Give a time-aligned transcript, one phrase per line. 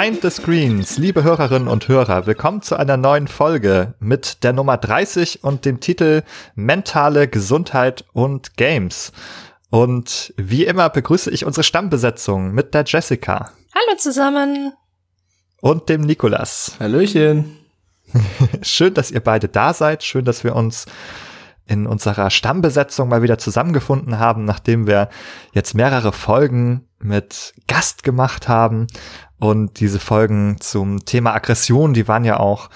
[0.00, 4.78] Behind the Screens, liebe Hörerinnen und Hörer, willkommen zu einer neuen Folge mit der Nummer
[4.78, 6.22] 30 und dem Titel
[6.54, 9.12] Mentale Gesundheit und Games.
[9.68, 13.50] Und wie immer begrüße ich unsere Stammbesetzung mit der Jessica.
[13.74, 14.72] Hallo zusammen.
[15.60, 16.76] Und dem Nikolas.
[16.80, 17.58] Hallöchen.
[18.62, 20.02] Schön, dass ihr beide da seid.
[20.02, 20.86] Schön, dass wir uns
[21.66, 25.10] in unserer Stammbesetzung mal wieder zusammengefunden haben, nachdem wir
[25.52, 28.86] jetzt mehrere Folgen mit Gast gemacht haben.
[29.38, 32.70] Und diese Folgen zum Thema Aggression, die waren ja auch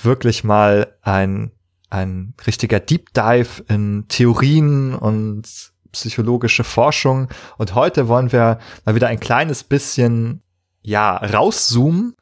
[0.00, 1.50] wirklich mal ein,
[1.90, 7.28] ein richtiger Deep Dive in Theorien und psychologische Forschung.
[7.56, 10.42] Und heute wollen wir mal wieder ein kleines bisschen,
[10.82, 12.14] ja, rauszoomen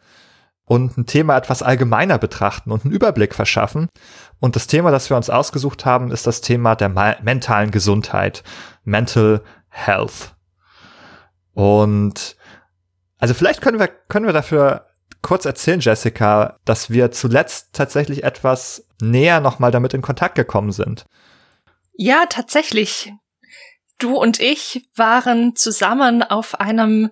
[0.65, 3.89] und ein Thema etwas allgemeiner betrachten und einen Überblick verschaffen.
[4.39, 8.45] Und das Thema, das wir uns ausgesucht haben, ist das Thema der mentalen Gesundheit,
[8.85, 10.35] Mental Health.
[11.55, 12.37] Und
[13.19, 14.87] also vielleicht können wir, können wir dafür
[15.23, 21.07] kurz erzählen, Jessica, dass wir zuletzt tatsächlich etwas näher nochmal damit in Kontakt gekommen sind.
[21.95, 23.13] Ja, tatsächlich.
[23.99, 27.11] Du und ich waren zusammen auf einem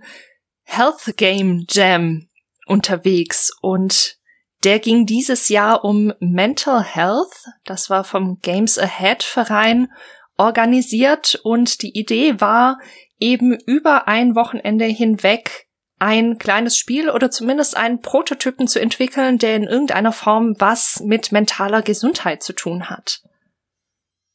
[0.65, 2.29] Health Game Jam
[2.67, 4.17] unterwegs und
[4.65, 7.47] der ging dieses Jahr um Mental Health.
[7.65, 9.89] Das war vom Games Ahead Verein
[10.37, 12.79] organisiert und die Idee war
[13.21, 15.69] eben über ein Wochenende hinweg
[16.01, 21.31] ein kleines Spiel oder zumindest einen Prototypen zu entwickeln, der in irgendeiner Form was mit
[21.31, 23.23] mentaler Gesundheit zu tun hat.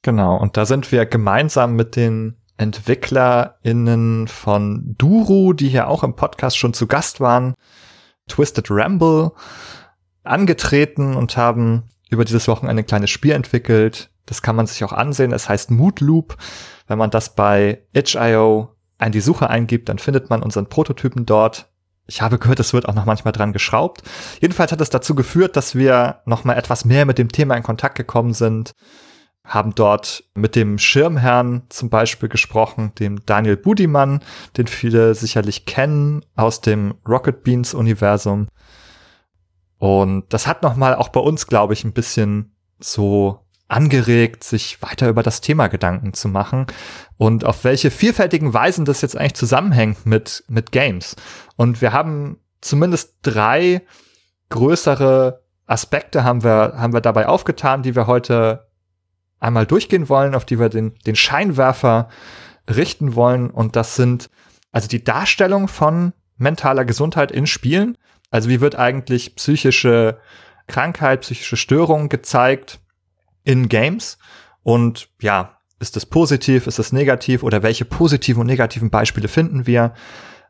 [0.04, 6.16] Genau, und da sind wir gemeinsam mit den EntwicklerInnen von Duru, die hier auch im
[6.16, 7.56] Podcast schon zu Gast waren,
[8.28, 9.32] Twisted Ramble
[10.24, 14.12] angetreten und haben über dieses Wochenende ein kleines Spiel entwickelt.
[14.28, 15.32] Das kann man sich auch ansehen.
[15.32, 16.38] Es heißt Mood Loop.
[16.88, 21.70] Wenn man das bei itch.io in die Suche eingibt, dann findet man unseren Prototypen dort.
[22.08, 24.04] Ich habe gehört, es wird auch noch manchmal dran geschraubt.
[24.40, 27.64] Jedenfalls hat es dazu geführt, dass wir noch mal etwas mehr mit dem Thema in
[27.64, 28.74] Kontakt gekommen sind
[29.46, 34.22] haben dort mit dem Schirmherrn zum Beispiel gesprochen, dem Daniel Budimann,
[34.58, 38.48] den viele sicherlich kennen aus dem Rocket Beans Universum.
[39.78, 45.10] Und das hat nochmal auch bei uns, glaube ich, ein bisschen so angeregt, sich weiter
[45.10, 46.68] über das Thema Gedanken zu machen
[47.18, 51.16] und auf welche vielfältigen Weisen das jetzt eigentlich zusammenhängt mit, mit Games.
[51.56, 53.82] Und wir haben zumindest drei
[54.50, 58.68] größere Aspekte haben wir, haben wir dabei aufgetan, die wir heute
[59.40, 62.10] einmal durchgehen wollen, auf die wir den, den Scheinwerfer
[62.70, 63.50] richten wollen.
[63.50, 64.30] Und das sind
[64.72, 67.98] also die Darstellung von mentaler Gesundheit in Spielen.
[68.30, 70.20] Also wie wird eigentlich psychische
[70.68, 72.80] Krankheit, psychische Störung gezeigt
[73.46, 74.18] in Games?
[74.64, 79.66] Und ja, ist es positiv, ist es negativ oder welche positiven und negativen Beispiele finden
[79.66, 79.94] wir?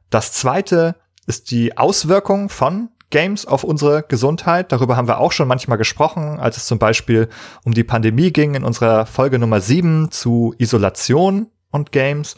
[0.09, 0.95] Das zweite
[1.27, 4.71] ist die Auswirkung von Games auf unsere Gesundheit.
[4.71, 7.29] Darüber haben wir auch schon manchmal gesprochen, als es zum Beispiel
[7.63, 12.35] um die Pandemie ging in unserer Folge Nummer 7 zu Isolation und Games.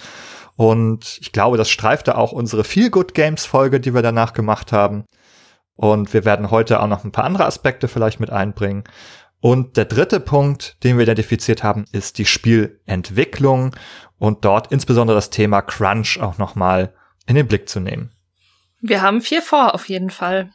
[0.56, 4.72] Und ich glaube, das streifte auch unsere Feel Good Games Folge, die wir danach gemacht
[4.72, 5.06] haben.
[5.76, 8.84] Und wir werden heute auch noch ein paar andere Aspekte vielleicht mit einbringen.
[9.40, 13.76] Und der dritte Punkt, den wir identifiziert haben, ist die Spielentwicklung
[14.18, 16.94] und dort insbesondere das Thema Crunch auch nochmal
[17.28, 18.12] in den Blick zu nehmen.
[18.82, 20.50] Wir haben viel vor, auf jeden Fall.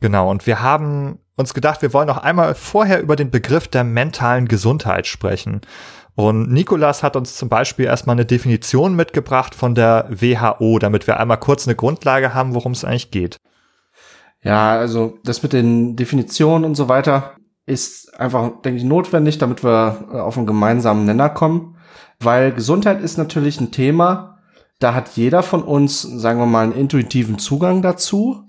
[0.00, 3.84] Genau, und wir haben uns gedacht, wir wollen noch einmal vorher über den Begriff der
[3.84, 5.60] mentalen Gesundheit sprechen.
[6.14, 11.18] Und Nikolas hat uns zum Beispiel erstmal eine Definition mitgebracht von der WHO, damit wir
[11.18, 13.38] einmal kurz eine Grundlage haben, worum es eigentlich geht.
[14.42, 17.36] Ja, also das mit den Definitionen und so weiter
[17.66, 21.76] ist einfach, denke ich, notwendig, damit wir äh, auf einen gemeinsamen Nenner kommen.
[22.20, 24.38] Weil Gesundheit ist natürlich ein Thema,
[24.78, 28.44] da hat jeder von uns, sagen wir mal, einen intuitiven Zugang dazu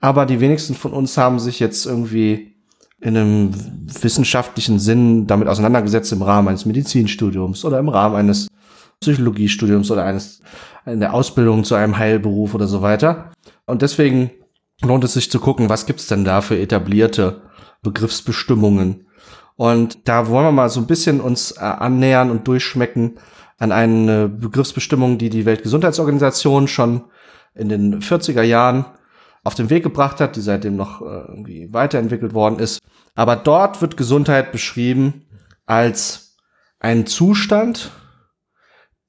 [0.00, 2.54] aber die wenigsten von uns haben sich jetzt irgendwie
[3.00, 3.50] in einem
[4.02, 8.48] wissenschaftlichen Sinn damit auseinandergesetzt im Rahmen eines Medizinstudiums oder im Rahmen eines
[9.00, 10.40] Psychologiestudiums oder eines
[10.86, 13.32] in der Ausbildung zu einem Heilberuf oder so weiter.
[13.66, 14.30] Und deswegen
[14.82, 17.42] lohnt es sich zu gucken, was gibt's denn da für etablierte
[17.86, 19.06] Begriffsbestimmungen.
[19.54, 23.18] Und da wollen wir mal so ein bisschen uns äh, annähern und durchschmecken
[23.58, 27.04] an eine Begriffsbestimmung, die die Weltgesundheitsorganisation schon
[27.54, 28.84] in den 40er Jahren
[29.44, 32.80] auf den Weg gebracht hat, die seitdem noch äh, irgendwie weiterentwickelt worden ist.
[33.14, 35.24] Aber dort wird Gesundheit beschrieben
[35.64, 36.36] als
[36.80, 37.92] ein Zustand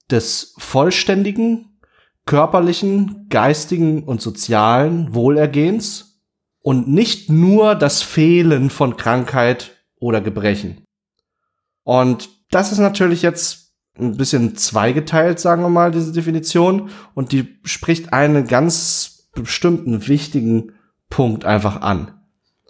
[0.09, 1.79] des vollständigen,
[2.25, 6.16] körperlichen, geistigen und sozialen Wohlergehens
[6.67, 9.71] und nicht nur das Fehlen von Krankheit
[10.01, 10.83] oder Gebrechen.
[11.83, 16.89] Und das ist natürlich jetzt ein bisschen zweigeteilt, sagen wir mal, diese Definition.
[17.13, 20.73] Und die spricht eine ganz bestimmten wichtigen
[21.09, 22.11] Punkt einfach an.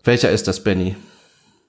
[0.03, 0.95] Welcher ist das, Benny?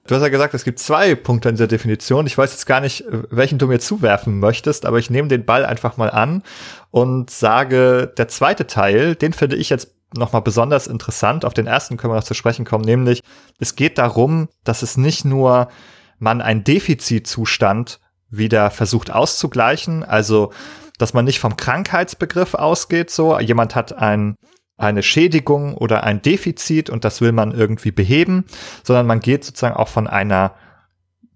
[0.05, 2.27] Du hast ja gesagt, es gibt zwei Punkte in dieser Definition.
[2.27, 5.65] Ich weiß jetzt gar nicht, welchen du mir zuwerfen möchtest, aber ich nehme den Ball
[5.65, 6.43] einfach mal an
[6.91, 11.45] und sage, der zweite Teil, den finde ich jetzt nochmal besonders interessant.
[11.45, 13.21] Auf den ersten können wir noch zu sprechen kommen, nämlich
[13.59, 15.69] es geht darum, dass es nicht nur
[16.17, 20.51] man einen Defizitzustand wieder versucht auszugleichen, also
[20.97, 24.35] dass man nicht vom Krankheitsbegriff ausgeht, so jemand hat ein
[24.79, 28.45] eine Schädigung oder ein Defizit und das will man irgendwie beheben,
[28.83, 30.55] sondern man geht sozusagen auch von einer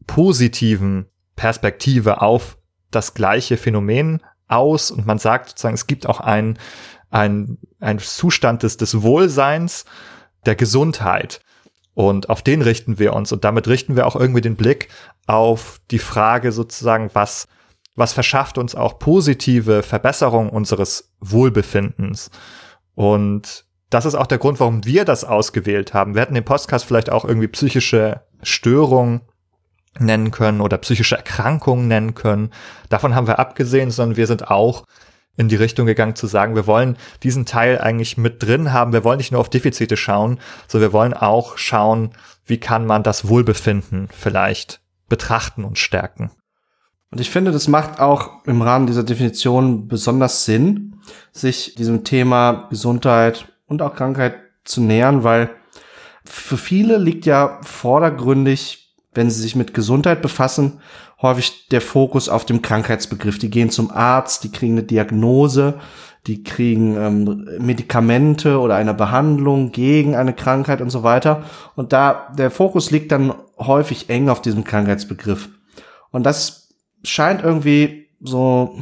[0.07, 2.57] positiven Perspektive auf
[2.89, 6.57] das gleiche Phänomen aus und man sagt sozusagen, es gibt auch ein,
[7.13, 9.85] ein, ein Zustand des, des Wohlseins,
[10.45, 11.41] der Gesundheit.
[11.93, 14.89] Und auf den richten wir uns und damit richten wir auch irgendwie den Blick
[15.27, 17.47] auf die Frage sozusagen, was,
[17.95, 22.31] was verschafft uns auch positive Verbesserung unseres Wohlbefindens.
[22.95, 26.15] Und das ist auch der Grund, warum wir das ausgewählt haben.
[26.15, 29.21] Wir hätten den Podcast vielleicht auch irgendwie psychische Störungen
[29.99, 32.49] nennen können oder psychische Erkrankungen nennen können.
[32.89, 34.85] Davon haben wir abgesehen, sondern wir sind auch
[35.35, 38.93] in die Richtung gegangen zu sagen, wir wollen diesen Teil eigentlich mit drin haben.
[38.93, 42.11] Wir wollen nicht nur auf Defizite schauen, sondern wir wollen auch schauen,
[42.45, 46.31] wie kann man das Wohlbefinden vielleicht betrachten und stärken.
[47.09, 50.95] Und ich finde, das macht auch im Rahmen dieser Definition besonders Sinn,
[51.31, 55.51] sich diesem Thema Gesundheit und auch Krankheit zu nähern, weil
[56.25, 60.79] für viele liegt ja vordergründig, wenn sie sich mit Gesundheit befassen,
[61.23, 63.39] häufig der Fokus auf dem Krankheitsbegriff.
[63.39, 65.79] Die gehen zum Arzt, die kriegen eine Diagnose,
[66.27, 71.43] die kriegen ähm, Medikamente oder eine Behandlung gegen eine Krankheit und so weiter.
[71.75, 75.49] Und da der Fokus liegt dann häufig eng auf diesem Krankheitsbegriff.
[76.11, 76.69] Und das
[77.03, 78.79] scheint irgendwie so,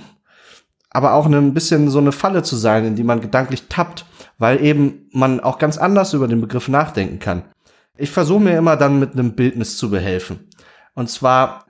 [0.89, 4.05] aber auch ein bisschen so eine Falle zu sein, in die man gedanklich tappt,
[4.37, 7.43] weil eben man auch ganz anders über den Begriff nachdenken kann.
[7.97, 10.47] Ich versuche mir immer dann mit einem Bildnis zu behelfen.
[10.93, 11.65] Und zwar,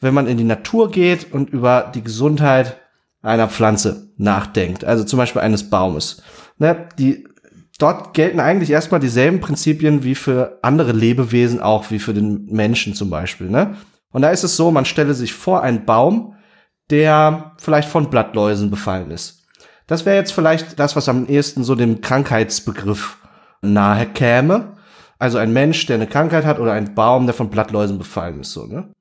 [0.00, 2.76] wenn man in die Natur geht und über die Gesundheit
[3.22, 6.22] einer Pflanze nachdenkt, also zum Beispiel eines Baumes.
[6.58, 7.26] Ne, die,
[7.78, 12.94] dort gelten eigentlich erstmal dieselben Prinzipien wie für andere Lebewesen, auch wie für den Menschen
[12.94, 13.48] zum Beispiel.
[13.48, 13.76] Ne?
[14.10, 16.34] Und da ist es so, man stelle sich vor einen Baum,
[16.90, 19.44] der vielleicht von Blattläusen befallen ist.
[19.86, 23.18] Das wäre jetzt vielleicht das, was am ehesten so dem Krankheitsbegriff
[23.60, 24.76] nahe käme.
[25.18, 28.52] Also ein Mensch, der eine Krankheit hat oder ein Baum, der von Blattläusen befallen ist,
[28.52, 28.92] so, ne?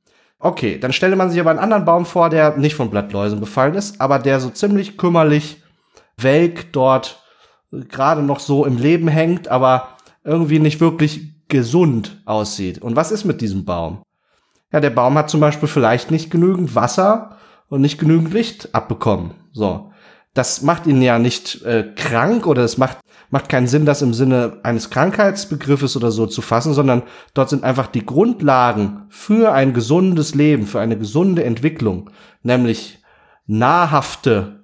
[0.45, 3.73] Okay, dann stelle man sich aber einen anderen Baum vor, der nicht von Blattläusen befallen
[3.73, 5.63] ist, aber der so ziemlich kümmerlich
[6.17, 7.23] welk dort
[7.71, 9.87] gerade noch so im Leben hängt, aber
[10.23, 12.79] irgendwie nicht wirklich gesund aussieht.
[12.79, 14.03] Und was ist mit diesem Baum?
[14.71, 17.37] Ja, der Baum hat zum Beispiel vielleicht nicht genügend Wasser
[17.67, 19.31] und nicht genügend Licht abbekommen.
[19.51, 19.93] So.
[20.35, 22.99] Das macht ihn ja nicht äh, krank oder es macht,
[23.29, 27.63] macht keinen Sinn, das im Sinne eines Krankheitsbegriffes oder so zu fassen, sondern dort sind
[27.63, 32.09] einfach die Grundlagen für ein gesundes Leben, für eine gesunde Entwicklung,
[32.43, 32.99] nämlich
[33.47, 34.63] nahrhafte,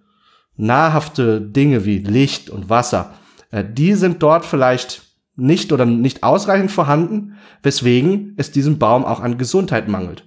[0.56, 3.14] nahrhafte Dinge wie Licht und Wasser.
[3.52, 5.04] Äh, die sind dort vielleicht
[5.36, 10.26] nicht oder nicht ausreichend vorhanden, weswegen es diesem Baum auch an Gesundheit mangelt.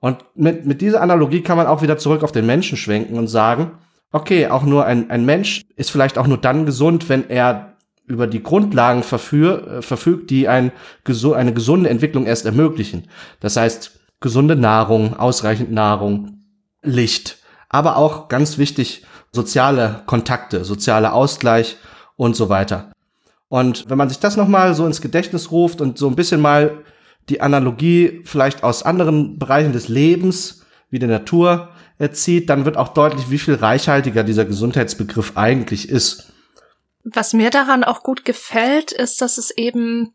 [0.00, 3.28] Und mit, mit dieser Analogie kann man auch wieder zurück auf den Menschen schwenken und
[3.28, 3.72] sagen,
[4.12, 7.72] okay, auch nur ein, ein Mensch ist vielleicht auch nur dann gesund, wenn er
[8.06, 10.72] über die Grundlagen verführ, äh, verfügt, die ein,
[11.04, 13.08] eine gesunde Entwicklung erst ermöglichen.
[13.40, 16.44] Das heißt, gesunde Nahrung, ausreichend Nahrung,
[16.82, 17.38] Licht,
[17.68, 21.76] aber auch ganz wichtig, soziale Kontakte, sozialer Ausgleich
[22.16, 22.92] und so weiter.
[23.48, 26.84] Und wenn man sich das nochmal so ins Gedächtnis ruft und so ein bisschen mal
[27.28, 31.70] die Analogie vielleicht aus anderen Bereichen des Lebens, wie der Natur,
[32.02, 36.32] erzieht, dann wird auch deutlich, wie viel reichhaltiger dieser Gesundheitsbegriff eigentlich ist.
[37.04, 40.14] Was mir daran auch gut gefällt, ist, dass es eben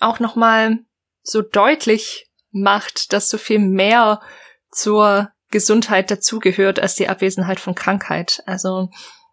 [0.00, 0.78] auch nochmal
[1.22, 4.20] so deutlich macht, dass so viel mehr
[4.70, 8.42] zur Gesundheit dazugehört als die Abwesenheit von Krankheit.
[8.46, 8.90] Also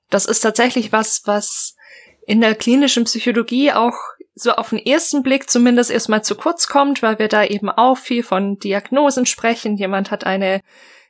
[0.10, 1.76] das ist tatsächlich was, was
[2.26, 3.96] in der klinischen Psychologie auch
[4.36, 7.98] so auf den ersten Blick zumindest erstmal zu kurz kommt, weil wir da eben auch
[7.98, 9.78] viel von Diagnosen sprechen.
[9.78, 10.62] Jemand hat eine,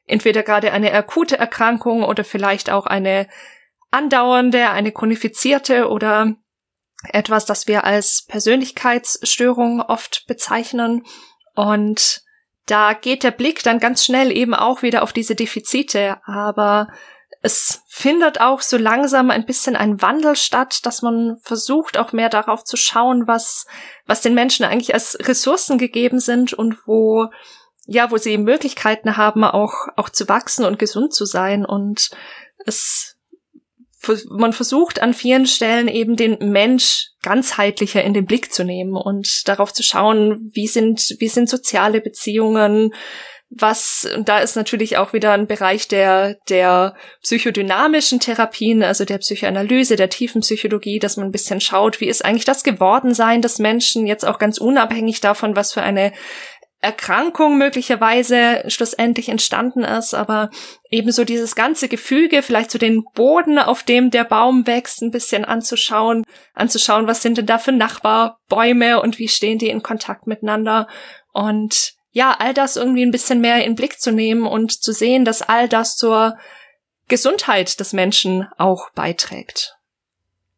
[0.05, 3.27] entweder gerade eine akute Erkrankung oder vielleicht auch eine
[3.91, 6.35] andauernde, eine chronifizierte oder
[7.09, 11.03] etwas, das wir als Persönlichkeitsstörung oft bezeichnen.
[11.55, 12.21] Und
[12.65, 16.17] da geht der Blick dann ganz schnell eben auch wieder auf diese Defizite.
[16.25, 16.87] Aber
[17.41, 22.29] es findet auch so langsam ein bisschen ein Wandel statt, dass man versucht auch mehr
[22.29, 23.67] darauf zu schauen, was,
[24.05, 27.27] was den Menschen eigentlich als Ressourcen gegeben sind und wo,
[27.85, 31.65] ja, wo sie Möglichkeiten haben, auch, auch zu wachsen und gesund zu sein.
[31.65, 32.11] Und
[32.65, 33.13] es
[34.29, 39.47] man versucht an vielen Stellen eben den Mensch ganzheitlicher in den Blick zu nehmen und
[39.47, 42.93] darauf zu schauen, wie sind, wie sind soziale Beziehungen,
[43.55, 49.19] was, und da ist natürlich auch wieder ein Bereich der, der psychodynamischen Therapien, also der
[49.19, 53.59] Psychoanalyse, der tiefen Psychologie, dass man ein bisschen schaut, wie ist eigentlich das Gewordensein des
[53.59, 56.13] Menschen, jetzt auch ganz unabhängig davon, was für eine
[56.83, 60.49] Erkrankung möglicherweise schlussendlich entstanden ist, aber
[60.89, 65.45] ebenso dieses ganze Gefüge, vielleicht so den Boden, auf dem der Baum wächst, ein bisschen
[65.45, 70.87] anzuschauen, anzuschauen, was sind denn da für Nachbarbäume und wie stehen die in Kontakt miteinander
[71.31, 75.25] und ja, all das irgendwie ein bisschen mehr in Blick zu nehmen und zu sehen,
[75.25, 76.37] dass all das zur
[77.07, 79.77] Gesundheit des Menschen auch beiträgt.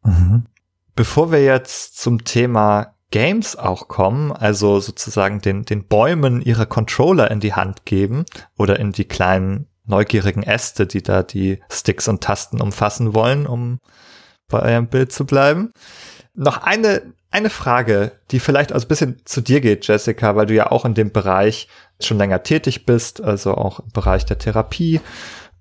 [0.04, 0.48] Mhm.
[0.96, 7.32] Bevor wir jetzt zum Thema Games auch kommen, also sozusagen den, den Bäumen ihre Controller
[7.32, 8.26] in die Hand geben
[8.58, 13.80] oder in die kleinen neugierigen Äste, die da die Sticks und Tasten umfassen wollen, um
[14.48, 15.72] bei eurem Bild zu bleiben.
[16.34, 20.54] Noch eine, eine Frage, die vielleicht also ein bisschen zu dir geht, Jessica, weil du
[20.54, 21.68] ja auch in dem Bereich
[22.02, 25.00] schon länger tätig bist, also auch im Bereich der Therapie.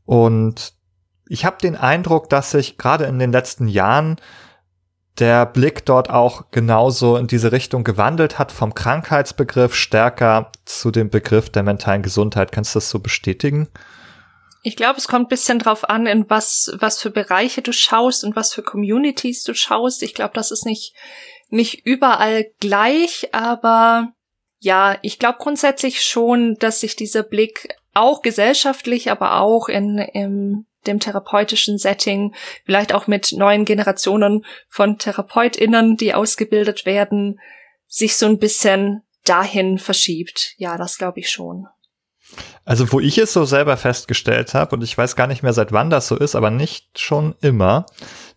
[0.05, 0.75] Und
[1.29, 4.17] ich habe den Eindruck, dass sich gerade in den letzten Jahren
[5.18, 11.09] der Blick dort auch genauso in diese Richtung gewandelt hat, vom Krankheitsbegriff stärker zu dem
[11.09, 12.50] Begriff der mentalen Gesundheit.
[12.50, 13.68] Kannst du das so bestätigen?
[14.62, 18.35] Ich glaube, es kommt bisschen drauf an, in was, was für Bereiche du schaust und
[18.35, 20.02] was für Communities du schaust.
[20.02, 20.94] Ich glaube, das ist nicht,
[21.50, 24.09] nicht überall gleich, aber
[24.59, 30.64] ja, ich glaube grundsätzlich schon, dass sich dieser Blick auch gesellschaftlich, aber auch in, im
[30.87, 37.41] dem therapeutischen Setting, vielleicht auch mit neuen Generationen von TherapeutInnen, die ausgebildet werden,
[37.87, 40.55] sich so ein bisschen dahin verschiebt.
[40.57, 41.67] Ja, das glaube ich schon.
[42.64, 45.73] Also wo ich es so selber festgestellt habe, und ich weiß gar nicht mehr seit
[45.73, 47.87] wann das so ist, aber nicht schon immer,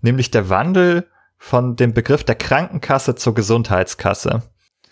[0.01, 4.43] nämlich der Wandel von dem Begriff der Krankenkasse zur Gesundheitskasse.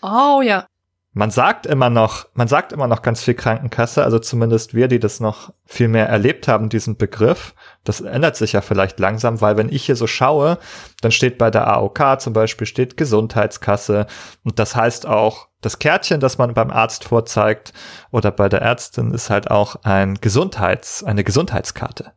[0.02, 0.66] Oh ja.
[1.18, 4.98] Man sagt immer noch, man sagt immer noch ganz viel Krankenkasse, also zumindest wir, die
[4.98, 7.54] das noch viel mehr erlebt haben, diesen Begriff.
[7.84, 10.58] Das ändert sich ja vielleicht langsam, weil wenn ich hier so schaue,
[11.00, 14.06] dann steht bei der AOK zum Beispiel steht Gesundheitskasse
[14.44, 17.72] und das heißt auch, das Kärtchen, das man beim Arzt vorzeigt
[18.10, 22.12] oder bei der Ärztin ist halt auch ein Gesundheits, eine Gesundheitskarte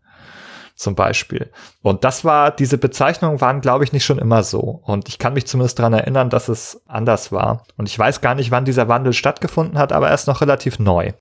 [0.79, 1.51] zum Beispiel.
[1.81, 4.81] Und das war, diese Bezeichnungen waren, glaube ich, nicht schon immer so.
[4.85, 7.65] Und ich kann mich zumindest daran erinnern, dass es anders war.
[7.75, 10.79] Und ich weiß gar nicht, wann dieser Wandel stattgefunden hat, aber er ist noch relativ
[10.79, 11.11] neu.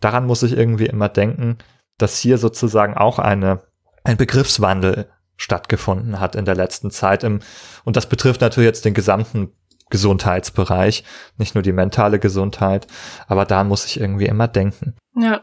[0.00, 1.58] Daran muss ich irgendwie immer denken,
[1.98, 3.60] dass hier sozusagen auch eine,
[4.02, 7.22] ein Begriffswandel stattgefunden hat in der letzten Zeit.
[7.22, 7.40] Im,
[7.84, 9.52] und das betrifft natürlich jetzt den gesamten
[9.90, 11.04] Gesundheitsbereich,
[11.36, 12.86] nicht nur die mentale Gesundheit,
[13.28, 14.94] aber da muss ich irgendwie immer denken.
[15.14, 15.42] Ja.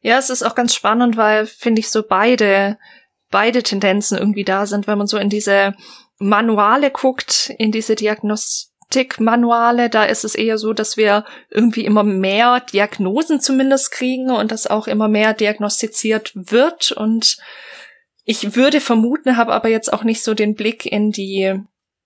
[0.00, 2.78] Ja, es ist auch ganz spannend, weil, finde ich, so beide,
[3.30, 5.74] beide Tendenzen irgendwie da sind, wenn man so in diese
[6.18, 12.60] Manuale guckt, in diese Diagnostikmanuale, da ist es eher so, dass wir irgendwie immer mehr
[12.60, 16.92] Diagnosen zumindest kriegen und dass auch immer mehr diagnostiziert wird.
[16.92, 17.36] Und
[18.24, 21.60] ich würde vermuten, habe aber jetzt auch nicht so den Blick in die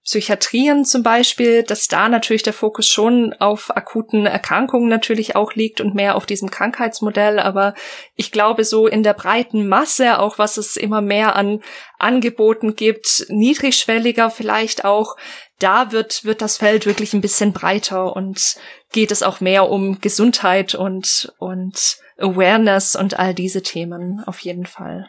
[0.04, 5.80] Psychiatrien zum Beispiel, dass da natürlich der Fokus schon auf akuten Erkrankungen natürlich auch liegt
[5.80, 7.38] und mehr auf diesem Krankheitsmodell.
[7.38, 7.74] Aber
[8.16, 11.60] ich glaube, so in der breiten Masse, auch was es immer mehr an
[12.00, 15.16] Angeboten gibt, niedrigschwelliger vielleicht auch,
[15.60, 18.56] da wird, wird das Feld wirklich ein bisschen breiter und
[18.90, 24.66] geht es auch mehr um Gesundheit und, und Awareness und all diese Themen auf jeden
[24.66, 25.08] Fall.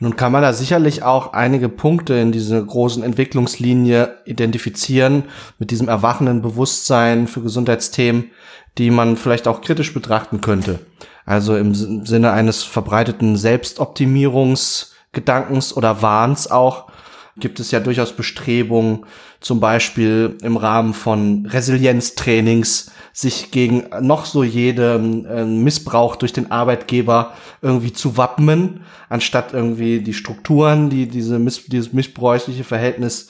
[0.00, 5.24] Nun kann man da sicherlich auch einige Punkte in dieser großen Entwicklungslinie identifizieren
[5.58, 8.30] mit diesem erwachenden Bewusstsein für Gesundheitsthemen,
[8.78, 10.78] die man vielleicht auch kritisch betrachten könnte.
[11.26, 16.90] Also im Sinne eines verbreiteten Selbstoptimierungsgedankens oder Wahns auch
[17.38, 19.04] gibt es ja durchaus Bestrebungen,
[19.40, 26.50] zum Beispiel im Rahmen von Resilienztrainings sich gegen noch so jeden äh, Missbrauch durch den
[26.50, 27.32] Arbeitgeber
[27.62, 33.28] irgendwie zu wappnen, anstatt irgendwie die Strukturen, die diese Miss dieses missbräuchliche Verhältnis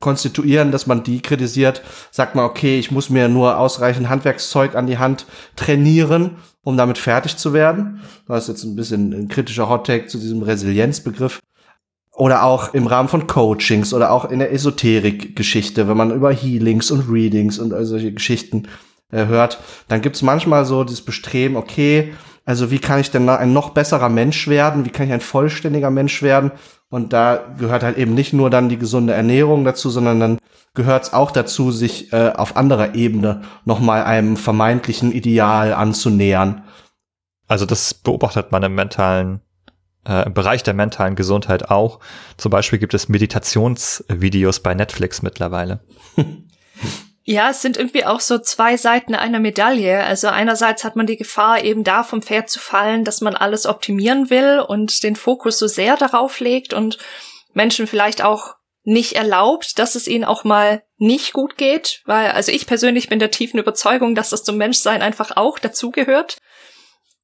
[0.00, 4.86] konstituieren, dass man die kritisiert, sagt man, okay, ich muss mir nur ausreichend Handwerkszeug an
[4.86, 5.26] die Hand
[5.56, 8.00] trainieren, um damit fertig zu werden.
[8.26, 11.40] Das ist jetzt ein bisschen ein kritischer Hottake zu diesem Resilienzbegriff
[12.20, 16.90] oder auch im Rahmen von Coachings oder auch in der Esoterik-Geschichte, wenn man über Healings
[16.90, 18.64] und Readings und all solche Geschichten
[19.10, 19.58] äh, hört,
[19.88, 22.12] dann gibt's manchmal so dieses Bestreben, okay,
[22.44, 24.84] also wie kann ich denn ein noch besserer Mensch werden?
[24.84, 26.50] Wie kann ich ein vollständiger Mensch werden?
[26.90, 30.38] Und da gehört halt eben nicht nur dann die gesunde Ernährung dazu, sondern dann
[30.74, 36.64] gehört es auch dazu, sich äh, auf anderer Ebene nochmal einem vermeintlichen Ideal anzunähern.
[37.48, 39.40] Also das beobachtet man im mentalen
[40.06, 42.00] äh, im Bereich der mentalen Gesundheit auch.
[42.36, 45.80] Zum Beispiel gibt es Meditationsvideos bei Netflix mittlerweile.
[47.22, 50.02] Ja, es sind irgendwie auch so zwei Seiten einer Medaille.
[50.02, 53.66] Also einerseits hat man die Gefahr, eben da vom Pferd zu fallen, dass man alles
[53.66, 56.98] optimieren will und den Fokus so sehr darauf legt und
[57.52, 62.50] Menschen vielleicht auch nicht erlaubt, dass es ihnen auch mal nicht gut geht, weil also
[62.50, 66.38] ich persönlich bin der tiefen Überzeugung, dass das zum Menschsein einfach auch dazugehört.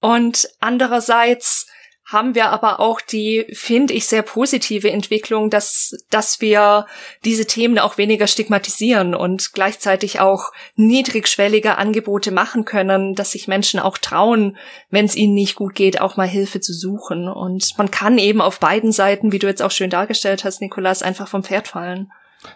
[0.01, 1.67] Und andererseits
[2.07, 6.87] haben wir aber auch die, finde ich, sehr positive Entwicklung, dass, dass wir
[7.25, 13.81] diese Themen auch weniger stigmatisieren und gleichzeitig auch niedrigschwellige Angebote machen können, dass sich Menschen
[13.81, 14.57] auch trauen,
[14.89, 17.29] wenn es ihnen nicht gut geht, auch mal Hilfe zu suchen.
[17.29, 21.03] Und man kann eben auf beiden Seiten, wie du jetzt auch schön dargestellt hast, Nikolas,
[21.03, 22.13] einfach vom Pferd fallen.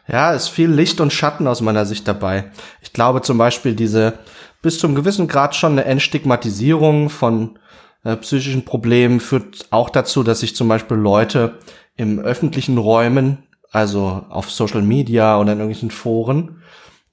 [0.06, 2.52] Ja, ist viel Licht und Schatten aus meiner Sicht dabei.
[2.82, 4.20] Ich glaube zum Beispiel diese
[4.62, 7.58] bis zum gewissen Grad schon eine Entstigmatisierung von
[8.04, 11.58] äh, psychischen Problemen führt auch dazu, dass sich zum Beispiel Leute
[11.96, 13.38] im öffentlichen Räumen,
[13.72, 16.62] also auf Social Media oder in irgendwelchen Foren,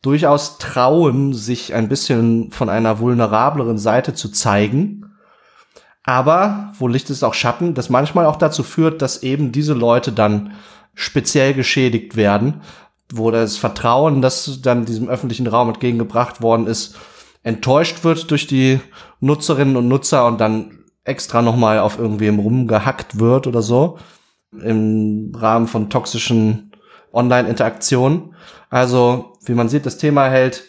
[0.02, 5.12] durchaus trauen, sich ein bisschen von einer vulnerableren Seite zu zeigen.
[6.04, 10.14] Aber, wo Licht ist auch Schatten, das manchmal auch dazu führt, dass eben diese Leute
[10.14, 10.54] dann
[10.94, 12.62] speziell geschädigt werden,
[13.12, 16.96] wo das Vertrauen, das dann diesem öffentlichen Raum entgegengebracht worden ist,
[17.48, 18.82] enttäuscht wird durch die
[19.22, 23.98] Nutzerinnen und Nutzer und dann extra nochmal auf irgendwem rumgehackt wird oder so
[24.52, 26.74] im Rahmen von toxischen
[27.14, 28.36] Online-Interaktionen.
[28.70, 30.66] Also, wie man sieht, das Thema hält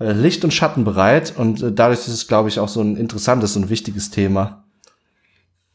[0.00, 2.96] äh, Licht und Schatten bereit und äh, dadurch ist es, glaube ich, auch so ein
[2.96, 4.64] interessantes und wichtiges Thema.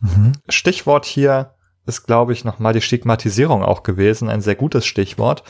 [0.01, 0.33] Mhm.
[0.49, 1.55] Stichwort hier
[1.87, 5.43] ist, glaube ich, nochmal die Stigmatisierung auch gewesen, ein sehr gutes Stichwort,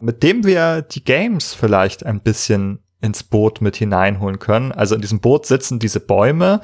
[0.00, 4.72] mit dem wir die Games vielleicht ein bisschen ins Boot mit hineinholen können.
[4.72, 6.60] Also in diesem Boot sitzen diese Bäume,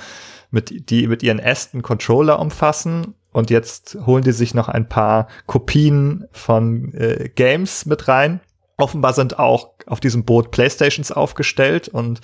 [0.50, 5.26] mit, die mit ihren Ästen Controller umfassen und jetzt holen die sich noch ein paar
[5.46, 8.40] Kopien von äh, Games mit rein.
[8.76, 12.20] Offenbar sind auch auf diesem Boot Playstations aufgestellt und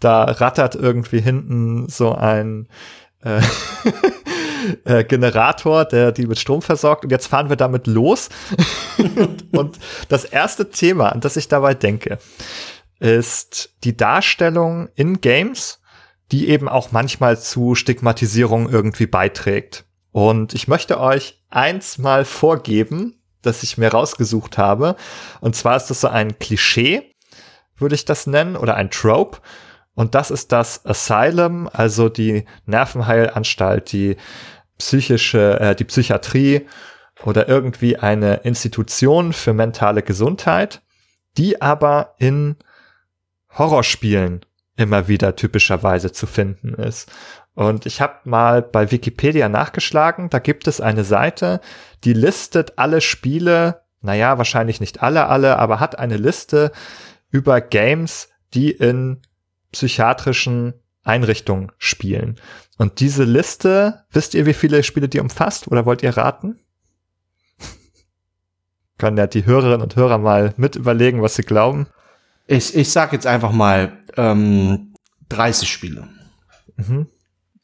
[0.00, 2.68] da rattert irgendwie hinten so ein
[3.24, 3.40] äh,
[4.84, 7.04] äh, Generator, der die mit Strom versorgt.
[7.04, 8.28] Und jetzt fahren wir damit los.
[9.52, 12.18] und das erste Thema, an das ich dabei denke,
[13.02, 15.82] ist die Darstellung in Games
[16.32, 19.84] die eben auch manchmal zu Stigmatisierung irgendwie beiträgt.
[20.10, 24.96] Und ich möchte euch eins mal vorgeben, das ich mir rausgesucht habe.
[25.40, 27.14] Und zwar ist das so ein Klischee,
[27.76, 29.38] würde ich das nennen, oder ein Trope.
[29.94, 34.16] Und das ist das Asylum, also die Nervenheilanstalt, die
[34.78, 36.66] psychische, äh, die Psychiatrie
[37.24, 40.80] oder irgendwie eine Institution für mentale Gesundheit,
[41.36, 42.56] die aber in
[43.56, 44.44] Horrorspielen
[44.76, 47.10] immer wieder typischerweise zu finden ist.
[47.54, 51.60] Und ich habe mal bei Wikipedia nachgeschlagen, da gibt es eine Seite,
[52.04, 56.72] die listet alle Spiele, naja, wahrscheinlich nicht alle, alle, aber hat eine Liste
[57.30, 59.20] über Games, die in
[59.70, 62.36] psychiatrischen Einrichtungen spielen.
[62.78, 66.58] Und diese Liste, wisst ihr, wie viele Spiele die umfasst oder wollt ihr raten?
[68.98, 71.86] Können ja die Hörerinnen und Hörer mal mit überlegen, was sie glauben.
[72.46, 74.94] Ich, ich sag jetzt einfach mal ähm,
[75.28, 76.08] 30 Spiele.
[76.76, 77.08] Mhm.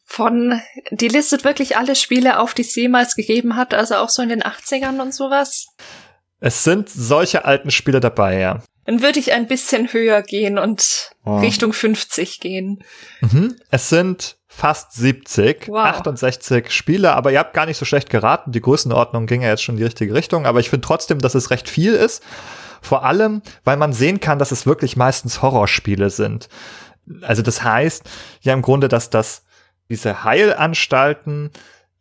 [0.04, 0.60] Von,
[0.90, 4.30] die listet wirklich alle Spiele auf, die es jemals gegeben hat, also auch so in
[4.30, 5.66] den 80ern und sowas.
[6.40, 8.62] Es sind solche alten Spiele dabei, ja.
[8.84, 11.38] Dann würde ich ein bisschen höher gehen und oh.
[11.40, 12.82] Richtung 50 gehen.
[13.20, 13.56] Mhm.
[13.70, 15.84] Es sind fast 70, wow.
[15.84, 18.50] 68 Spiele, aber ihr habt gar nicht so schlecht geraten.
[18.50, 21.34] Die Größenordnung ging ja jetzt schon in die richtige Richtung, aber ich finde trotzdem, dass
[21.34, 22.22] es recht viel ist.
[22.80, 26.48] Vor allem, weil man sehen kann, dass es wirklich meistens Horrorspiele sind.
[27.22, 28.08] Also das heißt
[28.40, 29.44] ja im Grunde, dass das
[29.90, 31.50] diese Heilanstalten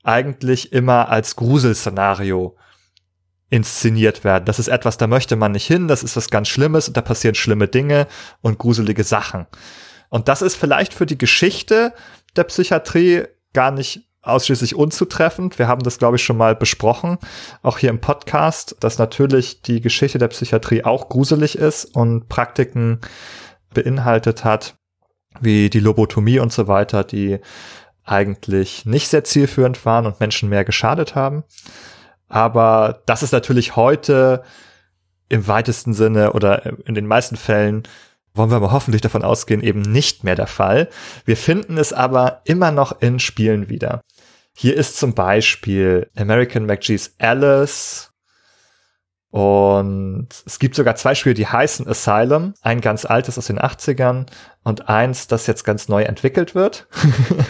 [0.03, 2.55] eigentlich immer als Gruselszenario
[3.49, 4.45] inszeniert werden.
[4.45, 7.01] Das ist etwas, da möchte man nicht hin, das ist was ganz Schlimmes und da
[7.01, 8.07] passieren schlimme Dinge
[8.41, 9.47] und gruselige Sachen.
[10.09, 11.93] Und das ist vielleicht für die Geschichte
[12.37, 13.23] der Psychiatrie
[13.53, 15.57] gar nicht ausschließlich unzutreffend.
[15.57, 17.17] Wir haben das, glaube ich, schon mal besprochen,
[17.61, 22.99] auch hier im Podcast, dass natürlich die Geschichte der Psychiatrie auch gruselig ist und Praktiken
[23.73, 24.75] beinhaltet hat,
[25.39, 27.39] wie die Lobotomie und so weiter, die
[28.03, 31.43] eigentlich nicht sehr zielführend waren und Menschen mehr geschadet haben.
[32.27, 34.43] Aber das ist natürlich heute
[35.29, 37.83] im weitesten Sinne oder in den meisten Fällen
[38.37, 40.89] wollen wir aber hoffentlich davon ausgehen, eben nicht mehr der Fall.
[41.25, 44.01] Wir finden es aber immer noch in Spielen wieder.
[44.53, 48.11] Hier ist zum Beispiel American McGee's Alice.
[49.29, 52.53] Und es gibt sogar zwei Spiele, die heißen Asylum.
[52.61, 54.25] Ein ganz altes aus den 80ern
[54.63, 56.87] und eins, das jetzt ganz neu entwickelt wird.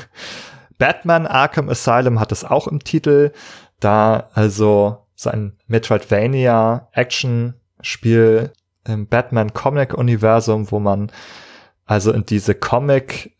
[0.77, 3.31] Batman Arkham Asylum hat es auch im Titel,
[3.79, 8.51] da also so ein Metroidvania Action Spiel
[8.87, 11.11] im Batman Comic Universum, wo man
[11.85, 13.35] also in diese Comic,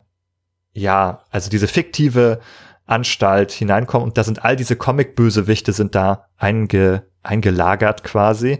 [0.72, 2.40] ja, also diese fiktive
[2.86, 4.04] Anstalt hineinkommt.
[4.04, 8.58] Und da sind all diese Comic-Bösewichte sind da einge, eingelagert quasi.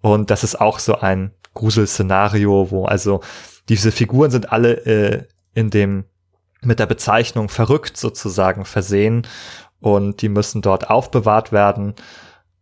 [0.00, 3.20] Und das ist auch so ein Gruselszenario, wo also
[3.68, 6.04] diese Figuren sind alle äh, in dem
[6.62, 9.26] mit der Bezeichnung verrückt sozusagen versehen.
[9.80, 11.94] Und die müssen dort aufbewahrt werden.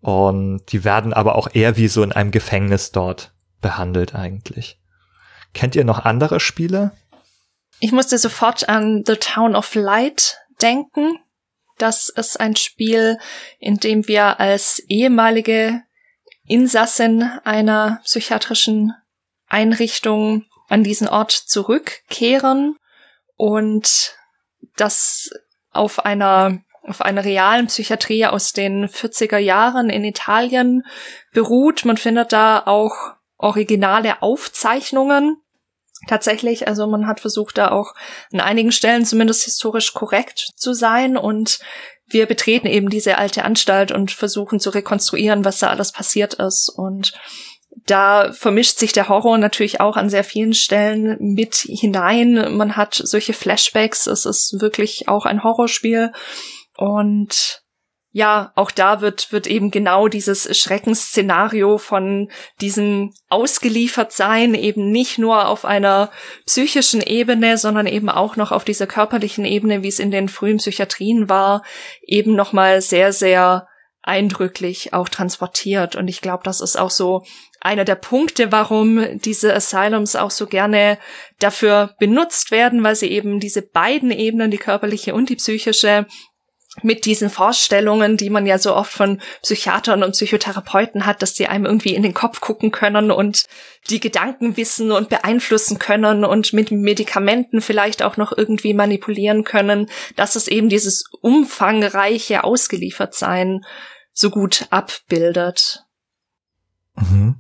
[0.00, 4.78] Und die werden aber auch eher wie so in einem Gefängnis dort behandelt eigentlich.
[5.54, 6.92] Kennt ihr noch andere Spiele?
[7.80, 11.18] Ich musste sofort an The Town of Light denken.
[11.78, 13.18] Das ist ein Spiel,
[13.58, 15.82] in dem wir als ehemalige
[16.44, 18.92] Insassin einer psychiatrischen
[19.46, 22.76] Einrichtung an diesen Ort zurückkehren
[23.36, 24.16] und
[24.76, 25.30] das
[25.70, 30.84] auf einer auf einer realen Psychiatrie aus den 40er Jahren in Italien
[31.32, 31.84] beruht.
[31.84, 35.36] Man findet da auch originale Aufzeichnungen.
[36.06, 37.94] Tatsächlich, also man hat versucht, da auch
[38.32, 41.58] an einigen Stellen zumindest historisch korrekt zu sein und
[42.06, 46.68] wir betreten eben diese alte Anstalt und versuchen zu rekonstruieren, was da alles passiert ist
[46.68, 47.12] und
[47.86, 52.56] da vermischt sich der Horror natürlich auch an sehr vielen Stellen mit hinein.
[52.56, 54.06] Man hat solche Flashbacks.
[54.06, 56.12] Es ist wirklich auch ein Horrorspiel.
[56.76, 57.62] Und
[58.10, 65.18] ja, auch da wird, wird eben genau dieses Schreckensszenario von diesem ausgeliefert sein, eben nicht
[65.18, 66.10] nur auf einer
[66.46, 70.56] psychischen Ebene, sondern eben auch noch auf dieser körperlichen Ebene, wie es in den frühen
[70.56, 71.62] Psychiatrien war,
[72.02, 73.68] eben nochmal sehr, sehr
[74.02, 75.94] eindrücklich auch transportiert.
[75.94, 77.24] Und ich glaube, das ist auch so
[77.60, 80.98] einer der Punkte, warum diese Asylums auch so gerne
[81.40, 86.06] dafür benutzt werden, weil sie eben diese beiden Ebenen, die körperliche und die psychische,
[86.82, 91.46] mit diesen Vorstellungen, die man ja so oft von Psychiatern und Psychotherapeuten hat, dass sie
[91.46, 93.44] einem irgendwie in den Kopf gucken können und
[93.90, 99.88] die Gedanken wissen und beeinflussen können und mit Medikamenten vielleicht auch noch irgendwie manipulieren können,
[100.16, 103.64] dass es eben dieses umfangreiche Ausgeliefertsein
[104.12, 105.84] so gut abbildet.
[106.96, 107.36] Mhm.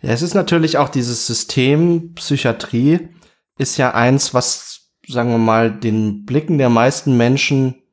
[0.00, 3.08] Ja, es ist natürlich auch dieses System Psychiatrie
[3.56, 7.83] ist ja eins, was, sagen wir mal, den Blicken der meisten Menschen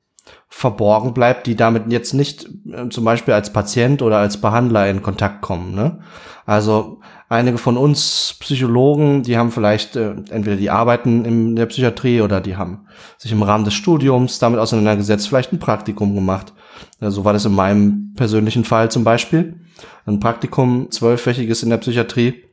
[0.53, 5.01] verborgen bleibt, die damit jetzt nicht äh, zum Beispiel als Patient oder als Behandler in
[5.01, 5.73] Kontakt kommen.
[5.73, 5.99] Ne?
[6.45, 12.19] Also einige von uns Psychologen, die haben vielleicht äh, entweder die arbeiten in der Psychiatrie
[12.19, 12.85] oder die haben
[13.17, 16.53] sich im Rahmen des Studiums damit auseinandergesetzt, vielleicht ein Praktikum gemacht.
[16.99, 19.55] So also war das in meinem persönlichen Fall zum Beispiel
[20.05, 22.43] ein Praktikum, zwölfwöchiges in der Psychiatrie.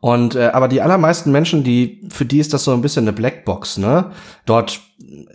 [0.00, 3.12] Und äh, aber die allermeisten Menschen, die für die ist das so ein bisschen eine
[3.12, 4.12] Blackbox, ne?
[4.46, 4.80] Dort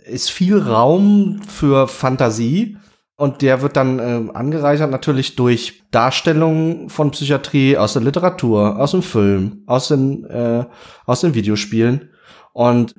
[0.06, 2.76] ist viel Raum für Fantasie
[3.16, 8.90] und der wird dann äh, angereichert natürlich durch Darstellungen von Psychiatrie aus der Literatur, aus
[8.90, 10.64] dem Film, aus den äh,
[11.06, 12.10] aus den Videospielen.
[12.52, 12.94] Und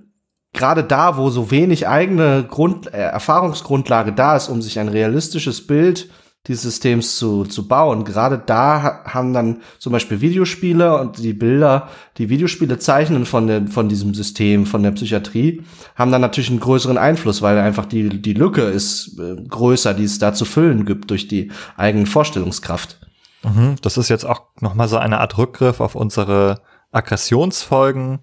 [0.54, 5.66] gerade da, wo so wenig eigene Grund äh, Erfahrungsgrundlage da ist, um sich ein realistisches
[5.68, 6.10] Bild
[6.46, 8.06] dieses Systems zu, zu bauen.
[8.06, 13.68] Gerade da haben dann zum Beispiel Videospiele und die Bilder, die Videospiele zeichnen von, der,
[13.68, 15.64] von diesem System, von der Psychiatrie,
[15.96, 20.06] haben dann natürlich einen größeren Einfluss, weil einfach die, die Lücke ist äh, größer, die
[20.06, 23.00] es da zu füllen gibt durch die eigene Vorstellungskraft.
[23.44, 28.20] Mhm, das ist jetzt auch nochmal so eine Art Rückgriff auf unsere Aggressionsfolgen,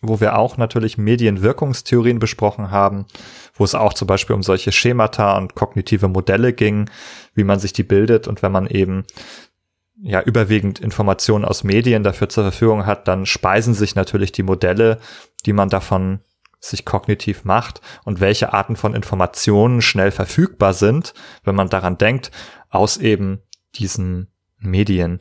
[0.00, 3.06] wo wir auch natürlich Medienwirkungstheorien besprochen haben,
[3.54, 6.88] wo es auch zum Beispiel um solche Schemata und kognitive Modelle ging,
[7.34, 9.04] wie man sich die bildet und wenn man eben
[10.00, 15.00] ja überwiegend Informationen aus Medien dafür zur Verfügung hat, dann speisen sich natürlich die Modelle,
[15.44, 16.20] die man davon
[16.60, 22.30] sich kognitiv macht und welche Arten von Informationen schnell verfügbar sind, wenn man daran denkt,
[22.68, 23.42] aus eben
[23.74, 25.20] diesen Medien.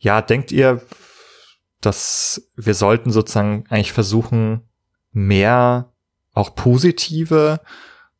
[0.00, 0.82] Ja, denkt ihr,
[1.82, 4.62] dass wir sollten sozusagen eigentlich versuchen,
[5.12, 5.92] mehr
[6.32, 7.60] auch positive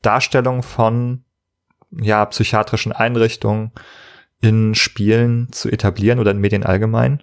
[0.03, 1.25] Darstellung von
[1.91, 3.73] ja, psychiatrischen Einrichtungen
[4.41, 7.23] in Spielen zu etablieren oder in Medien allgemein?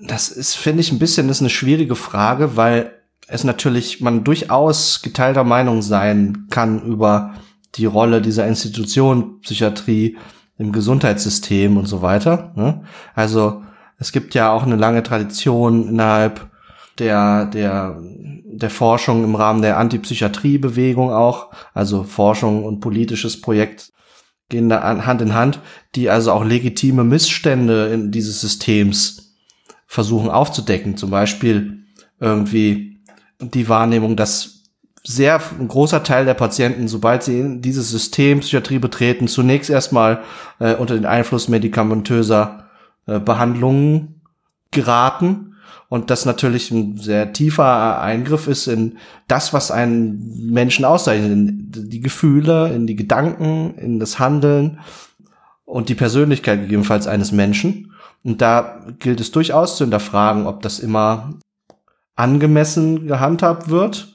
[0.00, 2.92] Das ist, finde ich, ein bisschen ist eine schwierige Frage, weil
[3.28, 7.34] es natürlich man durchaus geteilter Meinung sein kann über
[7.74, 10.16] die Rolle dieser Institution Psychiatrie
[10.58, 12.52] im Gesundheitssystem und so weiter.
[12.56, 12.84] Ne?
[13.14, 13.62] Also
[13.98, 16.50] es gibt ja auch eine lange Tradition innerhalb
[16.98, 23.92] der, der, der Forschung im Rahmen der Antipsychiatriebewegung auch, also Forschung und politisches Projekt
[24.48, 25.60] gehen da Hand in Hand,
[25.94, 29.36] die also auch legitime Missstände in dieses Systems
[29.86, 30.96] versuchen aufzudecken.
[30.96, 31.84] Zum Beispiel
[32.20, 33.02] irgendwie
[33.40, 34.62] die Wahrnehmung, dass
[35.02, 40.20] sehr ein großer Teil der Patienten, sobald sie in dieses System Psychiatrie betreten, zunächst erstmal
[40.58, 42.65] äh, unter den Einfluss medikamentöser
[43.06, 44.20] äh, Behandlungen
[44.70, 45.54] geraten
[45.88, 51.70] und das natürlich ein sehr tiefer Eingriff ist in das, was einen Menschen auszeichnet, in
[51.90, 54.80] die Gefühle, in die Gedanken, in das Handeln
[55.64, 57.92] und die Persönlichkeit gegebenenfalls eines Menschen.
[58.24, 61.34] Und da gilt es durchaus zu hinterfragen, ob das immer
[62.16, 64.12] angemessen gehandhabt wird.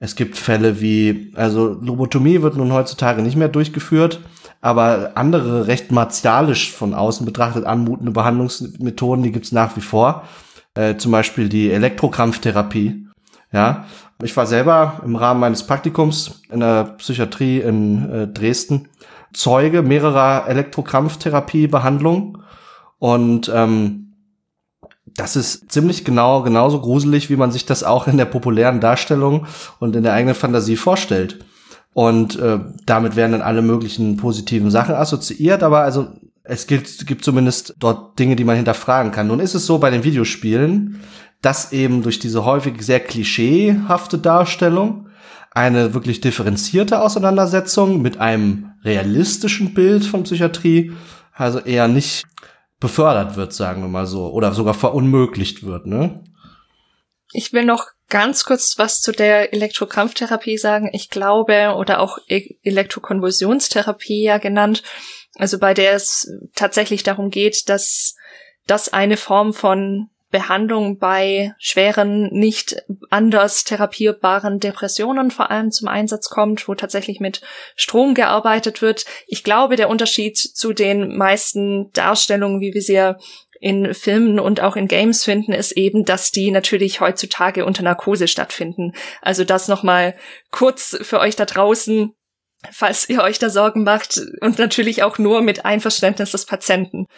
[0.00, 4.20] Es gibt Fälle wie, also Lobotomie wird nun heutzutage nicht mehr durchgeführt,
[4.64, 10.24] aber andere recht martialisch von außen betrachtet anmutende Behandlungsmethoden, die gibt's nach wie vor.
[10.72, 13.06] Äh, zum Beispiel die Elektrokrampftherapie.
[13.52, 13.84] Ja,
[14.22, 18.88] ich war selber im Rahmen meines Praktikums in der Psychiatrie in äh, Dresden
[19.34, 22.38] Zeuge mehrerer Elektrokrampftherapiebehandlungen
[22.98, 24.14] und ähm,
[25.14, 29.46] das ist ziemlich genau genauso gruselig, wie man sich das auch in der populären Darstellung
[29.78, 31.44] und in der eigenen Fantasie vorstellt.
[31.94, 36.08] Und äh, damit werden dann alle möglichen positiven Sachen assoziiert, aber also
[36.42, 39.28] es gibt, gibt zumindest dort Dinge, die man hinterfragen kann.
[39.28, 41.00] Nun ist es so bei den Videospielen,
[41.40, 45.08] dass eben durch diese häufig sehr klischeehafte Darstellung
[45.52, 50.92] eine wirklich differenzierte Auseinandersetzung mit einem realistischen Bild von Psychiatrie
[51.32, 52.24] also eher nicht
[52.80, 56.22] befördert wird, sagen wir mal so, oder sogar verunmöglicht wird, ne?
[57.32, 60.90] Ich will noch ganz kurz was zu der Elektrokrampftherapie sagen.
[60.92, 64.82] Ich glaube, oder auch e Elektrokonvulsionstherapie ja genannt,
[65.36, 68.14] also bei der es tatsächlich darum geht, dass
[68.66, 76.28] das eine Form von Behandlung bei schweren, nicht anders therapierbaren Depressionen vor allem zum Einsatz
[76.28, 77.40] kommt, wo tatsächlich mit
[77.76, 79.04] Strom gearbeitet wird.
[79.28, 83.16] Ich glaube, der Unterschied zu den meisten Darstellungen, wie wir sie ja
[83.64, 88.28] in Filmen und auch in Games finden, ist eben, dass die natürlich heutzutage unter Narkose
[88.28, 88.92] stattfinden.
[89.22, 90.14] Also das nochmal
[90.50, 92.12] kurz für euch da draußen
[92.70, 97.08] falls ihr euch da Sorgen macht und natürlich auch nur mit Einverständnis des Patienten.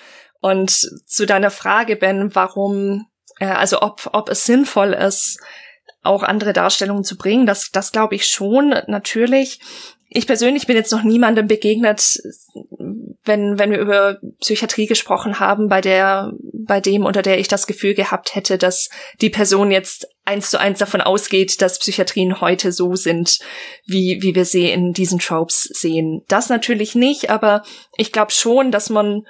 [0.40, 0.72] Und
[1.06, 3.06] zu deiner Frage, Ben, warum,
[3.38, 5.38] äh, also ob, ob es sinnvoll ist,
[6.02, 9.60] auch andere Darstellungen zu bringen, das, das glaube ich schon, natürlich.
[10.08, 12.20] Ich persönlich bin jetzt noch niemandem begegnet,
[13.24, 16.32] wenn, wenn wir über Psychiatrie gesprochen haben, bei der,
[16.66, 18.88] bei dem, unter der ich das Gefühl gehabt hätte, dass
[19.20, 23.40] die Person jetzt eins zu eins davon ausgeht, dass Psychiatrien heute so sind,
[23.84, 26.22] wie, wie wir sie in diesen Tropes sehen.
[26.28, 27.62] Das natürlich nicht, aber
[27.96, 29.26] ich glaube schon, dass man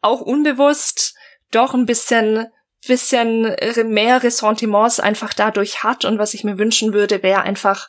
[0.00, 1.14] auch unbewusst
[1.50, 2.46] doch ein bisschen
[2.86, 3.56] bisschen
[3.90, 7.88] mehr Ressentiments einfach dadurch hat und was ich mir wünschen würde, wäre einfach,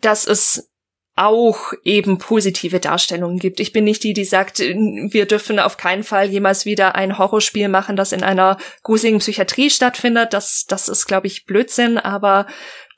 [0.00, 0.70] dass es
[1.18, 3.58] auch eben positive Darstellungen gibt.
[3.58, 7.68] Ich bin nicht die, die sagt, wir dürfen auf keinen Fall jemals wieder ein Horrorspiel
[7.68, 10.32] machen, das in einer gruseligen Psychiatrie stattfindet.
[10.32, 12.46] Das, das ist, glaube ich, Blödsinn, aber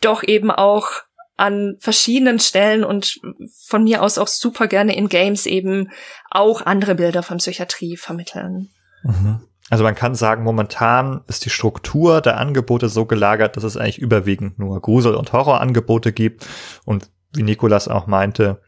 [0.03, 0.91] doch eben auch
[1.39, 3.19] an verschiedenen Stellen und
[3.67, 5.91] von mir aus auch super gerne in Games eben
[6.31, 8.69] auch andere Bilder von Psychiatrie vermitteln.
[9.03, 9.41] Mhm.
[9.71, 13.99] Also man kann sagen, momentan ist die Struktur der Angebote so gelagert, dass es eigentlich
[13.99, 16.47] überwiegend nur Grusel- und Horrorangebote gibt
[16.85, 18.61] und wie Nikolas auch meinte,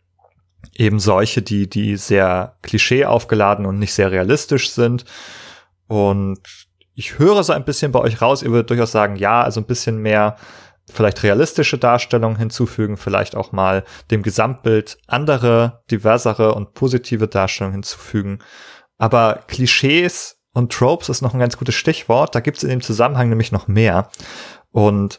[0.75, 5.05] eben solche, die, die sehr klischee aufgeladen und nicht sehr realistisch sind.
[5.88, 6.38] Und
[6.94, 9.66] ich höre so ein bisschen bei euch raus, ihr würdet durchaus sagen, ja, also ein
[9.66, 10.37] bisschen mehr
[10.90, 18.40] vielleicht realistische Darstellungen hinzufügen, vielleicht auch mal dem Gesamtbild andere, diversere und positive Darstellungen hinzufügen.
[18.98, 22.35] Aber Klischees und Tropes ist noch ein ganz gutes Stichwort.
[22.35, 24.11] Da gibt es in dem Zusammenhang nämlich noch mehr.
[24.70, 25.18] Und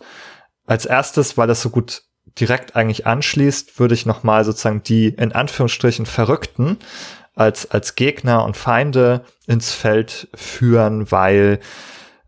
[0.66, 2.04] als erstes, weil das so gut
[2.40, 6.78] direkt eigentlich anschließt, würde ich nochmal sozusagen die in Anführungsstrichen Verrückten
[7.36, 11.60] als, als Gegner und Feinde ins Feld führen, weil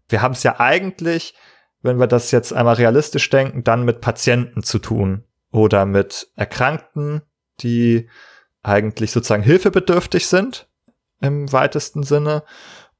[0.09, 1.35] wir haben es ja eigentlich,
[1.81, 7.21] wenn wir das jetzt einmal realistisch denken, dann mit Patienten zu tun oder mit Erkrankten,
[7.61, 8.09] die
[8.63, 10.67] eigentlich sozusagen hilfebedürftig sind
[11.21, 12.43] im weitesten Sinne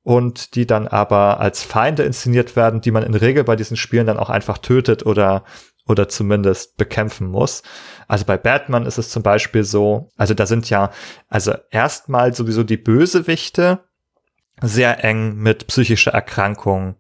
[0.04, 4.06] und die dann aber als Feinde inszeniert werden, die man in Regel bei diesen Spielen
[4.06, 5.44] dann auch einfach tötet oder
[5.88, 7.64] oder zumindest bekämpfen muss.
[8.08, 10.92] Also bei Batman ist es zum Beispiel so, also da sind ja,
[11.28, 13.84] also erstmal sowieso die Bösewichte
[14.62, 16.96] sehr eng mit psychischer Erkrankung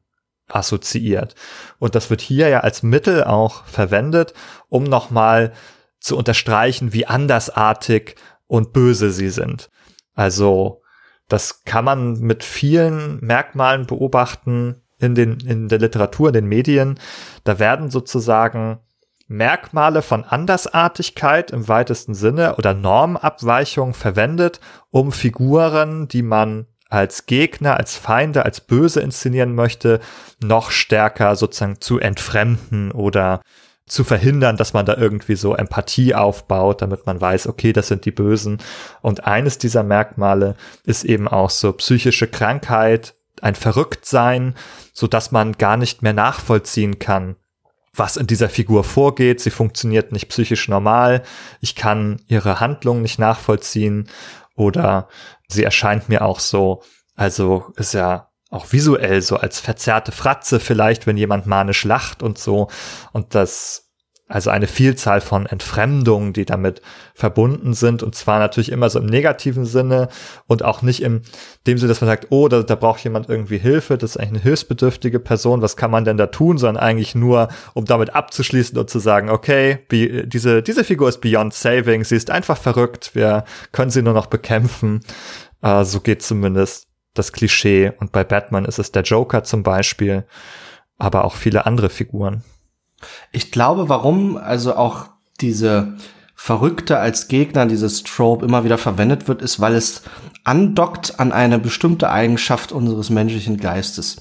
[0.47, 1.35] assoziiert.
[1.79, 4.33] Und das wird hier ja als Mittel auch verwendet,
[4.69, 5.53] um nochmal
[5.99, 9.71] zu unterstreichen, wie andersartig und böse sie sind.
[10.13, 10.83] Also
[11.27, 16.99] das kann man mit vielen Merkmalen beobachten, in, den, in der Literatur, in den Medien,
[17.43, 18.79] da werden sozusagen
[19.27, 24.59] Merkmale von Andersartigkeit im weitesten Sinne oder Normabweichung verwendet,
[24.91, 29.99] um Figuren, die man als Gegner, als Feinde, als böse inszenieren möchte,
[30.43, 33.41] noch stärker sozusagen zu entfremden oder
[33.87, 38.05] zu verhindern, dass man da irgendwie so Empathie aufbaut, damit man weiß, okay, das sind
[38.05, 38.59] die Bösen.
[39.01, 40.55] Und eines dieser Merkmale
[40.85, 44.55] ist eben auch so psychische Krankheit, ein Verrücktsein,
[44.93, 47.35] so dass man gar nicht mehr nachvollziehen kann,
[47.93, 49.39] was in dieser Figur vorgeht.
[49.41, 51.23] Sie funktioniert nicht psychisch normal.
[51.61, 54.09] Ich kann ihre Handlung nicht nachvollziehen
[54.55, 55.07] oder
[55.47, 56.81] sie erscheint mir auch so,
[57.15, 62.37] also ist ja auch visuell so als verzerrte Fratze vielleicht, wenn jemand manisch lacht und
[62.37, 62.69] so.
[63.11, 63.84] Und das
[64.27, 66.81] also eine Vielzahl von Entfremdungen, die damit
[67.13, 68.01] verbunden sind.
[68.01, 70.09] Und zwar natürlich immer so im negativen Sinne
[70.47, 71.21] und auch nicht im
[71.67, 74.33] dem Sinne, dass man sagt, oh, da, da braucht jemand irgendwie Hilfe, das ist eigentlich
[74.33, 78.77] eine hilfsbedürftige Person, was kann man denn da tun, sondern eigentlich nur, um damit abzuschließen
[78.77, 83.45] und zu sagen, okay, diese, diese Figur ist beyond saving, sie ist einfach verrückt, wir
[83.71, 85.01] können sie nur noch bekämpfen.
[85.61, 87.91] Äh, so geht zumindest das Klischee.
[87.99, 90.25] Und bei Batman ist es der Joker zum Beispiel,
[90.97, 92.43] aber auch viele andere Figuren.
[93.31, 95.07] Ich glaube, warum also auch
[95.41, 95.95] diese
[96.35, 100.03] Verrückte als Gegner, dieses Trope immer wieder verwendet wird, ist, weil es
[100.43, 104.17] andockt an eine bestimmte Eigenschaft unseres menschlichen Geistes.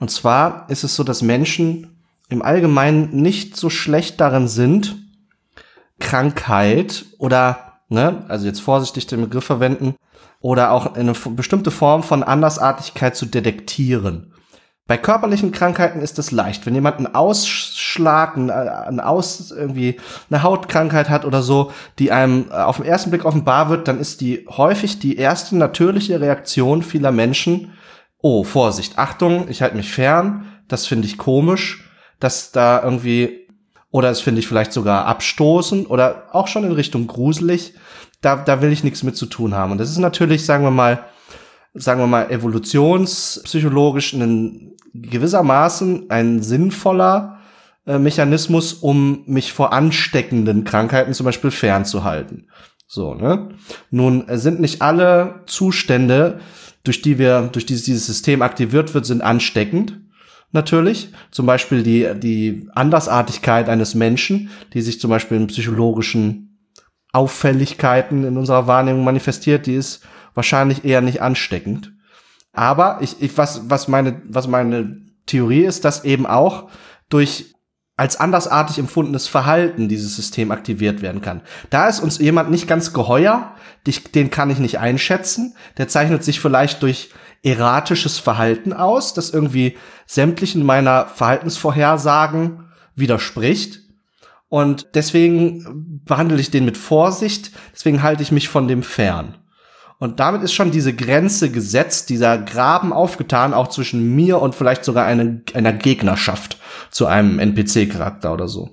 [0.00, 1.96] Und zwar ist es so, dass Menschen
[2.28, 4.96] im Allgemeinen nicht so schlecht darin sind,
[6.00, 9.94] Krankheit oder, ne, also jetzt vorsichtig den Begriff verwenden,
[10.40, 14.31] oder auch eine bestimmte Form von Andersartigkeit zu detektieren.
[14.88, 16.66] Bei körperlichen Krankheiten ist es leicht.
[16.66, 22.46] Wenn jemand einen Ausschlag, einen, einen Aus, irgendwie eine Hautkrankheit hat oder so, die einem
[22.50, 26.82] äh, auf den ersten Blick offenbar wird, dann ist die häufig die erste natürliche Reaktion
[26.82, 27.72] vieler Menschen,
[28.20, 33.48] oh, Vorsicht, Achtung, ich halte mich fern, das finde ich komisch, dass da irgendwie,
[33.90, 37.74] oder das finde ich vielleicht sogar abstoßend oder auch schon in Richtung gruselig,
[38.20, 39.72] da, da will ich nichts mit zu tun haben.
[39.72, 41.04] Und das ist natürlich, sagen wir mal,
[41.74, 47.38] sagen wir mal, evolutionspsychologisch ein gewissermaßen ein sinnvoller
[47.86, 52.48] äh, Mechanismus, um mich vor ansteckenden Krankheiten zum Beispiel fernzuhalten.
[52.86, 53.48] So, ne?
[53.90, 56.40] Nun äh, sind nicht alle Zustände,
[56.84, 59.98] durch die wir, durch die dieses System aktiviert wird, sind ansteckend.
[60.54, 61.08] Natürlich.
[61.30, 66.58] Zum Beispiel die, die Andersartigkeit eines Menschen, die sich zum Beispiel in psychologischen
[67.12, 71.92] Auffälligkeiten in unserer Wahrnehmung manifestiert, die ist wahrscheinlich eher nicht ansteckend.
[72.52, 76.68] Aber ich, ich was, was meine, was meine Theorie ist, dass eben auch
[77.08, 77.54] durch
[77.96, 81.42] als andersartig empfundenes Verhalten dieses System aktiviert werden kann.
[81.70, 83.54] Da ist uns jemand nicht ganz geheuer,
[84.14, 85.54] den kann ich nicht einschätzen.
[85.76, 87.10] Der zeichnet sich vielleicht durch
[87.42, 93.80] erratisches Verhalten aus, das irgendwie sämtlichen meiner Verhaltensvorhersagen widerspricht.
[94.48, 99.38] Und deswegen behandle ich den mit Vorsicht, deswegen halte ich mich von dem fern.
[100.02, 104.84] Und damit ist schon diese Grenze gesetzt, dieser Graben aufgetan, auch zwischen mir und vielleicht
[104.84, 106.58] sogar eine, einer Gegnerschaft
[106.90, 108.70] zu einem NPC-Charakter oder so.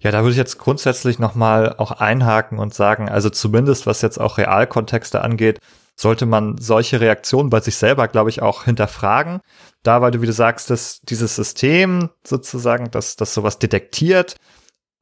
[0.00, 4.20] Ja, da würde ich jetzt grundsätzlich nochmal auch einhaken und sagen, also zumindest was jetzt
[4.20, 5.60] auch Realkontexte angeht,
[5.96, 9.40] sollte man solche Reaktionen bei sich selber, glaube ich, auch hinterfragen.
[9.82, 14.36] Da, weil du, wie du sagst, dass dieses System sozusagen, dass das sowas detektiert,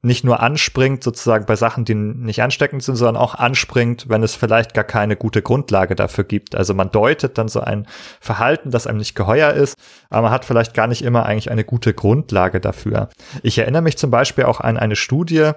[0.02, 4.34] nicht nur anspringt sozusagen bei Sachen, die nicht ansteckend sind, sondern auch anspringt, wenn es
[4.34, 6.54] vielleicht gar keine gute Grundlage dafür gibt.
[6.54, 7.86] Also man deutet dann so ein
[8.20, 9.74] Verhalten, das einem nicht geheuer ist,
[10.08, 13.10] aber man hat vielleicht gar nicht immer eigentlich eine gute Grundlage dafür.
[13.42, 15.52] Ich erinnere mich zum Beispiel auch an eine Studie,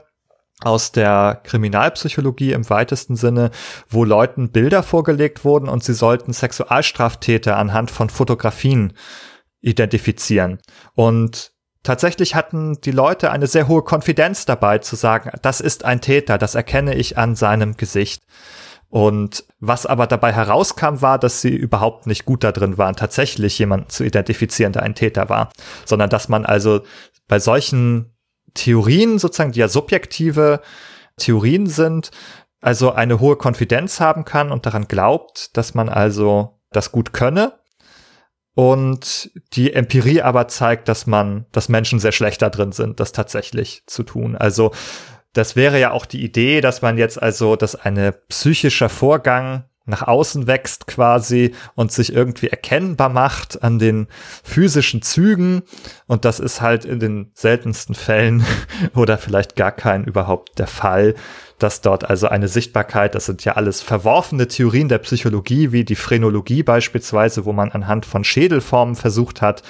[0.61, 3.51] aus der Kriminalpsychologie im weitesten Sinne,
[3.89, 8.93] wo Leuten Bilder vorgelegt wurden und sie sollten Sexualstraftäter anhand von Fotografien
[9.61, 10.59] identifizieren.
[10.93, 11.52] Und
[11.83, 16.37] tatsächlich hatten die Leute eine sehr hohe Konfidenz dabei zu sagen, das ist ein Täter,
[16.37, 18.23] das erkenne ich an seinem Gesicht.
[18.89, 23.57] Und was aber dabei herauskam, war, dass sie überhaupt nicht gut da drin waren, tatsächlich
[23.57, 25.51] jemanden zu identifizieren, der ein Täter war,
[25.85, 26.81] sondern dass man also
[27.27, 28.13] bei solchen
[28.53, 30.61] Theorien sozusagen, die ja subjektive
[31.17, 32.11] Theorien sind,
[32.61, 37.53] also eine hohe Konfidenz haben kann und daran glaubt, dass man also das gut könne
[38.55, 43.11] und die Empirie aber zeigt, dass man, dass Menschen sehr schlecht da drin sind, das
[43.11, 44.35] tatsächlich zu tun.
[44.35, 44.71] Also
[45.33, 50.03] das wäre ja auch die Idee, dass man jetzt also, dass eine psychischer Vorgang nach
[50.03, 54.07] außen wächst quasi und sich irgendwie erkennbar macht an den
[54.43, 55.63] physischen Zügen.
[56.07, 58.45] Und das ist halt in den seltensten Fällen
[58.95, 61.15] oder vielleicht gar kein überhaupt der Fall,
[61.59, 65.95] dass dort also eine Sichtbarkeit, das sind ja alles verworfene Theorien der Psychologie, wie die
[65.95, 69.63] Phrenologie beispielsweise, wo man anhand von Schädelformen versucht hat,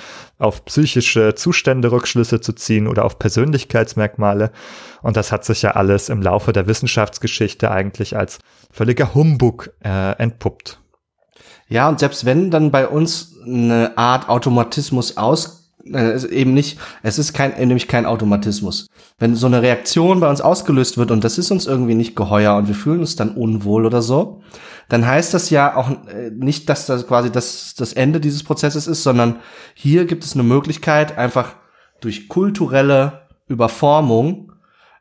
[0.44, 4.52] auf psychische Zustände Rückschlüsse zu ziehen oder auf Persönlichkeitsmerkmale.
[5.02, 8.40] Und das hat sich ja alles im Laufe der Wissenschaftsgeschichte eigentlich als
[8.72, 10.80] völliger Humbug äh, entpuppt.
[11.68, 17.20] Ja, und selbst wenn dann bei uns eine Art Automatismus aus äh, eben nicht, es
[17.20, 18.88] ist kein, nämlich kein Automatismus.
[19.20, 22.56] Wenn so eine Reaktion bei uns ausgelöst wird und das ist uns irgendwie nicht geheuer
[22.56, 24.42] und wir fühlen uns dann unwohl oder so,
[24.90, 28.88] dann heißt das ja auch äh, nicht, dass das quasi das, das Ende dieses Prozesses
[28.88, 29.38] ist, sondern
[29.74, 31.56] hier gibt es eine Möglichkeit, einfach
[32.02, 34.52] durch kulturelle Überformung,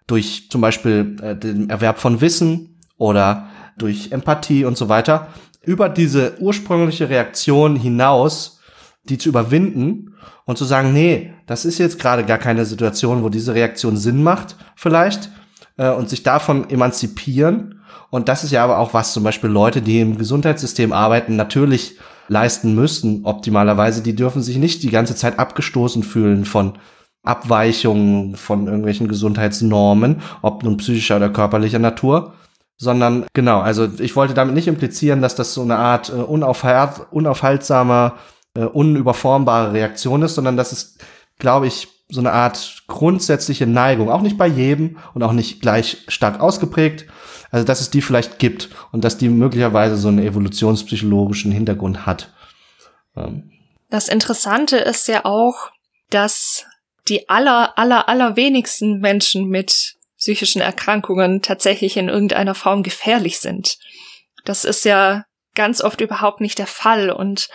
[0.06, 5.28] durch zum Beispiel äh, den Erwerb von Wissen oder durch Empathie und so weiter,
[5.62, 8.60] über diese ursprüngliche Reaktion hinaus,
[9.04, 10.11] die zu überwinden
[10.44, 14.22] und zu sagen, nee, das ist jetzt gerade gar keine Situation, wo diese Reaktion Sinn
[14.22, 15.30] macht, vielleicht,
[15.76, 17.80] äh, und sich davon emanzipieren.
[18.10, 21.98] Und das ist ja aber auch was zum Beispiel Leute, die im Gesundheitssystem arbeiten, natürlich
[22.28, 24.02] leisten müssen, optimalerweise.
[24.02, 26.74] Die dürfen sich nicht die ganze Zeit abgestoßen fühlen von
[27.22, 32.34] Abweichungen von irgendwelchen Gesundheitsnormen, ob nun psychischer oder körperlicher Natur,
[32.76, 38.14] sondern genau, also ich wollte damit nicht implizieren, dass das so eine Art äh, unaufhaltsamer,
[38.54, 40.98] äh, unüberformbare Reaktion ist, sondern dass es,
[41.38, 46.04] glaube ich, so eine Art grundsätzliche Neigung, auch nicht bei jedem und auch nicht gleich
[46.08, 47.06] stark ausgeprägt,
[47.50, 52.30] also dass es die vielleicht gibt und dass die möglicherweise so einen evolutionspsychologischen Hintergrund hat.
[53.16, 53.50] Ähm.
[53.88, 55.70] Das Interessante ist ja auch,
[56.10, 56.66] dass
[57.08, 63.78] die aller, aller, aller wenigsten Menschen mit psychischen Erkrankungen tatsächlich in irgendeiner Form gefährlich sind.
[64.44, 65.24] Das ist ja
[65.54, 67.48] ganz oft überhaupt nicht der Fall und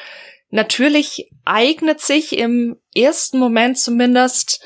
[0.49, 4.63] natürlich eignet sich im ersten Moment zumindest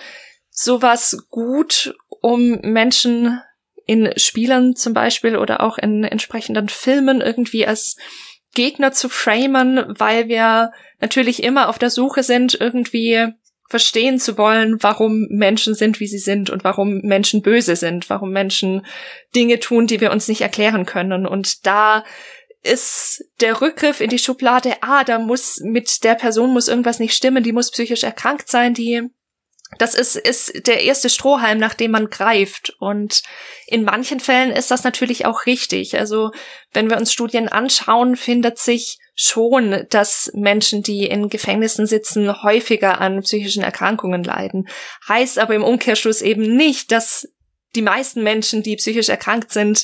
[0.50, 3.42] sowas gut, um Menschen
[3.86, 7.98] in Spielern zum Beispiel oder auch in entsprechenden Filmen irgendwie als
[8.54, 13.34] Gegner zu framen, weil wir natürlich immer auf der Suche sind, irgendwie
[13.72, 18.32] verstehen zu wollen, warum Menschen sind, wie sie sind und warum Menschen böse sind, warum
[18.32, 18.86] Menschen
[19.34, 21.26] Dinge tun, die wir uns nicht erklären können.
[21.26, 22.04] Und da
[22.64, 27.16] ist der Rückgriff in die Schublade, ah, da muss mit der Person muss irgendwas nicht
[27.16, 29.10] stimmen, die muss psychisch erkrankt sein, die
[29.78, 32.76] das ist, ist der erste Strohhalm, nach dem man greift.
[32.80, 33.24] Und
[33.68, 35.98] in manchen Fällen ist das natürlich auch richtig.
[35.98, 36.32] Also
[36.74, 43.00] wenn wir uns Studien anschauen, findet sich schon, dass Menschen, die in Gefängnissen sitzen, häufiger
[43.00, 44.68] an psychischen Erkrankungen leiden.
[45.08, 47.28] Heißt aber im Umkehrschluss eben nicht, dass
[47.76, 49.84] die meisten Menschen, die psychisch erkrankt sind,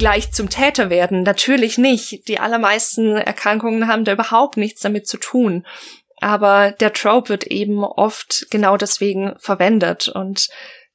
[0.00, 1.22] gleich zum Täter werden.
[1.22, 2.26] Natürlich nicht.
[2.26, 5.66] Die allermeisten Erkrankungen haben da überhaupt nichts damit zu tun.
[6.20, 10.08] Aber der Trope wird eben oft genau deswegen verwendet.
[10.08, 10.48] Und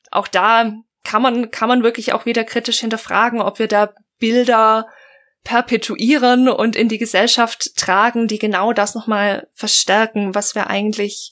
[0.09, 4.87] auch da kann man, kann man wirklich auch wieder kritisch hinterfragen, ob wir da Bilder
[5.43, 11.31] perpetuieren und in die Gesellschaft tragen, die genau das nochmal verstärken, was wir eigentlich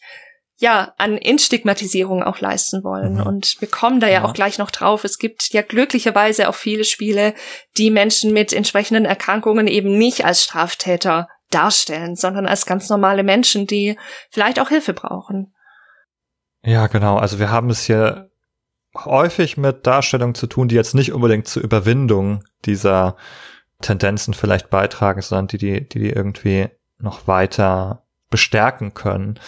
[0.64, 3.16] ja an Instigmatisierung auch leisten wollen.
[3.16, 3.28] Mhm.
[3.28, 5.04] Und wir kommen da ja, ja, auch gleich noch drauf.
[5.04, 7.36] Es gibt ja glücklicherweise auch viele Spiele,
[7.78, 13.68] die Menschen mit entsprechenden Erkrankungen eben nicht als Straftäter darstellen, sondern als ganz normale Menschen,
[13.68, 14.00] die
[14.32, 15.54] vielleicht auch Hilfe brauchen.
[16.64, 17.18] Ja, genau.
[17.18, 18.30] Also wir haben es hier
[18.96, 23.18] häufig mit Darstellungen zu tun, die jetzt nicht unbedingt zur Überwindung dieser
[23.82, 29.40] Tendenzen vielleicht beitragen, sondern die, die, die, die irgendwie noch weiter bestärken können.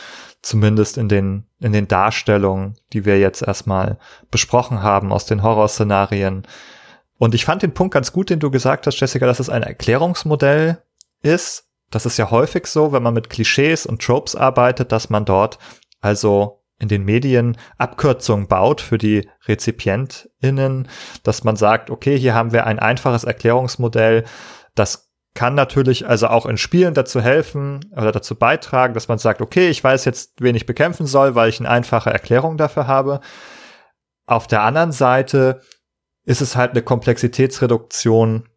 [0.46, 3.98] Zumindest in den, in den Darstellungen, die wir jetzt erstmal
[4.30, 6.44] besprochen haben aus den Horrorszenarien.
[7.18, 9.64] Und ich fand den Punkt ganz gut, den du gesagt hast, Jessica, dass es ein
[9.64, 10.84] Erklärungsmodell
[11.24, 15.26] ist, das ist ja häufig so, wenn man mit Klischees und Tropes arbeitet, dass man
[15.26, 15.58] dort
[16.00, 20.90] also in den Medien Abkürzungen baut für die RezipientInnen,
[21.24, 24.26] dass man sagt, okay, hier haben wir ein einfaches Erklärungsmodell,
[24.76, 25.05] das
[25.36, 29.70] kann natürlich also auch in Spielen dazu helfen oder dazu beitragen, dass man sagt, okay,
[29.70, 33.20] ich weiß jetzt, wen ich bekämpfen soll, weil ich eine einfache Erklärung dafür habe.
[34.26, 35.62] Auf der anderen Seite
[36.24, 38.50] ist es halt eine Komplexitätsreduktion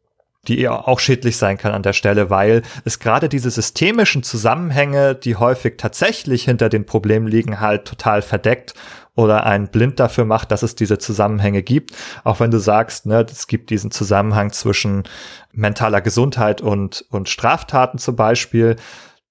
[0.47, 5.15] die eher auch schädlich sein kann an der Stelle, weil es gerade diese systemischen Zusammenhänge,
[5.15, 8.75] die häufig tatsächlich hinter den Problemen liegen, halt total verdeckt
[9.19, 11.91] oder einen blind dafür macht, dass es diese Zusammenhänge gibt.
[12.23, 15.03] Auch wenn du sagst, ne, es gibt diesen Zusammenhang zwischen
[15.51, 18.77] mentaler Gesundheit und, und Straftaten zum Beispiel.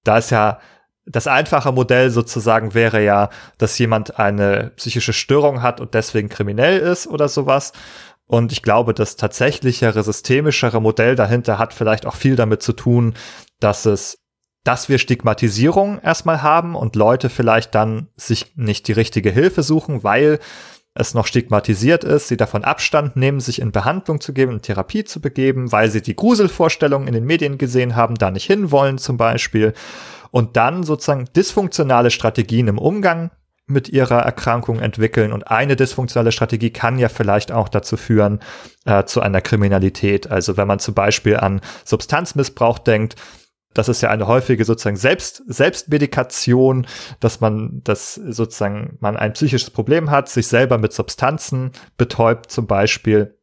[0.04, 0.58] Da ist ja
[1.06, 6.80] das einfache Modell sozusagen wäre ja, dass jemand eine psychische Störung hat und deswegen kriminell
[6.80, 7.72] ist oder sowas.
[8.26, 13.14] Und ich glaube, das tatsächlichere, systemischere Modell dahinter hat vielleicht auch viel damit zu tun,
[13.58, 14.18] dass es,
[14.64, 20.04] dass wir Stigmatisierung erstmal haben und Leute vielleicht dann sich nicht die richtige Hilfe suchen,
[20.04, 20.38] weil
[20.94, 25.04] es noch stigmatisiert ist, sie davon Abstand nehmen, sich in Behandlung zu geben, in Therapie
[25.04, 29.16] zu begeben, weil sie die Gruselvorstellungen in den Medien gesehen haben, da nicht hinwollen zum
[29.16, 29.74] Beispiel.
[30.30, 33.30] Und dann sozusagen dysfunktionale Strategien im Umgang
[33.68, 35.32] mit ihrer Erkrankung entwickeln.
[35.32, 38.40] Und eine dysfunktionale Strategie kann ja vielleicht auch dazu führen,
[38.84, 40.30] äh, zu einer Kriminalität.
[40.30, 43.14] Also wenn man zum Beispiel an Substanzmissbrauch denkt,
[43.74, 46.86] Das ist ja eine häufige sozusagen Selbst, Selbstmedikation,
[47.20, 52.66] dass man, dass sozusagen man ein psychisches Problem hat, sich selber mit Substanzen betäubt zum
[52.66, 53.38] Beispiel.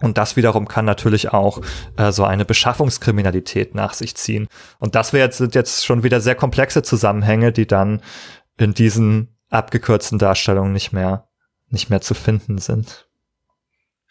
[0.00, 1.60] Und das wiederum kann natürlich auch
[1.96, 4.48] äh, so eine Beschaffungskriminalität nach sich ziehen.
[4.78, 8.00] Und das wär sind jetzt schon wieder sehr komplexe Zusammenhänge, die dann
[8.56, 11.28] in diesen abgekürzten Darstellungen nicht mehr,
[11.68, 13.09] nicht mehr zu finden sind.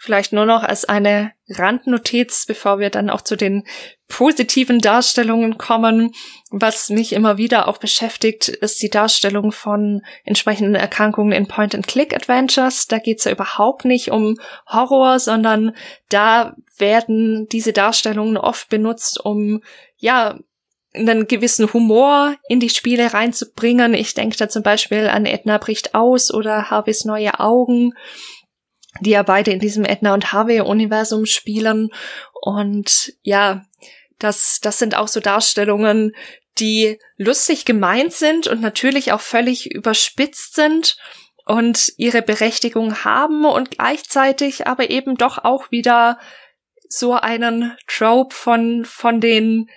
[0.02, 3.66] Vielleicht nur noch als eine Randnotiz, bevor wir dann auch zu den
[4.08, 6.14] positiven Darstellungen kommen.
[6.52, 12.88] Was mich immer wieder auch beschäftigt, ist die Darstellung von entsprechenden Erkrankungen in Point-and-Click-Adventures.
[12.88, 14.38] Da geht's ja überhaupt nicht um
[14.68, 15.76] Horror, sondern
[16.08, 19.62] da werden diese Darstellungen oft benutzt, um
[19.98, 20.40] ja
[20.94, 23.94] einen gewissen Humor in die Spiele reinzubringen.
[23.94, 27.94] Ich denke da zum Beispiel an Edna bricht aus oder Harveys neue Augen
[29.02, 31.90] die ja beide in diesem Edna und Harvey-Universum spielen.
[32.42, 33.66] Und ja,
[34.18, 36.14] das, das sind auch so Darstellungen,
[36.60, 40.98] die lustig gemeint sind und natürlich auch völlig überspitzt sind
[41.46, 46.20] und ihre Berechtigung haben und gleichzeitig aber eben doch auch wieder
[46.90, 49.70] so einen Trope von, von den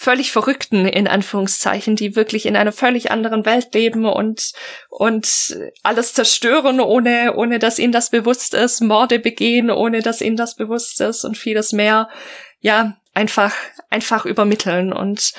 [0.00, 4.52] völlig Verrückten in Anführungszeichen, die wirklich in einer völlig anderen Welt leben und
[4.90, 10.36] und alles zerstören, ohne ohne dass ihnen das bewusst ist, Morde begehen, ohne dass ihnen
[10.36, 12.08] das bewusst ist und vieles mehr.
[12.60, 13.52] Ja, einfach
[13.90, 15.32] einfach übermitteln und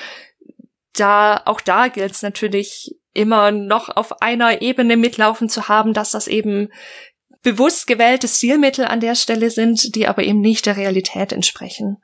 [0.92, 6.10] da auch da gilt es natürlich immer noch auf einer Ebene mitlaufen zu haben, dass
[6.10, 6.68] das eben
[7.42, 11.96] bewusst gewählte Stilmittel an der Stelle sind, die aber eben nicht der Realität entsprechen.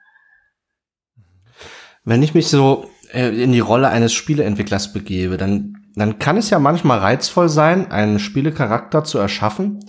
[2.07, 6.48] Wenn ich mich so äh, in die Rolle eines Spieleentwicklers begebe, dann, dann kann es
[6.48, 9.84] ja manchmal reizvoll sein, einen Spielecharakter zu erschaffen,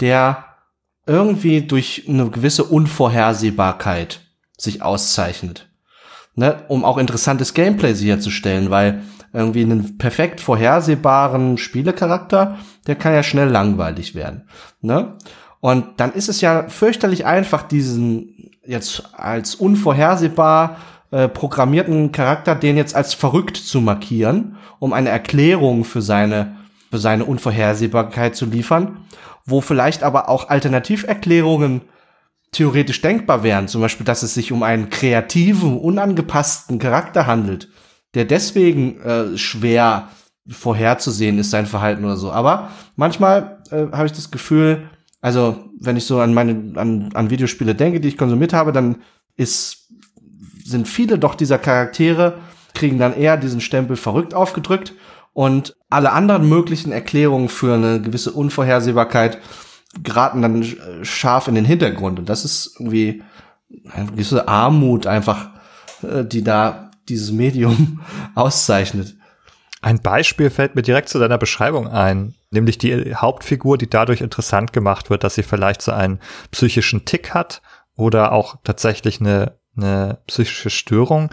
[0.00, 0.44] der
[1.04, 4.20] irgendwie durch eine gewisse Unvorhersehbarkeit
[4.56, 5.68] sich auszeichnet.
[6.36, 6.62] Ne?
[6.68, 9.02] Um auch interessantes Gameplay sicherzustellen, weil
[9.32, 14.48] irgendwie einen perfekt vorhersehbaren Spielecharakter, der kann ja schnell langweilig werden.
[14.80, 15.16] Ne?
[15.58, 20.76] Und dann ist es ja fürchterlich einfach, diesen jetzt als unvorhersehbar
[21.10, 26.56] äh, programmierten Charakter den jetzt als verrückt zu markieren, um eine Erklärung für seine,
[26.90, 28.98] für seine Unvorhersehbarkeit zu liefern,
[29.46, 31.82] wo vielleicht aber auch Alternativerklärungen
[32.52, 33.68] theoretisch denkbar wären.
[33.68, 37.68] Zum Beispiel, dass es sich um einen kreativen, unangepassten Charakter handelt,
[38.14, 40.08] der deswegen äh, schwer
[40.48, 42.32] vorherzusehen ist, sein Verhalten oder so.
[42.32, 44.88] Aber manchmal äh, habe ich das Gefühl,
[45.20, 49.02] also wenn ich so an meine an, an Videospiele denke, die ich konsumiert habe, dann
[49.36, 49.87] ist
[50.68, 52.38] sind viele doch dieser Charaktere,
[52.74, 54.94] kriegen dann eher diesen Stempel verrückt aufgedrückt
[55.32, 59.38] und alle anderen möglichen Erklärungen für eine gewisse Unvorhersehbarkeit
[60.02, 60.64] geraten dann
[61.02, 62.18] scharf in den Hintergrund.
[62.18, 63.22] Und das ist irgendwie
[63.90, 65.50] eine gewisse Armut einfach,
[66.02, 68.00] äh, die da dieses Medium
[68.34, 69.16] auszeichnet.
[69.80, 74.72] Ein Beispiel fällt mir direkt zu deiner Beschreibung ein, nämlich die Hauptfigur, die dadurch interessant
[74.72, 76.18] gemacht wird, dass sie vielleicht so einen
[76.50, 77.62] psychischen Tick hat
[77.96, 81.30] oder auch tatsächlich eine eine psychische Störung.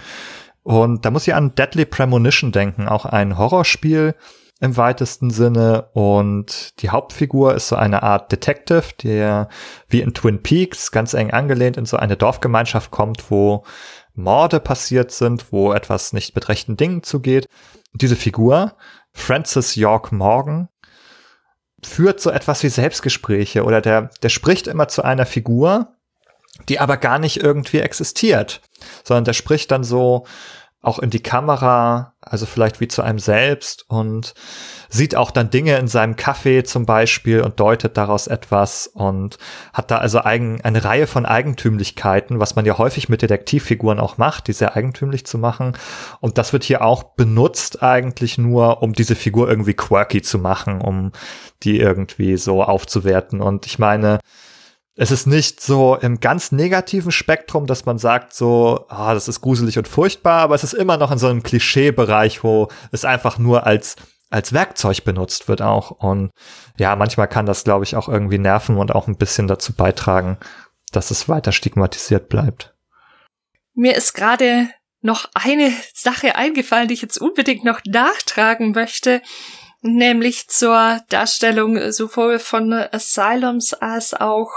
[0.64, 4.16] Und da muss ich an Deadly Premonition denken, auch ein Horrorspiel
[4.60, 5.90] im weitesten Sinne.
[5.94, 9.50] Und die Hauptfigur ist so eine Art Detective, der
[9.90, 13.64] wie in Twin Peaks ganz eng angelehnt in so eine Dorfgemeinschaft kommt, wo
[14.14, 17.48] Morde passiert sind, wo etwas nicht mit rechten Dingen zugeht.
[17.94, 18.74] Und diese Figur,
[19.12, 20.70] Francis York Morgan,
[21.84, 25.95] führt so etwas wie Selbstgespräche oder der, der spricht immer zu einer Figur,
[26.70, 28.62] die aber gar nicht irgendwie existiert,
[29.04, 30.26] sondern der spricht dann so
[30.86, 34.36] auch in die Kamera, also vielleicht wie zu einem selbst und
[34.88, 39.38] sieht auch dann Dinge in seinem Kaffee zum Beispiel und deutet daraus etwas und
[39.74, 44.18] hat da also eigen, eine Reihe von Eigentümlichkeiten, was man ja häufig mit Detektivfiguren auch
[44.18, 45.74] macht, die sehr eigentümlich zu machen.
[46.22, 50.82] Und das wird hier auch benutzt eigentlich nur, um diese Figur irgendwie quirky zu machen,
[50.82, 51.12] um
[51.64, 53.42] die irgendwie so aufzuwerten.
[53.42, 54.20] Und ich meine,
[54.96, 59.42] es ist nicht so im ganz negativen Spektrum, dass man sagt so, ah, das ist
[59.42, 63.38] gruselig und furchtbar, aber es ist immer noch in so einem Klischeebereich, wo es einfach
[63.38, 63.96] nur als
[64.32, 65.92] als Werkzeug benutzt wird auch.
[65.92, 66.32] Und
[66.78, 70.38] ja, manchmal kann das, glaube ich, auch irgendwie nerven und auch ein bisschen dazu beitragen,
[70.92, 72.74] dass es weiter stigmatisiert bleibt.
[73.76, 74.70] Mir ist gerade
[75.02, 79.22] noch eine Sache eingefallen, die ich jetzt unbedingt noch nachtragen möchte,
[79.82, 84.52] nämlich zur Darstellung sowohl von Asylums als auch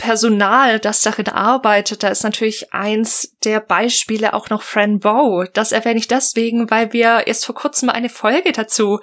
[0.00, 5.44] Personal, das darin arbeitet, da ist natürlich eins der Beispiele auch noch Fran Bow.
[5.52, 9.00] Das erwähne ich deswegen, weil wir erst vor kurzem eine Folge dazu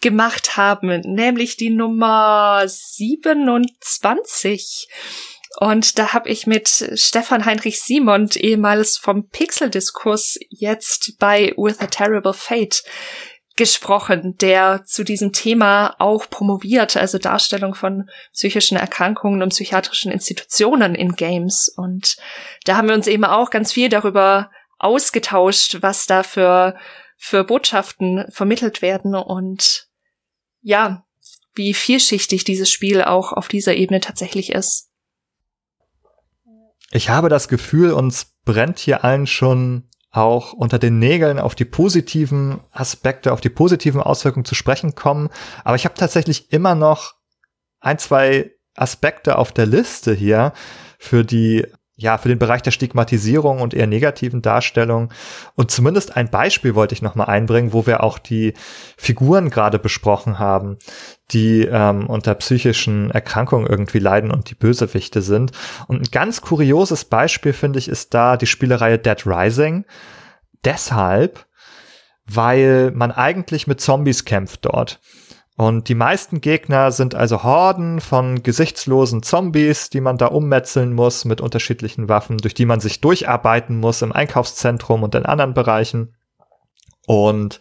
[0.00, 4.86] gemacht haben, nämlich die Nummer 27.
[5.58, 11.88] Und da habe ich mit Stefan Heinrich Simond, ehemals vom Pixel-Diskurs, jetzt bei With a
[11.88, 12.84] Terrible Fate
[13.56, 20.94] gesprochen, der zu diesem Thema auch promoviert, also Darstellung von psychischen Erkrankungen und psychiatrischen Institutionen
[20.94, 21.72] in Games.
[21.74, 22.16] Und
[22.64, 26.76] da haben wir uns eben auch ganz viel darüber ausgetauscht, was da für,
[27.16, 29.88] für Botschaften vermittelt werden und
[30.60, 31.04] ja,
[31.54, 34.90] wie vielschichtig dieses Spiel auch auf dieser Ebene tatsächlich ist.
[36.90, 41.64] Ich habe das Gefühl, uns brennt hier allen schon auch unter den Nägeln auf die
[41.64, 45.28] positiven Aspekte, auf die positiven Auswirkungen zu sprechen kommen.
[45.64, 47.14] Aber ich habe tatsächlich immer noch
[47.80, 50.52] ein, zwei Aspekte auf der Liste hier
[50.98, 51.66] für die
[51.98, 55.12] ja, für den Bereich der Stigmatisierung und eher negativen Darstellung.
[55.54, 58.52] Und zumindest ein Beispiel wollte ich noch mal einbringen, wo wir auch die
[58.98, 60.76] Figuren gerade besprochen haben,
[61.30, 65.52] die ähm, unter psychischen Erkrankungen irgendwie leiden und die Bösewichte sind.
[65.88, 69.86] Und ein ganz kurioses Beispiel, finde ich, ist da die Spielereihe Dead Rising.
[70.66, 71.46] Deshalb,
[72.26, 75.00] weil man eigentlich mit Zombies kämpft dort.
[75.56, 81.24] Und die meisten Gegner sind also Horden von gesichtslosen Zombies, die man da ummetzeln muss
[81.24, 86.14] mit unterschiedlichen Waffen, durch die man sich durcharbeiten muss im Einkaufszentrum und in anderen Bereichen.
[87.06, 87.58] Und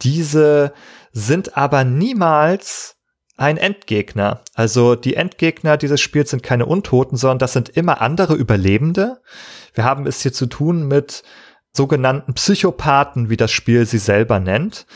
[0.00, 0.72] diese
[1.12, 2.96] sind aber niemals
[3.36, 4.40] ein Endgegner.
[4.54, 9.20] Also die Endgegner dieses Spiels sind keine Untoten, sondern das sind immer andere Überlebende.
[9.74, 11.22] Wir haben es hier zu tun mit
[11.72, 14.86] sogenannten Psychopathen, wie das Spiel sie selber nennt.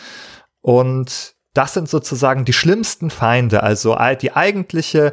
[0.60, 3.62] Und das sind sozusagen die schlimmsten Feinde.
[3.62, 5.12] Also die eigentliche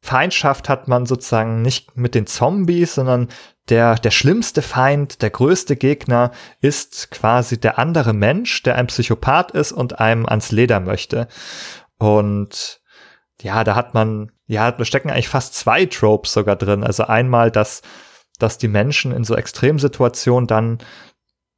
[0.00, 3.28] Feindschaft hat man sozusagen nicht mit den Zombies, sondern
[3.70, 9.52] der, der schlimmste Feind, der größte Gegner ist quasi der andere Mensch, der ein Psychopath
[9.52, 11.28] ist und einem ans Leder möchte.
[11.96, 12.82] Und
[13.40, 16.84] ja, da hat man, ja, da stecken eigentlich fast zwei Tropes sogar drin.
[16.84, 17.80] Also einmal, dass,
[18.38, 20.78] dass die Menschen in so Extremsituationen dann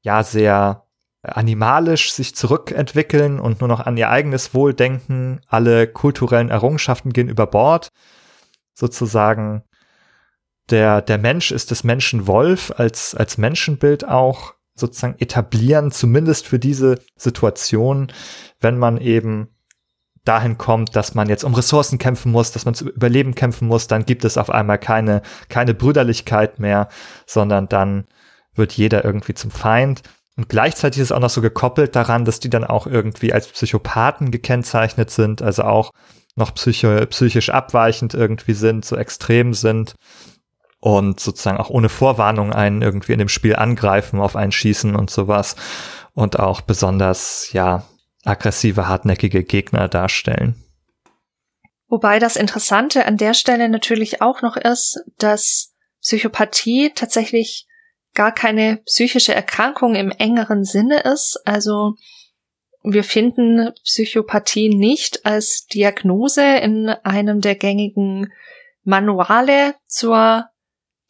[0.03, 0.86] ja sehr
[1.27, 5.41] animalisch sich zurückentwickeln und nur noch an ihr eigenes Wohl denken.
[5.49, 7.91] Alle kulturellen Errungenschaften gehen über Bord.
[8.75, 9.63] Sozusagen
[10.71, 16.59] der, der Mensch ist des Menschen Wolf als, als Menschenbild auch sozusagen etablieren, zumindest für
[16.59, 18.13] diese Situation,
[18.61, 19.49] wenn man eben
[20.25, 23.87] dahin kommt, dass man jetzt um Ressourcen kämpfen muss, dass man zu Überleben kämpfen muss,
[23.87, 26.89] dann gibt es auf einmal keine, keine Brüderlichkeit mehr,
[27.27, 28.07] sondern dann
[28.55, 30.03] wird jeder irgendwie zum Feind.
[30.37, 33.49] Und gleichzeitig ist es auch noch so gekoppelt daran, dass die dann auch irgendwie als
[33.49, 35.93] Psychopathen gekennzeichnet sind, also auch
[36.35, 39.95] noch psycho psychisch abweichend irgendwie sind, so extrem sind
[40.81, 45.11] und sozusagen auch ohne Vorwarnung einen irgendwie in dem Spiel angreifen, auf einen schießen und
[45.11, 45.57] sowas
[46.13, 47.85] und auch besonders, ja,
[48.25, 50.63] aggressive, hartnäckige Gegner darstellen.
[51.89, 55.73] Wobei das Interessante an der Stelle natürlich auch noch ist, dass
[56.03, 57.66] Psychopathie tatsächlich
[58.17, 61.41] gar keine psychische Erkrankung im engeren Sinne ist.
[61.45, 61.95] Also
[62.83, 68.33] wir finden Psychopathie nicht als Diagnose in einem der gängigen
[68.83, 70.49] Manuale zur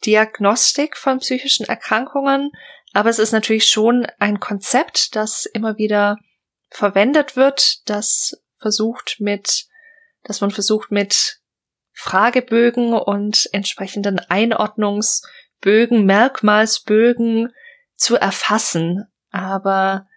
[0.05, 2.51] Diagnostik von psychischen Erkrankungen,
[2.93, 6.17] aber es ist natürlich schon ein Konzept, das immer wieder
[6.69, 9.65] verwendet wird, das versucht mit,
[10.23, 11.39] dass man versucht mit
[11.93, 15.21] Fragebögen und entsprechenden Einordnungs-
[15.61, 17.51] Bögen, Merkmalsbögen
[17.95, 19.05] zu erfassen.
[19.31, 20.07] Aber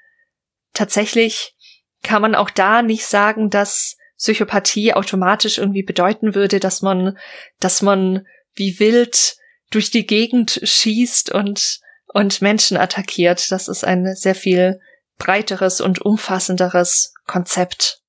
[0.74, 1.54] tatsächlich
[2.02, 7.16] kann man auch da nicht sagen, dass Psychopathie automatisch irgendwie bedeuten würde, dass man,
[7.58, 9.36] dass man wie wild
[9.70, 11.80] durch die Gegend schießt und,
[12.12, 13.50] und Menschen attackiert.
[13.50, 14.80] Das ist ein sehr viel
[15.18, 18.02] breiteres und umfassenderes Konzept.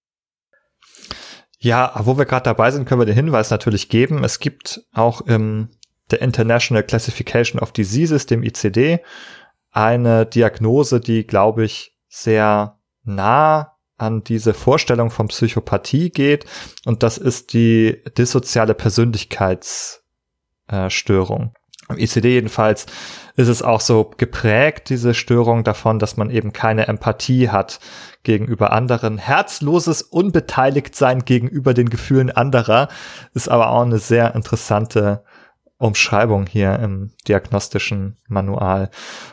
[1.59, 4.23] Ja, wo wir gerade dabei sind, können wir den Hinweis natürlich geben.
[4.23, 5.69] Es gibt auch im
[6.12, 8.99] der International Classification of Diseases, dem ICD,
[9.72, 16.45] eine Diagnose, die, glaube ich, sehr nah an diese Vorstellung von Psychopathie geht.
[16.86, 21.53] Und das ist die dissoziale Persönlichkeitsstörung.
[21.89, 22.86] Im ICD jedenfalls
[23.36, 27.80] ist es auch so geprägt, diese Störung davon, dass man eben keine Empathie hat
[28.24, 29.18] gegenüber anderen.
[29.18, 32.88] Herzloses Unbeteiligtsein gegenüber den Gefühlen anderer
[33.34, 35.24] ist aber auch eine sehr interessante
[35.82, 38.91] Umschreibung hier im diagnostischen Manual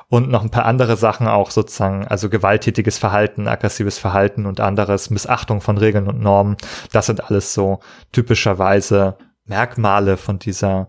[0.08, 5.10] und noch ein paar andere Sachen auch sozusagen, also gewalttätiges Verhalten, aggressives Verhalten und anderes,
[5.10, 6.56] Missachtung von Regeln und Normen.
[6.90, 7.80] Das sind alles so
[8.12, 10.88] typischerweise Merkmale von dieser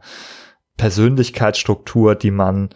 [0.78, 2.70] Persönlichkeitsstruktur, die man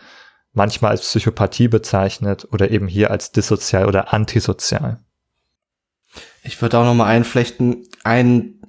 [0.52, 5.00] manchmal als Psychopathie bezeichnet oder eben hier als dissozial oder antisozial.
[6.44, 8.63] Ich würde auch noch mal einflechten, ein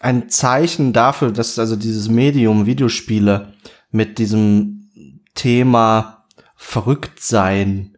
[0.00, 3.52] ein Zeichen dafür, dass also dieses Medium Videospiele
[3.90, 4.90] mit diesem
[5.34, 6.24] Thema
[6.56, 7.96] verrückt sein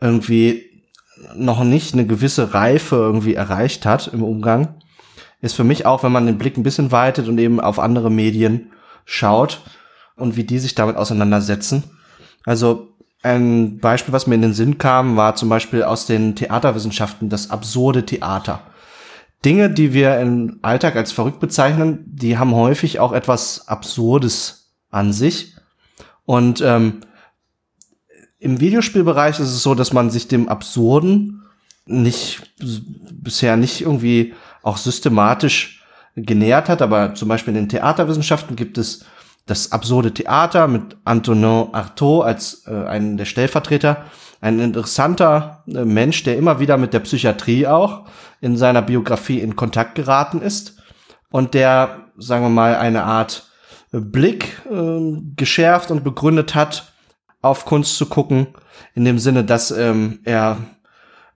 [0.00, 0.70] irgendwie
[1.36, 4.74] noch nicht eine gewisse Reife irgendwie erreicht hat im Umgang,
[5.40, 8.10] ist für mich auch, wenn man den Blick ein bisschen weitet und eben auf andere
[8.10, 8.72] Medien
[9.04, 9.62] schaut
[10.16, 11.84] und wie die sich damit auseinandersetzen.
[12.44, 12.88] Also
[13.22, 17.50] ein Beispiel, was mir in den Sinn kam, war zum Beispiel aus den Theaterwissenschaften das
[17.50, 18.60] absurde Theater.
[19.44, 25.12] Dinge, die wir im Alltag als verrückt bezeichnen, die haben häufig auch etwas Absurdes an
[25.12, 25.54] sich.
[26.24, 27.00] Und ähm,
[28.38, 31.42] im Videospielbereich ist es so, dass man sich dem Absurden
[31.86, 35.84] nicht bisher nicht irgendwie auch systematisch
[36.16, 39.04] genähert hat, aber zum Beispiel in den Theaterwissenschaften gibt es
[39.46, 44.04] das absurde Theater mit Antonin Artaud als äh, einen der Stellvertreter,
[44.40, 48.06] ein interessanter äh, Mensch, der immer wieder mit der Psychiatrie auch
[48.44, 50.76] in seiner Biografie in Kontakt geraten ist
[51.30, 53.48] und der, sagen wir mal, eine Art
[53.90, 56.92] Blick äh, geschärft und begründet hat,
[57.40, 58.48] auf Kunst zu gucken,
[58.94, 60.58] in dem Sinne, dass ähm, er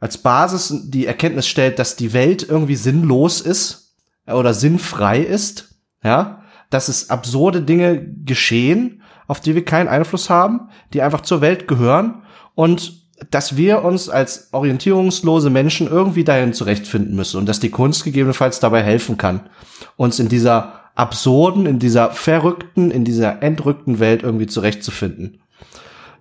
[0.01, 3.95] als Basis die Erkenntnis stellt, dass die Welt irgendwie sinnlos ist
[4.27, 10.69] oder sinnfrei ist, ja, dass es absurde Dinge geschehen, auf die wir keinen Einfluss haben,
[10.93, 12.23] die einfach zur Welt gehören
[12.55, 12.98] und
[13.31, 18.61] dass wir uns als orientierungslose Menschen irgendwie dahin zurechtfinden müssen und dass die Kunst gegebenenfalls
[18.61, 19.49] dabei helfen kann,
[19.97, 25.41] uns in dieser absurden, in dieser verrückten, in dieser entrückten Welt irgendwie zurechtzufinden.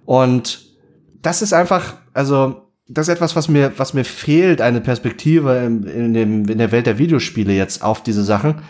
[0.05, 0.65] Und
[1.21, 5.83] das ist einfach, also das ist etwas, was mir, was mir fehlt, eine Perspektive in,
[5.83, 8.61] in, dem, in der Welt der Videospiele jetzt auf diese Sachen,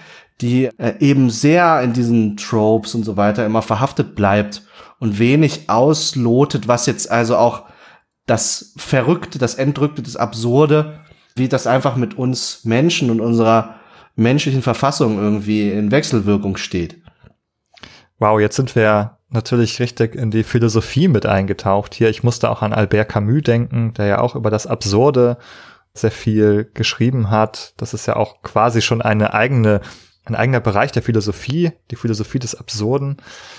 [0.41, 4.63] die äh, eben sehr in diesen Tropes und so weiter immer verhaftet bleibt
[4.99, 7.63] und wenig auslotet, was jetzt also auch
[8.27, 10.99] das Verrückte, das Entrückte, das Absurde,
[11.35, 13.75] wie das einfach mit uns Menschen und unserer
[14.15, 17.01] menschlichen Verfassung irgendwie in Wechselwirkung steht.
[18.19, 22.09] Wow, jetzt sind wir natürlich richtig in die Philosophie mit eingetaucht hier.
[22.09, 25.37] Ich musste auch an Albert Camus denken, der ja auch über das Absurde
[25.93, 27.73] sehr viel geschrieben hat.
[27.77, 29.81] Das ist ja auch quasi schon eine eigene
[30.29, 33.17] ein eigener Bereich der Philosophie, die Philosophie des Absurden.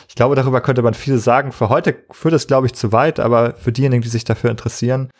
[0.08, 1.52] Ich glaube, darüber könnte man viel sagen.
[1.52, 5.10] Für heute führt es, glaube ich, zu weit, aber für diejenigen, die sich dafür interessieren,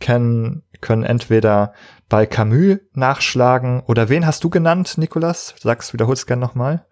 [0.00, 1.72] können, können entweder
[2.08, 5.54] bei Camus nachschlagen oder wen hast du genannt, Nicolas?
[5.60, 6.84] Sagst, wiederholst gerne nochmal.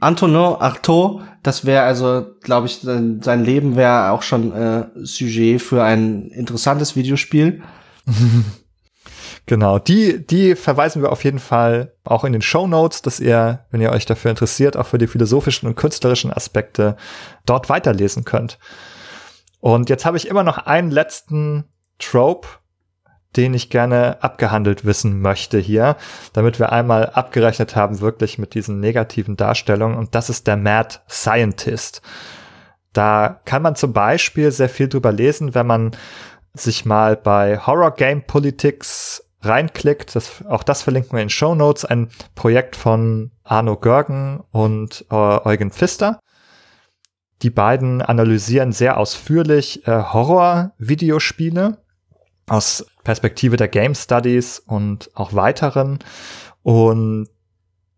[0.00, 5.62] Antonin Artaud, das wäre also, glaube ich, sein, sein Leben wäre auch schon äh, Sujet
[5.62, 7.62] für ein interessantes Videospiel.
[9.46, 13.66] Genau, die, die verweisen wir auf jeden Fall auch in den Show Notes, dass ihr,
[13.70, 16.96] wenn ihr euch dafür interessiert, auch für die philosophischen und künstlerischen Aspekte
[17.44, 18.58] dort weiterlesen könnt.
[19.60, 21.64] Und jetzt habe ich immer noch einen letzten
[21.98, 22.48] Trope,
[23.36, 25.96] den ich gerne abgehandelt wissen möchte hier,
[26.32, 29.98] damit wir einmal abgerechnet haben, wirklich mit diesen negativen Darstellungen.
[29.98, 32.00] Und das ist der Mad Scientist.
[32.92, 35.90] Da kann man zum Beispiel sehr viel drüber lesen, wenn man
[36.54, 41.84] sich mal bei Horror Game Politics reinklickt, das, auch das verlinken wir in Show Notes,
[41.84, 46.20] ein Projekt von Arno Görgen und äh, Eugen Pfister.
[47.42, 51.78] Die beiden analysieren sehr ausführlich äh, Horror-Videospiele
[52.48, 55.98] aus Perspektive der Game Studies und auch weiteren.
[56.62, 57.28] Und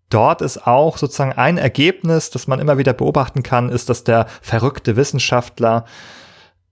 [0.09, 4.27] dort ist auch sozusagen ein Ergebnis, das man immer wieder beobachten kann, ist, dass der
[4.43, 5.85] verrückte Wissenschaftler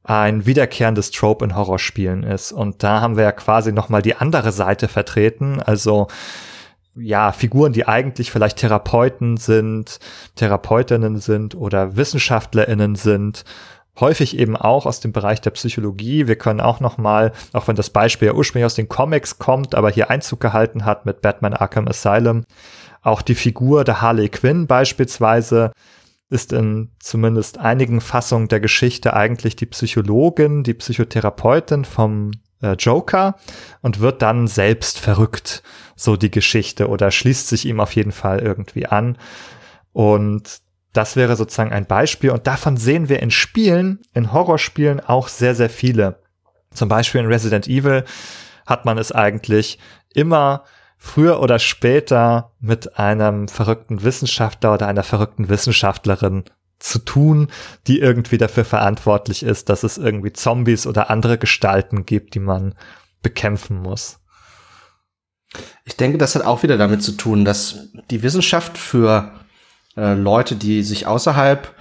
[0.04, 2.52] ein wiederkehrendes Trope in Horrorspielen ist.
[2.52, 5.60] Und da haben wir ja quasi nochmal die andere Seite vertreten.
[5.60, 6.08] Also
[6.94, 9.98] ja, Figuren, die eigentlich vielleicht Therapeuten sind,
[10.36, 13.44] Therapeutinnen sind oder WissenschaftlerInnen sind,
[13.98, 16.26] häufig eben auch aus dem Bereich der Psychologie.
[16.26, 19.74] Wir können auch noch mal, auch wenn das Beispiel ja ursprünglich aus den Comics kommt,
[19.74, 22.44] aber hier Einzug gehalten hat mit Batman Arkham Asylum,
[23.02, 25.72] auch die Figur der Harley Quinn beispielsweise
[26.30, 33.36] ist in zumindest einigen Fassungen der Geschichte eigentlich die Psychologin, die Psychotherapeutin vom äh, Joker
[33.82, 35.62] und wird dann selbst verrückt,
[35.96, 39.18] so die Geschichte oder schließt sich ihm auf jeden Fall irgendwie an.
[39.92, 40.60] Und
[40.92, 45.54] das wäre sozusagen ein Beispiel und davon sehen wir in Spielen, in Horrorspielen auch sehr,
[45.54, 46.20] sehr viele.
[46.72, 48.04] Zum Beispiel in Resident Evil
[48.66, 49.78] hat man es eigentlich
[50.14, 50.64] immer
[51.04, 56.44] früher oder später mit einem verrückten Wissenschaftler oder einer verrückten Wissenschaftlerin
[56.78, 57.48] zu tun,
[57.86, 62.74] die irgendwie dafür verantwortlich ist, dass es irgendwie Zombies oder andere Gestalten gibt, die man
[63.22, 64.18] bekämpfen muss.
[65.84, 69.30] Ich denke, das hat auch wieder damit zu tun, dass die Wissenschaft für
[69.96, 71.74] äh, Leute, die sich außerhalb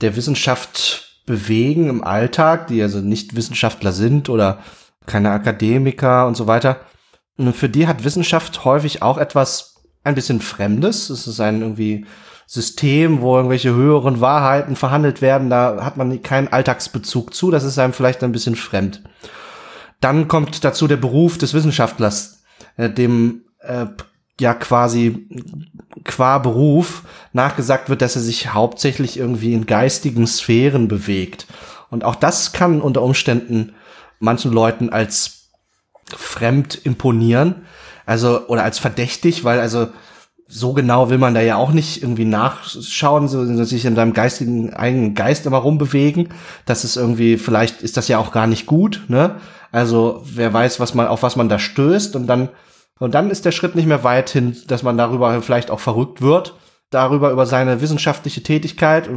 [0.00, 4.60] der Wissenschaft bewegen im Alltag, die also nicht Wissenschaftler sind oder
[5.06, 6.80] keine Akademiker und so weiter,
[7.52, 11.10] für die hat Wissenschaft häufig auch etwas ein bisschen Fremdes.
[11.10, 12.06] Es ist ein irgendwie
[12.46, 15.50] System, wo irgendwelche höheren Wahrheiten verhandelt werden.
[15.50, 17.50] Da hat man keinen Alltagsbezug zu.
[17.50, 19.02] Das ist einem vielleicht ein bisschen fremd.
[20.00, 22.42] Dann kommt dazu der Beruf des Wissenschaftlers,
[22.76, 23.86] äh, dem äh,
[24.40, 25.28] ja quasi
[26.04, 31.46] qua Beruf nachgesagt wird, dass er sich hauptsächlich irgendwie in geistigen Sphären bewegt.
[31.90, 33.74] Und auch das kann unter Umständen
[34.18, 35.33] manchen Leuten als
[36.16, 37.66] fremd imponieren.
[38.06, 39.88] Also, oder als verdächtig, weil also
[40.46, 44.74] so genau will man da ja auch nicht irgendwie nachschauen, so sich in deinem geistigen
[44.74, 46.28] eigenen Geist immer rumbewegen.
[46.66, 49.36] Das ist irgendwie, vielleicht ist das ja auch gar nicht gut, ne?
[49.72, 52.50] Also, wer weiß, was man, auf was man da stößt und dann,
[53.00, 56.22] und dann ist der Schritt nicht mehr weit hin, dass man darüber vielleicht auch verrückt
[56.22, 56.54] wird,
[56.90, 59.08] darüber, über seine wissenschaftliche Tätigkeit,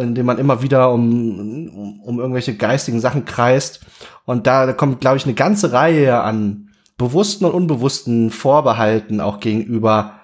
[0.00, 3.80] indem man immer wieder um, um, um irgendwelche geistigen Sachen kreist.
[4.24, 10.20] Und da kommt, glaube ich, eine ganze Reihe an bewussten und unbewussten Vorbehalten auch gegenüber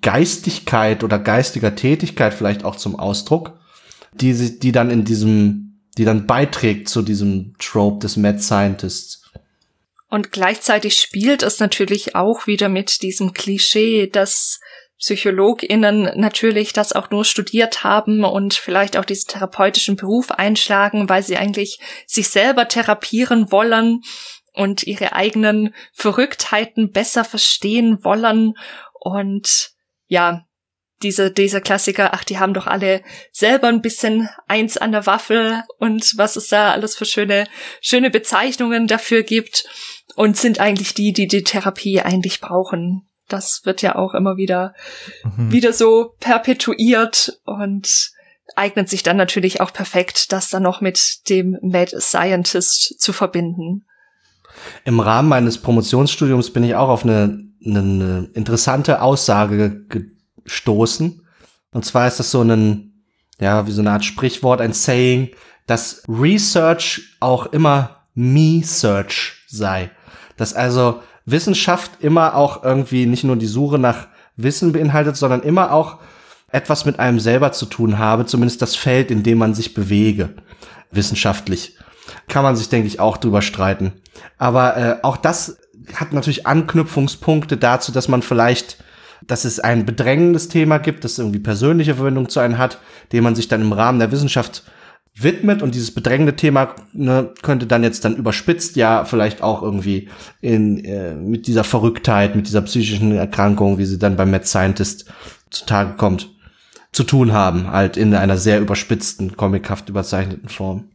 [0.00, 3.58] Geistigkeit oder geistiger Tätigkeit vielleicht auch zum Ausdruck,
[4.12, 9.30] die, die dann in diesem, die dann beiträgt zu diesem Trope des Mad Scientists.
[10.08, 14.58] Und gleichzeitig spielt es natürlich auch wieder mit diesem Klischee, dass
[15.00, 21.22] PsychologInnen natürlich das auch nur studiert haben und vielleicht auch diesen therapeutischen Beruf einschlagen, weil
[21.22, 24.02] sie eigentlich sich selber therapieren wollen
[24.52, 28.54] und ihre eigenen Verrücktheiten besser verstehen wollen
[28.92, 29.70] und
[30.06, 30.44] ja,
[31.02, 35.62] diese, dieser Klassiker, ach, die haben doch alle selber ein bisschen eins an der Waffel
[35.78, 37.46] und was es da alles für schöne,
[37.80, 39.64] schöne Bezeichnungen dafür gibt
[40.14, 43.09] und sind eigentlich die, die die Therapie eigentlich brauchen.
[43.32, 44.74] Das wird ja auch immer wieder,
[45.36, 45.52] mhm.
[45.52, 48.12] wieder so perpetuiert und
[48.56, 53.84] eignet sich dann natürlich auch perfekt, das dann noch mit dem Mad Scientist zu verbinden.
[54.84, 59.84] Im Rahmen meines Promotionsstudiums bin ich auch auf eine eine interessante Aussage
[60.44, 61.26] gestoßen.
[61.72, 63.04] Und zwar ist das so ein,
[63.38, 65.30] ja, wie so eine Art Sprichwort, ein Saying,
[65.66, 69.90] dass Research auch immer Me-Search sei.
[70.40, 75.70] Dass also Wissenschaft immer auch irgendwie nicht nur die Suche nach Wissen beinhaltet, sondern immer
[75.70, 75.98] auch
[76.50, 80.30] etwas mit einem selber zu tun habe, zumindest das Feld, in dem man sich bewege,
[80.90, 81.76] wissenschaftlich.
[82.26, 83.92] Kann man sich, denke ich, auch drüber streiten.
[84.38, 85.58] Aber äh, auch das
[85.94, 88.82] hat natürlich Anknüpfungspunkte dazu, dass man vielleicht,
[89.20, 92.78] dass es ein bedrängendes Thema gibt, das irgendwie persönliche Verwendung zu einem hat,
[93.12, 94.62] dem man sich dann im Rahmen der Wissenschaft
[95.14, 100.08] widmet und dieses bedrängende Thema ne, könnte dann jetzt dann überspitzt ja vielleicht auch irgendwie
[100.40, 105.06] in äh, mit dieser Verrücktheit, mit dieser psychischen Erkrankung, wie sie dann beim Mad Scientist
[105.50, 106.30] zutage kommt,
[106.92, 110.90] zu tun haben, halt in einer sehr überspitzten, comichaft überzeichneten Form.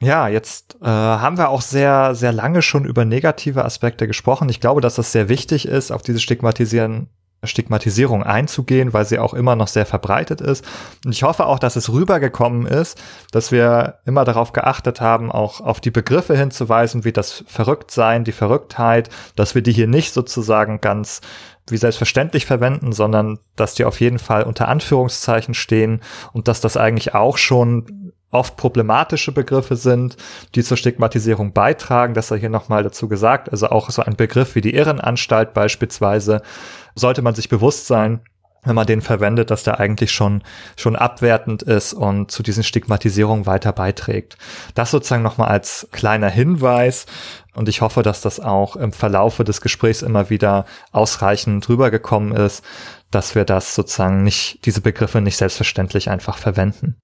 [0.00, 4.48] Ja, jetzt äh, haben wir auch sehr, sehr lange schon über negative Aspekte gesprochen.
[4.48, 7.08] Ich glaube, dass das sehr wichtig ist, auf diese Stigmatisieren,
[7.46, 10.64] Stigmatisierung einzugehen, weil sie auch immer noch sehr verbreitet ist.
[11.04, 13.00] Und ich hoffe auch, dass es rübergekommen ist,
[13.32, 18.32] dass wir immer darauf geachtet haben, auch auf die Begriffe hinzuweisen, wie das Verrücktsein, die
[18.32, 21.20] Verrücktheit, dass wir die hier nicht sozusagen ganz
[21.68, 26.00] wie selbstverständlich verwenden, sondern dass die auf jeden Fall unter Anführungszeichen stehen
[26.32, 30.16] und dass das eigentlich auch schon oft problematische Begriffe sind,
[30.54, 32.14] die zur Stigmatisierung beitragen.
[32.14, 33.50] Das sei hier nochmal dazu gesagt.
[33.50, 36.42] Also auch so ein Begriff wie die Irrenanstalt beispielsweise
[36.94, 38.20] sollte man sich bewusst sein,
[38.64, 40.42] wenn man den verwendet, dass der eigentlich schon,
[40.76, 44.36] schon abwertend ist und zu diesen Stigmatisierungen weiter beiträgt.
[44.74, 47.06] Das sozusagen nochmal als kleiner Hinweis.
[47.54, 52.64] Und ich hoffe, dass das auch im Verlaufe des Gesprächs immer wieder ausreichend rübergekommen ist,
[53.10, 56.96] dass wir das sozusagen nicht, diese Begriffe nicht selbstverständlich einfach verwenden.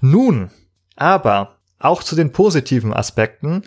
[0.00, 0.50] Nun,
[0.96, 3.62] aber auch zu den positiven Aspekten,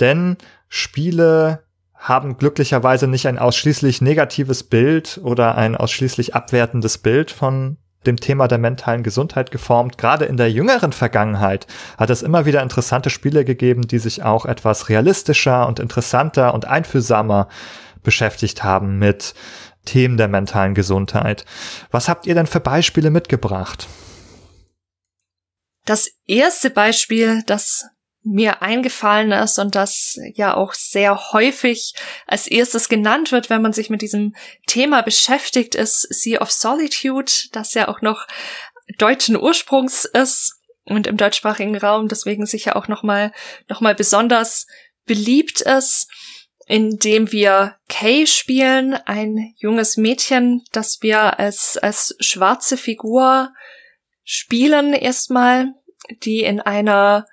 [0.00, 0.36] denn
[0.68, 1.64] Spiele
[1.98, 7.76] haben glücklicherweise nicht ein ausschließlich negatives Bild oder ein ausschließlich abwertendes Bild von
[8.06, 9.98] dem Thema der mentalen Gesundheit geformt.
[9.98, 11.66] Gerade in der jüngeren Vergangenheit
[11.98, 16.64] hat es immer wieder interessante Spiele gegeben, die sich auch etwas realistischer und interessanter und
[16.64, 17.48] einfühlsamer
[18.02, 19.34] beschäftigt haben mit
[19.84, 21.44] Themen der mentalen Gesundheit.
[21.90, 23.88] Was habt ihr denn für Beispiele mitgebracht?
[25.84, 27.86] Das erste Beispiel, das
[28.28, 31.94] mir eingefallen ist und das ja auch sehr häufig
[32.26, 34.34] als erstes genannt wird, wenn man sich mit diesem
[34.66, 38.26] Thema beschäftigt, ist Sea of Solitude, das ja auch noch
[38.98, 43.32] deutschen Ursprungs ist und im deutschsprachigen Raum deswegen sicher auch nochmal
[43.68, 44.66] noch mal besonders
[45.06, 46.08] beliebt ist,
[46.66, 53.54] indem wir Kay spielen, ein junges Mädchen, das wir als, als schwarze Figur
[54.22, 55.72] spielen erstmal,
[56.22, 57.26] die in einer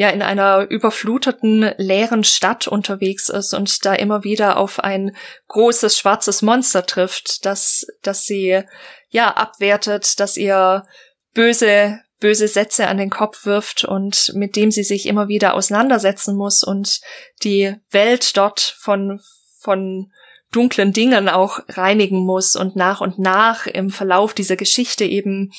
[0.00, 5.14] ja in einer überfluteten leeren Stadt unterwegs ist und da immer wieder auf ein
[5.48, 8.62] großes schwarzes Monster trifft, das das sie
[9.10, 10.86] ja abwertet, dass ihr
[11.34, 16.34] böse böse Sätze an den Kopf wirft und mit dem sie sich immer wieder auseinandersetzen
[16.34, 17.02] muss und
[17.42, 19.20] die Welt dort von
[19.58, 20.10] von
[20.50, 25.52] dunklen Dingen auch reinigen muss und nach und nach im Verlauf dieser Geschichte eben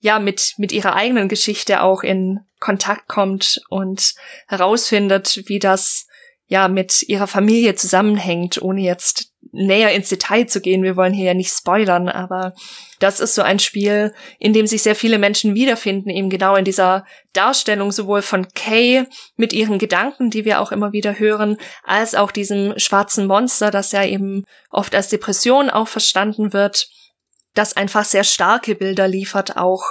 [0.00, 4.14] ja mit mit ihrer eigenen Geschichte auch in Kontakt kommt und
[4.46, 6.06] herausfindet, wie das
[6.46, 10.82] ja mit ihrer Familie zusammenhängt, ohne jetzt näher ins Detail zu gehen.
[10.82, 12.54] Wir wollen hier ja nicht spoilern, aber
[13.00, 16.64] das ist so ein Spiel, in dem sich sehr viele Menschen wiederfinden, eben genau in
[16.64, 19.04] dieser Darstellung sowohl von Kay
[19.36, 23.90] mit ihren Gedanken, die wir auch immer wieder hören, als auch diesem schwarzen Monster, das
[23.92, 26.86] ja eben oft als Depression auch verstanden wird,
[27.54, 29.82] das einfach sehr starke Bilder liefert, auch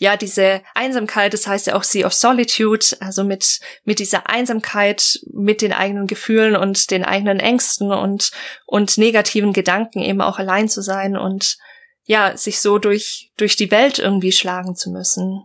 [0.00, 5.20] ja, diese Einsamkeit, das heißt ja auch Sea of Solitude, also mit, mit dieser Einsamkeit,
[5.30, 8.30] mit den eigenen Gefühlen und den eigenen Ängsten und,
[8.64, 11.58] und negativen Gedanken eben auch allein zu sein und
[12.04, 15.42] ja, sich so durch, durch die Welt irgendwie schlagen zu müssen.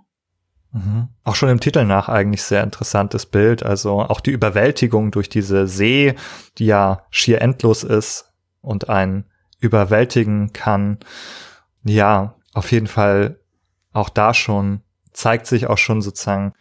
[0.71, 1.09] Mhm.
[1.25, 3.61] Auch schon im Titel nach eigentlich sehr interessantes Bild.
[3.61, 6.15] Also auch die Überwältigung durch diese See,
[6.59, 8.31] die ja schier endlos ist
[8.61, 9.25] und einen
[9.59, 10.99] überwältigen kann.
[11.83, 13.41] Ja, auf jeden Fall
[13.95, 14.81] auch da schon
[15.13, 16.53] zeigt sich auch schon sozusagen,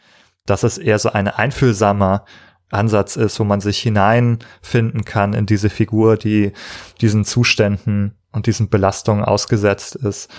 [0.46, 2.24] dass es eher so ein einfühlsamer
[2.70, 6.52] Ansatz ist, wo man sich hineinfinden kann in diese Figur, die
[7.00, 10.30] diesen Zuständen und diesen Belastungen ausgesetzt ist.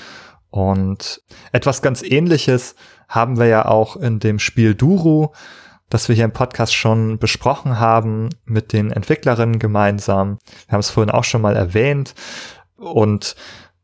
[0.49, 1.21] Und
[1.51, 2.75] etwas ganz ähnliches
[3.07, 5.29] haben wir ja auch in dem Spiel Duru,
[5.89, 10.39] das wir hier im Podcast schon besprochen haben mit den Entwicklerinnen gemeinsam.
[10.67, 12.15] Wir haben es vorhin auch schon mal erwähnt.
[12.77, 13.35] Und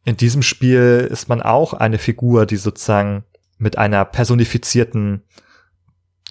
[0.04, 3.24] in diesem Spiel ist man auch eine Figur, die sozusagen
[3.58, 5.24] mit einer personifizierten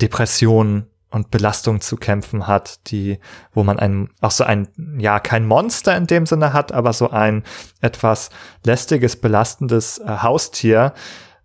[0.01, 3.19] Depression und Belastung zu kämpfen hat, die,
[3.53, 4.69] wo man ein, auch so ein,
[4.99, 7.43] ja, kein Monster in dem Sinne hat, aber so ein
[7.81, 8.31] etwas
[8.65, 10.95] lästiges, belastendes äh, Haustier,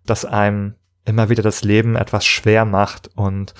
[0.04, 0.74] das einem
[1.04, 3.54] immer wieder das Leben etwas schwer macht und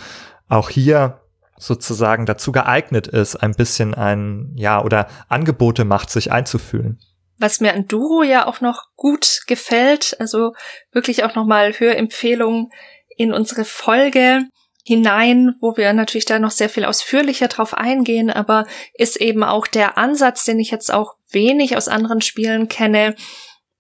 [0.48, 1.20] auch hier
[1.58, 6.98] sozusagen dazu geeignet ist, ein bisschen ein, ja, oder Angebote macht, sich einzufühlen
[7.38, 10.54] was mir an Duro ja auch noch gut gefällt, also
[10.92, 12.70] wirklich auch nochmal Hörempfehlungen
[13.16, 14.44] in unsere Folge
[14.84, 19.66] hinein, wo wir natürlich da noch sehr viel ausführlicher drauf eingehen, aber ist eben auch
[19.66, 23.16] der Ansatz, den ich jetzt auch wenig aus anderen Spielen kenne,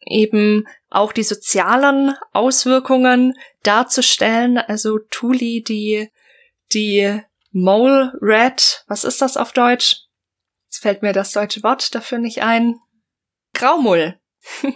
[0.00, 4.58] eben auch die sozialen Auswirkungen darzustellen.
[4.58, 6.10] Also Tuli, die,
[6.72, 7.20] die
[7.52, 10.06] Mole Rat, was ist das auf Deutsch?
[10.66, 12.76] Jetzt fällt mir das deutsche Wort dafür nicht ein.
[13.56, 14.18] Graumull.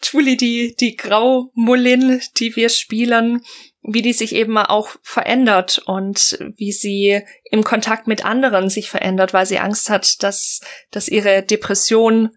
[0.00, 3.44] Tuli, die, die Graumullin, die wir spielen,
[3.82, 9.32] wie die sich eben auch verändert und wie sie im Kontakt mit anderen sich verändert,
[9.32, 12.30] weil sie Angst hat, dass, dass ihre Depression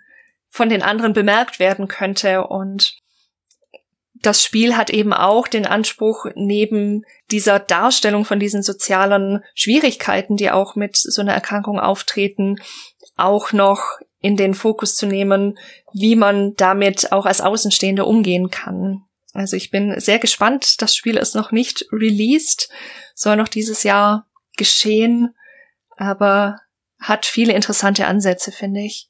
[0.50, 2.98] von den anderen bemerkt werden könnte und
[4.24, 10.50] das Spiel hat eben auch den Anspruch, neben dieser Darstellung von diesen sozialen Schwierigkeiten, die
[10.50, 12.56] auch mit so einer Erkrankung auftreten,
[13.18, 15.60] auch noch in den Fokus zu nehmen,
[15.92, 19.04] wie man damit auch als Außenstehende umgehen kann.
[19.34, 20.82] Also ich bin sehr gespannt.
[20.82, 22.70] Das Spiel ist noch nicht released,
[23.14, 25.36] soll noch dieses Jahr geschehen,
[25.98, 26.62] aber
[27.00, 29.10] hat viele interessante Ansätze, finde ich.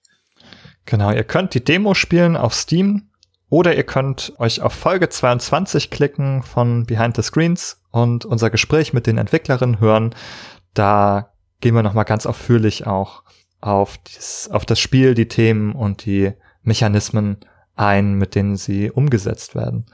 [0.86, 3.12] Genau, ihr könnt die Demo spielen auf Steam
[3.50, 8.94] oder ihr könnt euch auf Folge 22 klicken von Behind the Screens und unser Gespräch
[8.94, 10.16] mit den Entwicklerinnen hören.
[10.74, 13.22] Da gehen wir nochmal ganz ausführlich auch
[13.64, 17.38] auf, dies, auf das Spiel, die Themen und die Mechanismen
[17.76, 19.86] ein, mit denen sie umgesetzt werden.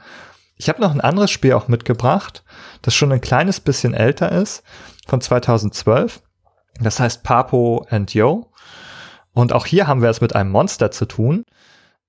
[0.56, 2.44] Ich habe noch ein anderes Spiel auch mitgebracht,
[2.82, 4.62] das schon ein kleines bisschen älter ist,
[5.06, 6.20] von 2012.
[6.80, 8.50] Das heißt Papo and Yo.
[9.32, 11.44] Und auch hier haben wir es mit einem Monster zu tun.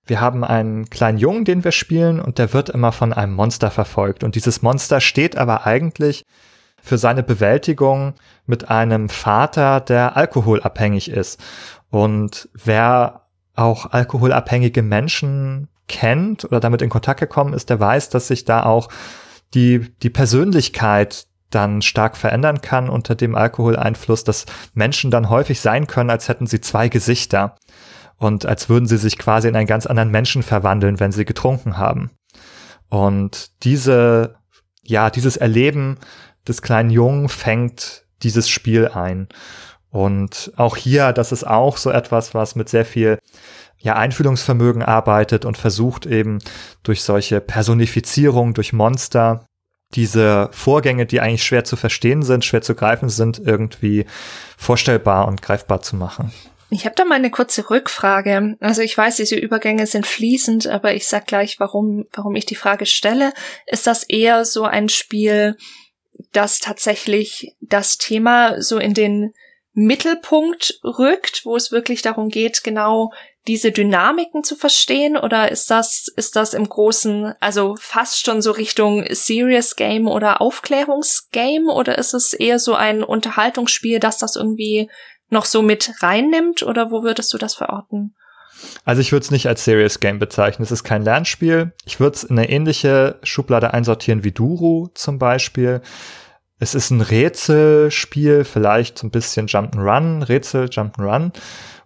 [0.06, 3.72] Wir haben einen kleinen Jungen, den wir spielen, und der wird immer von einem Monster
[3.72, 4.24] verfolgt.
[4.24, 6.26] Und dieses Monster steht aber eigentlich
[6.82, 8.14] für seine Bewältigung
[8.46, 11.40] mit einem Vater, der alkoholabhängig ist.
[11.90, 13.22] Und wer
[13.56, 18.64] auch alkoholabhängige Menschen kennt oder damit in Kontakt gekommen ist, der weiß, dass sich da
[18.64, 18.90] auch
[19.54, 25.86] die, die Persönlichkeit dann stark verändern kann unter dem Alkoholeinfluss, dass Menschen dann häufig sein
[25.86, 27.58] können, als hätten sie zwei Gesichter
[28.18, 31.78] und als würden sie sich quasi in einen ganz anderen Menschen verwandeln, wenn sie getrunken
[31.78, 32.12] haben.
[32.90, 34.36] Und diese,
[34.84, 35.98] ja, dieses Erleben
[36.48, 39.28] des kleinen Jungen fängt dieses Spiel ein.
[39.90, 43.20] Und auch hier, das ist auch so etwas, was mit sehr viel
[43.78, 46.40] ja, Einfühlungsvermögen arbeitet und versucht eben
[46.84, 49.46] durch solche Personifizierung, durch Monster
[49.94, 54.06] diese Vorgänge, die eigentlich schwer zu verstehen sind, schwer zu greifen sind, irgendwie
[54.58, 56.32] vorstellbar und greifbar zu machen.
[56.70, 58.56] Ich habe da mal eine kurze Rückfrage.
[58.62, 62.56] Also ich weiß, diese Übergänge sind fließend, aber ich sag gleich, warum, warum ich die
[62.56, 63.34] Frage stelle.
[63.66, 65.58] Ist das eher so ein Spiel,
[66.32, 69.34] das tatsächlich das Thema so in den
[69.74, 73.12] Mittelpunkt rückt, wo es wirklich darum geht, genau
[73.48, 75.18] diese Dynamiken zu verstehen?
[75.18, 80.42] Oder ist das, ist das im Großen, also fast schon so Richtung Serious Game oder
[80.42, 81.72] Aufklärungsgame?
[81.72, 84.90] Oder ist es eher so ein Unterhaltungsspiel, das das irgendwie
[85.30, 88.16] noch so mit reinnimmt oder wo würdest du das verorten?
[88.86, 90.64] Also ich würde es nicht als Serious Game bezeichnen.
[90.64, 91.74] Es ist kein Lernspiel.
[91.86, 95.82] Ich würde es in eine ähnliche Schublade einsortieren wie Duru zum Beispiel.
[96.60, 101.32] Es ist ein Rätselspiel, vielleicht so ein bisschen Jump'n'Run, Rätsel, Jump'n'Run.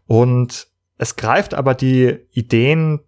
[0.08, 0.68] Und
[0.98, 3.00] es greift aber die Ideen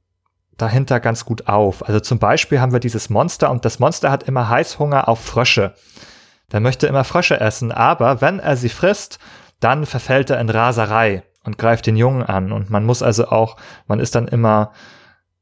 [0.57, 1.87] dahinter ganz gut auf.
[1.87, 5.75] Also zum Beispiel haben wir dieses Monster und das Monster hat immer Heißhunger auf Frösche.
[6.51, 9.19] Der möchte immer Frösche essen, aber wenn er sie frisst,
[9.59, 12.51] dann verfällt er in Raserei und greift den Jungen an.
[12.51, 13.55] Und man muss also auch,
[13.87, 14.73] man ist dann immer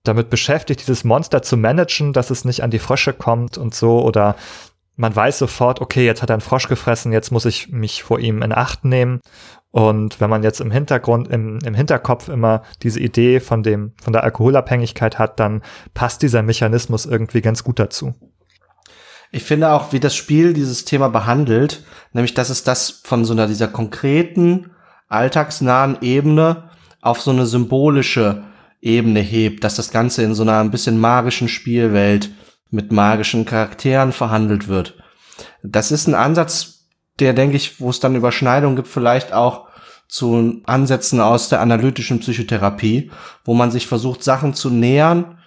[0.04, 4.02] damit beschäftigt, dieses Monster zu managen, dass es nicht an die Frösche kommt und so.
[4.04, 4.36] Oder
[4.96, 8.20] man weiß sofort, okay, jetzt hat er einen Frosch gefressen, jetzt muss ich mich vor
[8.20, 9.20] ihm in Acht nehmen.
[9.72, 14.14] Und wenn man jetzt im Hintergrund, im, im Hinterkopf immer diese Idee von dem, von
[14.14, 15.64] der Alkoholabhängigkeit hat, dann
[15.96, 18.14] passt dieser Mechanismus irgendwie ganz gut dazu.
[19.32, 21.84] Ich finde auch, wie das Spiel dieses Thema behandelt,
[22.14, 24.72] nämlich dass es das von so einer dieser konkreten,
[25.08, 26.70] alltagsnahen Ebene
[27.02, 28.44] auf so eine symbolische
[28.82, 32.32] Ebene hebt, dass das Ganze in so einer ein bisschen magischen Spielwelt
[32.72, 34.96] mit magischen Charakteren verhandelt wird.
[35.64, 36.88] Das ist ein Ansatz,
[37.20, 39.68] der, denke ich, wo es dann Überschneidungen gibt, vielleicht auch
[40.08, 43.12] zu Ansätzen aus der analytischen Psychotherapie,
[43.44, 45.40] wo man sich versucht, Sachen zu nähern,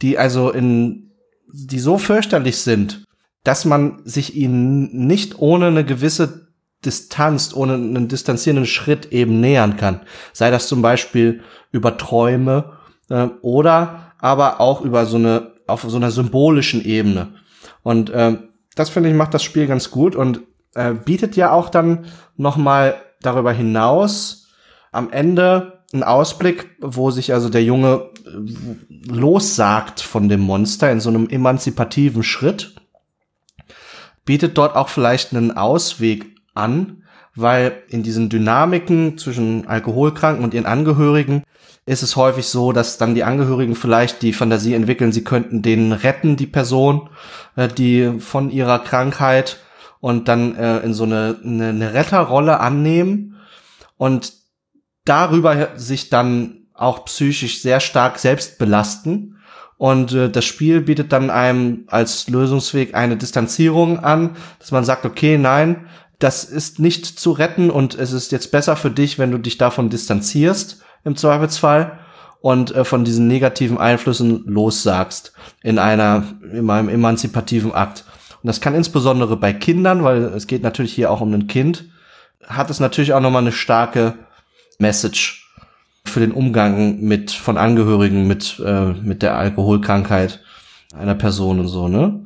[0.00, 1.12] die also in,
[1.52, 3.04] die so fürchterlich sind,
[3.44, 6.45] dass man sich ihnen nicht ohne eine gewisse
[6.84, 10.00] Distanz, ohne einen distanzierenden Schritt eben nähern kann.
[10.32, 12.72] Sei das zum Beispiel über Träume
[13.08, 17.34] äh, oder aber auch über so eine, auf so einer symbolischen Ebene.
[17.82, 18.38] Und äh,
[18.74, 20.42] das finde ich macht das Spiel ganz gut und
[20.74, 22.06] äh, bietet ja auch dann
[22.36, 24.48] noch mal darüber hinaus
[24.92, 31.00] am Ende einen Ausblick, wo sich also der Junge äh, lossagt von dem Monster in
[31.00, 32.74] so einem emanzipativen Schritt
[34.26, 37.02] bietet dort auch vielleicht einen Ausweg an,
[37.34, 41.42] weil in diesen Dynamiken zwischen Alkoholkranken und ihren Angehörigen
[41.86, 45.92] ist es häufig so, dass dann die Angehörigen vielleicht die Fantasie entwickeln, sie könnten den
[45.92, 47.08] retten, die Person,
[47.54, 49.58] äh, die von ihrer Krankheit
[50.00, 53.36] und dann äh, in so eine, eine, eine Retterrolle annehmen
[53.96, 54.32] und
[55.04, 59.38] darüber sich dann auch psychisch sehr stark selbst belasten.
[59.78, 65.04] Und äh, das Spiel bietet dann einem als Lösungsweg eine Distanzierung an, dass man sagt,
[65.04, 65.86] okay, nein,
[66.18, 69.58] das ist nicht zu retten und es ist jetzt besser für dich, wenn du dich
[69.58, 71.98] davon distanzierst im Zweifelsfall
[72.40, 78.04] und äh, von diesen negativen Einflüssen lossagst in einer in einem emanzipativen Akt.
[78.42, 81.86] Und das kann insbesondere bei Kindern, weil es geht natürlich hier auch um ein Kind,
[82.46, 84.14] hat es natürlich auch nochmal eine starke
[84.78, 85.52] Message
[86.04, 90.40] für den Umgang mit von Angehörigen mit äh, mit der Alkoholkrankheit
[90.96, 92.25] einer Person und so, ne?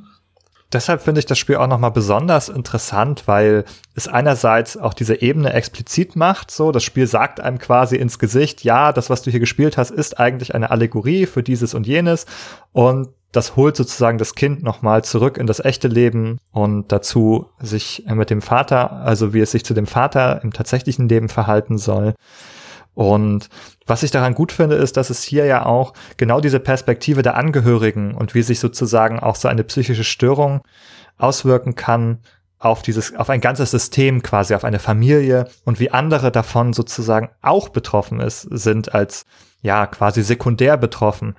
[0.72, 3.64] Deshalb finde ich das Spiel auch nochmal besonders interessant, weil
[3.96, 8.62] es einerseits auch diese Ebene explizit macht, so, das Spiel sagt einem quasi ins Gesicht,
[8.62, 12.26] ja, das, was du hier gespielt hast, ist eigentlich eine Allegorie für dieses und jenes
[12.72, 18.04] und das holt sozusagen das Kind nochmal zurück in das echte Leben und dazu sich
[18.12, 22.14] mit dem Vater, also wie es sich zu dem Vater im tatsächlichen Leben verhalten soll.
[22.94, 23.48] Und
[23.86, 27.36] was ich daran gut finde, ist, dass es hier ja auch genau diese Perspektive der
[27.36, 30.62] Angehörigen und wie sich sozusagen auch so eine psychische Störung
[31.16, 32.18] auswirken kann
[32.58, 37.30] auf dieses, auf ein ganzes System quasi, auf eine Familie und wie andere davon sozusagen
[37.40, 39.24] auch betroffen ist, sind als,
[39.62, 41.36] ja, quasi sekundär betroffen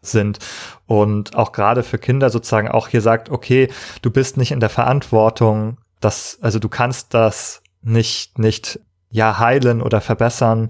[0.00, 0.38] sind.
[0.86, 3.68] Und auch gerade für Kinder sozusagen auch hier sagt, okay,
[4.00, 8.80] du bist nicht in der Verantwortung, dass, also du kannst das nicht, nicht
[9.12, 10.68] ja heilen oder verbessern,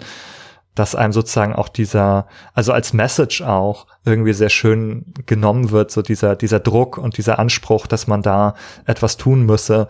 [0.75, 6.01] dass einem sozusagen auch dieser, also als Message auch irgendwie sehr schön genommen wird, so
[6.01, 8.55] dieser, dieser Druck und dieser Anspruch, dass man da
[8.87, 9.87] etwas tun müsse,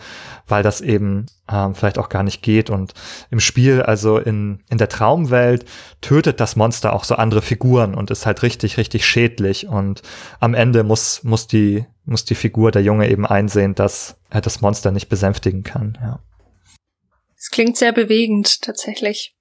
[0.48, 2.68] weil das eben ähm, vielleicht auch gar nicht geht.
[2.68, 2.94] Und
[3.30, 5.66] im Spiel, also in, in der Traumwelt,
[6.00, 9.68] tötet das Monster auch so andere Figuren und ist halt richtig, richtig schädlich.
[9.68, 10.02] Und
[10.40, 14.60] am Ende muss, muss die, muss die Figur der Junge eben einsehen, dass er das
[14.60, 16.18] Monster nicht besänftigen kann, ja.
[17.42, 19.34] Es klingt sehr bewegend, tatsächlich.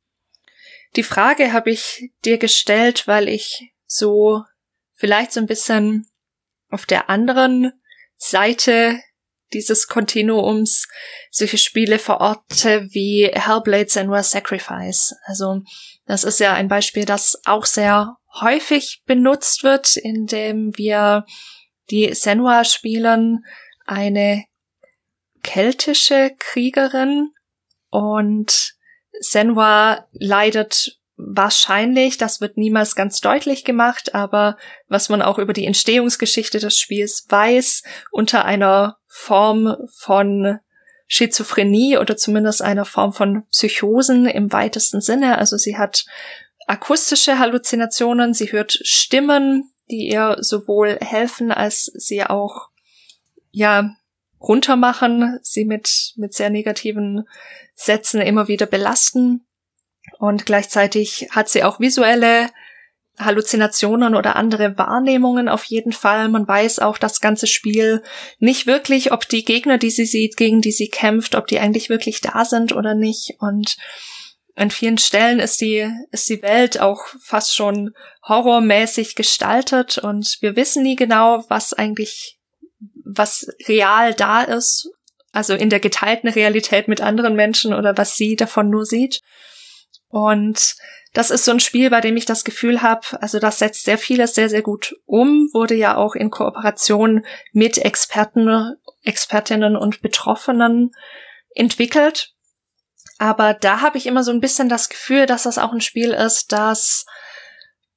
[0.95, 4.41] Die Frage habe ich dir gestellt, weil ich so
[4.95, 6.07] vielleicht so ein bisschen
[6.71, 7.71] auf der anderen
[8.17, 8.99] Seite
[9.53, 10.87] dieses Kontinuums
[11.29, 15.13] solche Spiele verorte wie Hellblade Senua Sacrifice.
[15.25, 15.61] Also
[16.07, 21.27] das ist ja ein Beispiel, das auch sehr häufig benutzt wird, indem wir
[21.91, 23.45] die Senua spielen,
[23.85, 24.43] eine
[25.43, 27.29] keltische Kriegerin
[27.91, 28.73] und
[29.19, 34.57] Senua leidet wahrscheinlich, das wird niemals ganz deutlich gemacht, aber
[34.87, 40.59] was man auch über die Entstehungsgeschichte des Spiels weiß, unter einer Form von
[41.05, 45.37] Schizophrenie oder zumindest einer Form von Psychosen im weitesten Sinne.
[45.37, 46.05] Also sie hat
[46.67, 52.69] akustische Halluzinationen, sie hört Stimmen, die ihr sowohl helfen, als sie auch,
[53.51, 53.93] ja,
[54.41, 57.27] runtermachen, sie mit, mit sehr negativen
[57.75, 59.45] Sätzen immer wieder belasten.
[60.17, 62.49] Und gleichzeitig hat sie auch visuelle
[63.19, 66.29] Halluzinationen oder andere Wahrnehmungen auf jeden Fall.
[66.29, 68.01] Man weiß auch das ganze Spiel
[68.39, 71.89] nicht wirklich, ob die Gegner, die sie sieht, gegen die sie kämpft, ob die eigentlich
[71.89, 73.35] wirklich da sind oder nicht.
[73.39, 73.77] Und
[74.55, 77.91] an vielen Stellen ist die, ist die Welt auch fast schon
[78.27, 82.39] horrormäßig gestaltet und wir wissen nie genau, was eigentlich,
[83.05, 84.89] was real da ist.
[85.31, 89.21] Also in der geteilten Realität mit anderen Menschen oder was sie davon nur sieht.
[90.09, 90.75] Und
[91.13, 93.97] das ist so ein Spiel, bei dem ich das Gefühl habe, also das setzt sehr
[93.97, 100.91] vieles sehr, sehr gut um, wurde ja auch in Kooperation mit Experten, Expertinnen und Betroffenen
[101.53, 102.33] entwickelt.
[103.17, 106.11] Aber da habe ich immer so ein bisschen das Gefühl, dass das auch ein Spiel
[106.11, 107.05] ist, das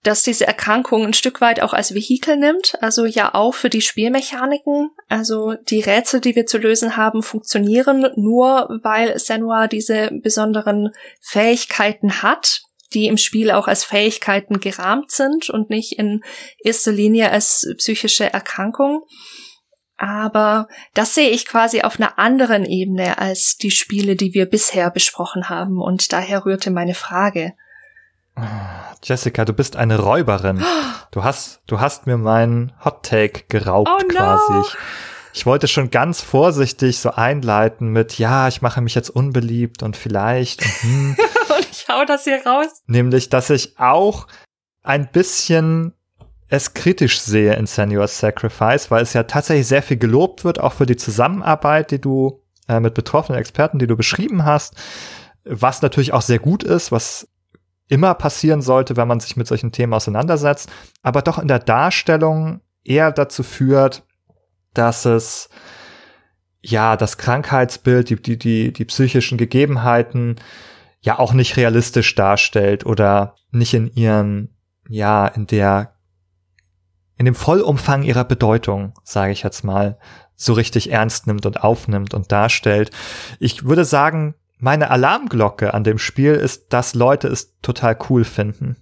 [0.04, 3.80] dass diese Erkrankung ein Stück weit auch als Vehikel nimmt, also ja auch für die
[3.80, 4.90] Spielmechaniken.
[5.08, 10.90] Also die Rätsel, die wir zu lösen haben, funktionieren nur, weil Senua diese besonderen
[11.20, 12.62] Fähigkeiten hat,
[12.92, 16.22] die im Spiel auch als Fähigkeiten gerahmt sind und nicht in
[16.58, 19.02] erster Linie als psychische Erkrankung.
[19.96, 24.90] Aber das sehe ich quasi auf einer anderen Ebene als die Spiele, die wir bisher
[24.90, 25.80] besprochen haben.
[25.80, 27.54] Und daher rührte meine Frage.
[29.02, 30.64] Jessica, du bist eine Räuberin.
[31.10, 34.14] Du hast, du hast mir meinen Hot Take geraubt oh no.
[34.14, 34.52] quasi.
[34.60, 34.76] Ich,
[35.34, 39.96] ich wollte schon ganz vorsichtig so einleiten mit, ja, ich mache mich jetzt unbeliebt und
[39.96, 40.62] vielleicht.
[40.62, 41.16] Und, hm.
[41.56, 42.82] und ich hau das hier raus.
[42.86, 44.26] Nämlich, dass ich auch
[44.82, 45.92] ein bisschen
[46.48, 50.72] es kritisch sehe in Senua's Sacrifice, weil es ja tatsächlich sehr viel gelobt wird, auch
[50.72, 54.74] für die Zusammenarbeit, die du äh, mit betroffenen Experten, die du beschrieben hast,
[55.44, 57.28] was natürlich auch sehr gut ist, was
[57.88, 60.70] immer passieren sollte, wenn man sich mit solchen Themen auseinandersetzt,
[61.02, 64.04] aber doch in der Darstellung eher dazu führt,
[64.72, 65.48] dass es
[66.62, 70.36] ja das Krankheitsbild, die, die, die, die psychischen Gegebenheiten
[71.00, 74.56] ja auch nicht realistisch darstellt oder nicht in ihren,
[74.88, 75.94] ja, in der,
[77.16, 79.98] in dem Vollumfang ihrer Bedeutung, sage ich jetzt mal,
[80.34, 82.90] so richtig ernst nimmt und aufnimmt und darstellt.
[83.38, 88.76] Ich würde sagen, meine Alarmglocke an dem Spiel ist, dass Leute es total cool finden.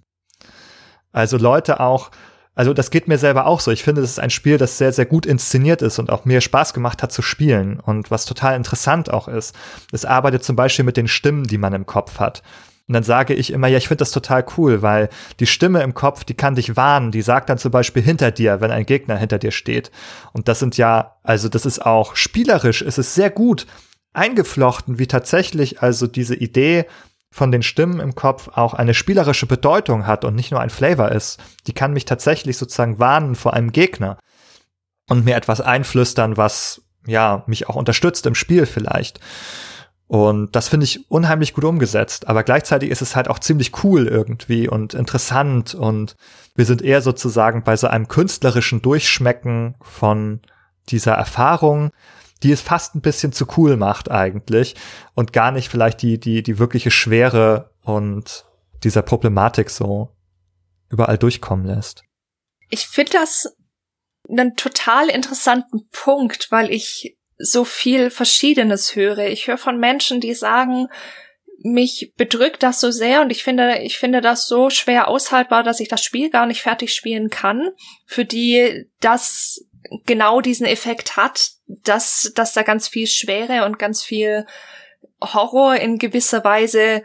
[1.11, 2.11] Also Leute auch,
[2.55, 3.71] also das geht mir selber auch so.
[3.71, 6.41] Ich finde, das ist ein Spiel, das sehr, sehr gut inszeniert ist und auch mir
[6.41, 9.55] Spaß gemacht hat zu spielen und was total interessant auch ist.
[9.91, 12.43] Es arbeitet zum Beispiel mit den Stimmen, die man im Kopf hat.
[12.87, 15.09] Und dann sage ich immer, ja, ich finde das total cool, weil
[15.39, 18.59] die Stimme im Kopf, die kann dich warnen, die sagt dann zum Beispiel hinter dir,
[18.59, 19.89] wenn ein Gegner hinter dir steht.
[20.33, 23.67] Und das sind ja, also das ist auch spielerisch, ist es sehr gut,
[24.13, 26.85] eingeflochten, wie tatsächlich also diese Idee
[27.31, 31.11] von den Stimmen im Kopf auch eine spielerische Bedeutung hat und nicht nur ein Flavor
[31.11, 31.41] ist.
[31.65, 34.19] Die kann mich tatsächlich sozusagen warnen vor einem Gegner
[35.09, 39.19] und mir etwas einflüstern, was ja mich auch unterstützt im Spiel vielleicht.
[40.07, 42.27] Und das finde ich unheimlich gut umgesetzt.
[42.27, 45.73] Aber gleichzeitig ist es halt auch ziemlich cool irgendwie und interessant.
[45.73, 46.15] Und
[46.53, 50.41] wir sind eher sozusagen bei so einem künstlerischen Durchschmecken von
[50.89, 51.89] dieser Erfahrung,
[52.43, 54.75] die es fast ein bisschen zu cool macht eigentlich
[55.15, 58.45] und gar nicht vielleicht die, die, die wirkliche Schwere und
[58.83, 60.09] dieser Problematik so
[60.89, 62.03] überall durchkommen lässt.
[62.69, 63.55] Ich finde das
[64.29, 69.27] einen total interessanten Punkt, weil ich so viel Verschiedenes höre.
[69.27, 70.87] Ich höre von Menschen, die sagen,
[71.59, 75.79] mich bedrückt das so sehr und ich finde, ich finde das so schwer aushaltbar, dass
[75.79, 77.69] ich das Spiel gar nicht fertig spielen kann,
[78.05, 79.65] für die das
[80.05, 84.45] genau diesen Effekt hat, dass, dass da ganz viel Schwere und ganz viel
[85.21, 87.03] Horror in gewisser Weise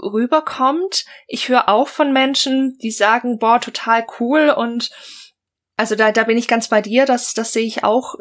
[0.00, 1.04] rüberkommt.
[1.26, 4.90] Ich höre auch von Menschen, die sagen, boah, total cool und
[5.76, 8.14] also da, da bin ich ganz bei dir, das, das sehe ich auch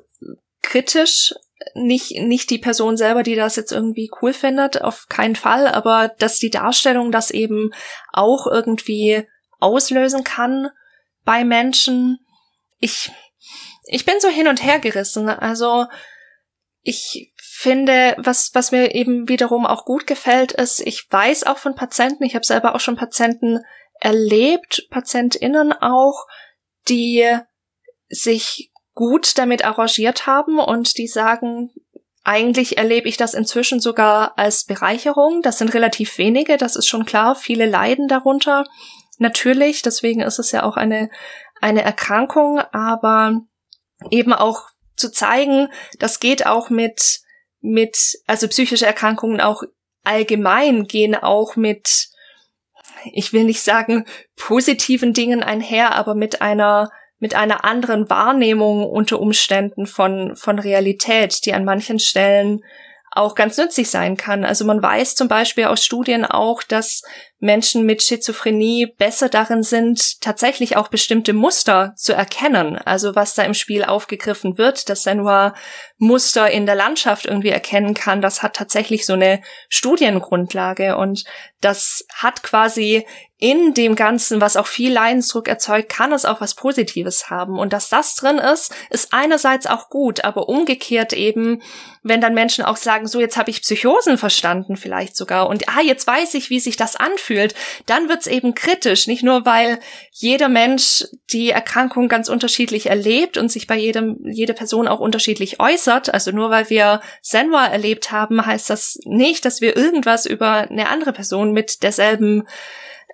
[0.61, 1.33] kritisch.
[1.73, 6.09] Nicht, nicht die Person selber, die das jetzt irgendwie cool findet, auf keinen Fall, aber
[6.19, 7.71] dass die Darstellung das eben
[8.11, 9.25] auch irgendwie
[9.59, 10.69] auslösen kann
[11.23, 12.19] bei Menschen.
[12.79, 13.09] Ich,
[13.87, 15.29] ich bin so hin und her gerissen.
[15.29, 15.85] Also
[16.81, 21.75] ich finde, was, was mir eben wiederum auch gut gefällt, ist, ich weiß auch von
[21.75, 23.59] Patienten, ich habe selber auch schon Patienten
[23.99, 26.25] erlebt, PatientInnen auch,
[26.87, 27.25] die
[28.07, 31.71] sich gut damit arrangiert haben und die sagen,
[32.23, 35.41] eigentlich erlebe ich das inzwischen sogar als Bereicherung.
[35.41, 37.35] Das sind relativ wenige, das ist schon klar.
[37.35, 38.65] Viele leiden darunter.
[39.17, 41.09] Natürlich, deswegen ist es ja auch eine,
[41.61, 43.41] eine Erkrankung, aber
[44.11, 45.69] eben auch zu zeigen,
[45.99, 47.19] das geht auch mit,
[47.61, 47.97] mit,
[48.27, 49.63] also psychische Erkrankungen auch
[50.03, 52.09] allgemein gehen auch mit,
[53.11, 54.05] ich will nicht sagen
[54.35, 61.45] positiven Dingen einher, aber mit einer mit einer anderen Wahrnehmung unter Umständen von, von Realität,
[61.45, 62.61] die an manchen Stellen
[63.11, 64.43] auch ganz nützlich sein kann.
[64.43, 67.03] Also man weiß zum Beispiel aus Studien auch, dass
[67.39, 72.77] Menschen mit Schizophrenie besser darin sind, tatsächlich auch bestimmte Muster zu erkennen.
[72.77, 75.53] Also was da im Spiel aufgegriffen wird, dass Senua
[75.97, 81.25] Muster in der Landschaft irgendwie erkennen kann, das hat tatsächlich so eine Studiengrundlage und
[81.61, 83.05] das hat quasi
[83.37, 87.59] in dem Ganzen, was auch viel Leidensdruck erzeugt, kann es auch was Positives haben.
[87.59, 91.61] Und dass das drin ist, ist einerseits auch gut, aber umgekehrt eben,
[92.01, 95.81] wenn dann Menschen auch sagen, so jetzt habe ich Psychosen verstanden vielleicht sogar und ah,
[95.81, 97.24] jetzt weiß ich, wie sich das anfühlt,
[97.85, 99.07] dann wird's eben kritisch.
[99.07, 99.79] Nicht nur, weil
[100.11, 105.59] jeder Mensch die Erkrankung ganz unterschiedlich erlebt und sich bei jedem, jede Person auch unterschiedlich
[105.59, 106.13] äußert.
[106.13, 110.89] Also nur weil wir Senwa erlebt haben, heißt das nicht, dass wir irgendwas über eine
[110.89, 112.43] andere Person mit derselben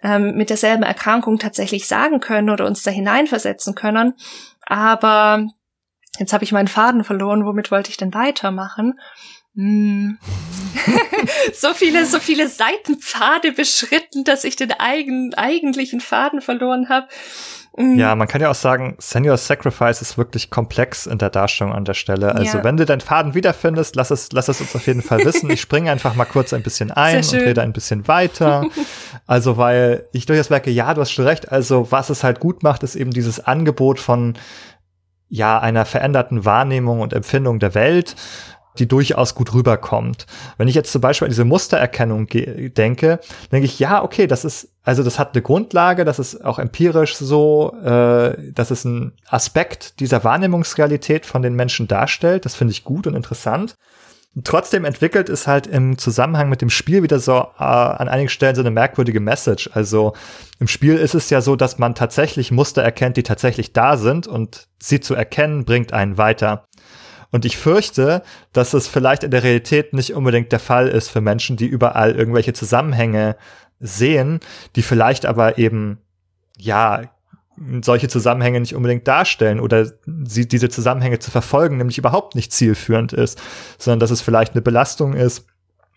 [0.03, 4.13] ähm, mit derselben Erkrankung tatsächlich sagen können oder uns da hineinversetzen können.
[4.65, 5.45] Aber
[6.17, 7.45] jetzt habe ich meinen Faden verloren.
[7.45, 8.99] Womit wollte ich denn weitermachen?
[9.55, 10.17] Hm.
[11.53, 17.07] so viele, so viele Seitenpfade beschritten, dass ich den eigen, eigentlichen Faden verloren habe.
[17.77, 17.97] Mhm.
[17.97, 21.85] Ja, man kann ja auch sagen, Senior Sacrifice ist wirklich komplex in der Darstellung an
[21.85, 22.35] der Stelle.
[22.35, 22.63] Also ja.
[22.63, 25.49] wenn du deinen Faden wiederfindest, lass es, lass es uns auf jeden Fall wissen.
[25.49, 28.65] Ich springe einfach mal kurz ein bisschen ein und rede ein bisschen weiter.
[29.27, 31.51] also weil ich durchaus merke, ja, du hast schon recht.
[31.51, 34.37] Also was es halt gut macht, ist eben dieses Angebot von
[35.29, 38.15] ja einer veränderten Wahrnehmung und Empfindung der Welt
[38.80, 40.26] die durchaus gut rüberkommt.
[40.57, 43.19] Wenn ich jetzt zum Beispiel an diese Mustererkennung denke,
[43.52, 47.15] denke ich, ja, okay, das ist, also das hat eine Grundlage, das ist auch empirisch
[47.15, 52.45] so, äh, dass es ein Aspekt dieser Wahrnehmungsrealität von den Menschen darstellt.
[52.45, 53.76] Das finde ich gut und interessant.
[54.45, 58.56] Trotzdem entwickelt es halt im Zusammenhang mit dem Spiel wieder so äh, an einigen Stellen
[58.56, 59.69] so eine merkwürdige Message.
[59.73, 60.14] Also
[60.60, 64.27] im Spiel ist es ja so, dass man tatsächlich Muster erkennt, die tatsächlich da sind
[64.27, 66.64] und sie zu erkennen bringt einen weiter.
[67.31, 71.21] Und ich fürchte, dass es vielleicht in der Realität nicht unbedingt der Fall ist für
[71.21, 73.37] Menschen, die überall irgendwelche Zusammenhänge
[73.79, 74.39] sehen,
[74.75, 75.99] die vielleicht aber eben,
[76.57, 77.03] ja,
[77.81, 79.85] solche Zusammenhänge nicht unbedingt darstellen oder
[80.23, 83.41] sie, diese Zusammenhänge zu verfolgen, nämlich überhaupt nicht zielführend ist,
[83.77, 85.45] sondern dass es vielleicht eine Belastung ist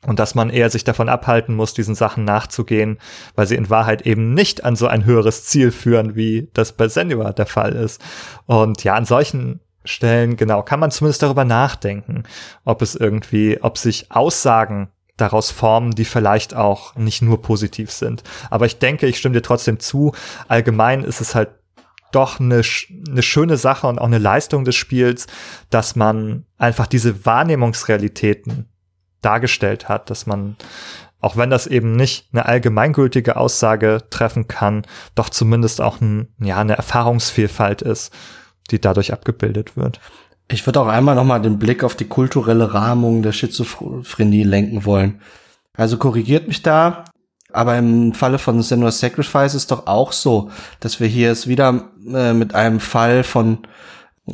[0.06, 2.98] und dass man eher sich davon abhalten muss, diesen Sachen nachzugehen,
[3.34, 6.88] weil sie in Wahrheit eben nicht an so ein höheres Ziel führen, wie das bei
[6.88, 8.00] Senua der Fall ist.
[8.46, 12.24] Und ja, an solchen Stellen, genau, kann man zumindest darüber nachdenken,
[12.64, 18.22] ob es irgendwie, ob sich Aussagen daraus formen, die vielleicht auch nicht nur positiv sind.
[18.50, 20.12] Aber ich denke, ich stimme dir trotzdem zu.
[20.48, 21.50] Allgemein ist es halt
[22.12, 22.62] doch eine,
[23.08, 25.26] eine schöne Sache und auch eine Leistung des Spiels,
[25.70, 28.68] dass man einfach diese Wahrnehmungsrealitäten
[29.20, 30.56] dargestellt hat, dass man,
[31.20, 36.58] auch wenn das eben nicht eine allgemeingültige Aussage treffen kann, doch zumindest auch ein, ja,
[36.58, 38.12] eine Erfahrungsvielfalt ist
[38.70, 40.00] die dadurch abgebildet wird.
[40.48, 45.20] Ich würde auch einmal nochmal den Blick auf die kulturelle Rahmung der Schizophrenie lenken wollen.
[45.76, 47.04] Also korrigiert mich da,
[47.52, 50.50] aber im Falle von Senua's Sacrifice ist doch auch so,
[50.80, 53.58] dass wir hier es wieder äh, mit einem Fall von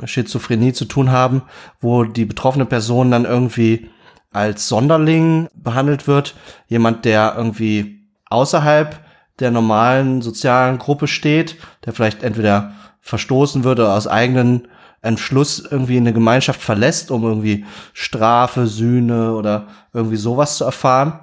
[0.05, 1.43] Schizophrenie zu tun haben,
[1.81, 3.91] wo die betroffene Person dann irgendwie
[4.33, 6.35] als Sonderling behandelt wird,
[6.69, 9.01] jemand, der irgendwie außerhalb
[9.41, 14.69] der normalen sozialen Gruppe steht, der vielleicht entweder verstoßen wird oder aus eigenen
[15.03, 21.21] Entschluss irgendwie eine Gemeinschaft verlässt, um irgendwie Strafe, Sühne oder irgendwie sowas zu erfahren.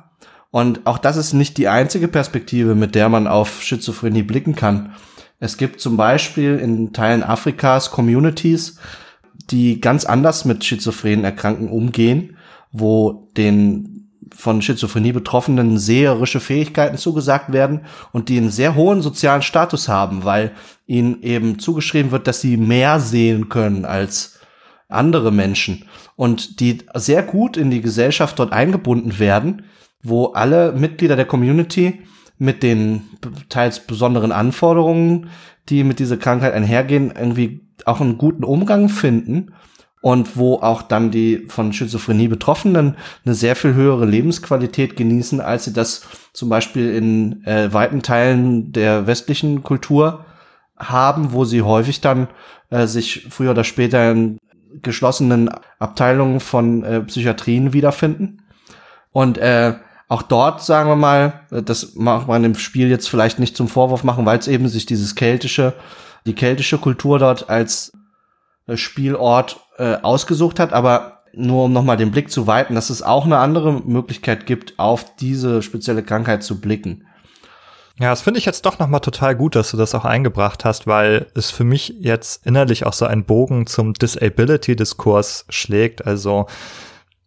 [0.49, 4.93] Und auch das ist nicht die einzige Perspektive, mit der man auf Schizophrenie blicken kann.
[5.39, 8.79] Es gibt zum Beispiel in Teilen Afrikas Communities,
[9.51, 12.37] die ganz anders mit schizophrenen Erkrankten umgehen,
[12.71, 13.96] wo den
[14.35, 17.81] von Schizophrenie Betroffenen seherische Fähigkeiten zugesagt werden
[18.11, 20.51] und die einen sehr hohen sozialen Status haben, weil
[20.85, 24.39] ihnen eben zugeschrieben wird, dass sie mehr sehen können als
[24.89, 25.85] andere Menschen
[26.15, 29.63] und die sehr gut in die Gesellschaft dort eingebunden werden,
[30.01, 32.01] wo alle Mitglieder der Community
[32.37, 33.03] mit den
[33.49, 35.29] teils besonderen Anforderungen,
[35.69, 39.53] die mit dieser Krankheit einhergehen, irgendwie auch einen guten Umgang finden
[40.01, 42.95] und wo auch dann die von Schizophrenie Betroffenen
[43.25, 46.01] eine sehr viel höhere Lebensqualität genießen, als sie das
[46.33, 50.25] zum Beispiel in äh, weiten Teilen der westlichen Kultur
[50.77, 52.27] haben, wo sie häufig dann
[52.69, 54.37] äh, sich früher oder später in
[54.81, 55.49] geschlossenen
[55.79, 58.43] Abteilungen von äh, Psychiatrien wiederfinden.
[59.11, 59.73] Und äh,
[60.07, 63.67] auch dort, sagen wir mal, äh, das macht man im Spiel jetzt vielleicht nicht zum
[63.67, 65.73] Vorwurf machen, weil es eben sich dieses keltische,
[66.25, 67.91] die keltische Kultur dort als
[68.67, 73.03] äh, Spielort äh, ausgesucht hat, aber nur um nochmal den Blick zu weiten, dass es
[73.03, 77.05] auch eine andere Möglichkeit gibt, auf diese spezielle Krankheit zu blicken.
[77.99, 80.85] Ja, das finde ich jetzt doch nochmal total gut, dass du das auch eingebracht hast,
[80.85, 86.05] weil es für mich jetzt innerlich auch so einen Bogen zum Disability-Diskurs schlägt.
[86.05, 86.45] Also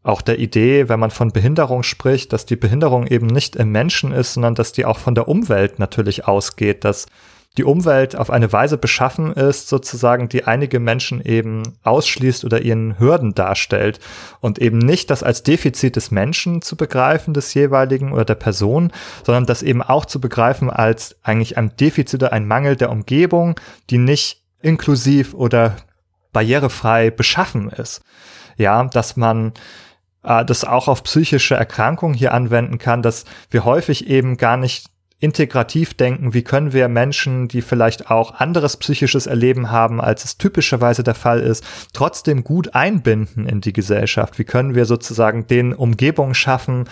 [0.05, 4.13] auch der Idee, wenn man von Behinderung spricht, dass die Behinderung eben nicht im Menschen
[4.13, 7.07] ist, sondern dass die auch von der Umwelt natürlich ausgeht, dass
[7.61, 12.99] die Umwelt auf eine Weise beschaffen ist, sozusagen, die einige Menschen eben ausschließt oder ihren
[12.99, 14.01] Hürden darstellt
[14.41, 18.95] und eben nicht das als Defizit des Menschen zu begreifen, des jeweiligen oder der Person,
[19.27, 23.61] sondern das eben auch zu begreifen als eigentlich ein Defizit oder ein Mangel der Umgebung,
[23.91, 25.77] die nicht inklusiv oder
[26.33, 28.01] barrierefrei beschaffen ist.
[28.57, 29.53] Ja, dass man
[30.23, 34.87] äh, das auch auf psychische Erkrankungen hier anwenden kann, dass wir häufig eben gar nicht
[35.21, 40.39] integrativ denken, wie können wir Menschen, die vielleicht auch anderes psychisches Erleben haben, als es
[40.39, 44.39] typischerweise der Fall ist, trotzdem gut einbinden in die Gesellschaft?
[44.39, 46.87] Wie können wir sozusagen den Umgebungen schaffen,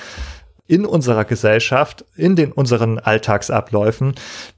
[0.68, 4.14] in unserer Gesellschaft, in den unseren Alltagsabläufen,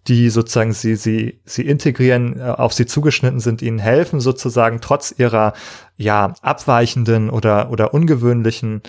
[0.09, 5.15] die sozusagen sie, sie, sie integrieren, äh, auf sie zugeschnitten sind, ihnen helfen, sozusagen trotz
[5.17, 5.55] ihrer,
[5.97, 8.83] ja, abweichenden oder, oder ungewöhnlichen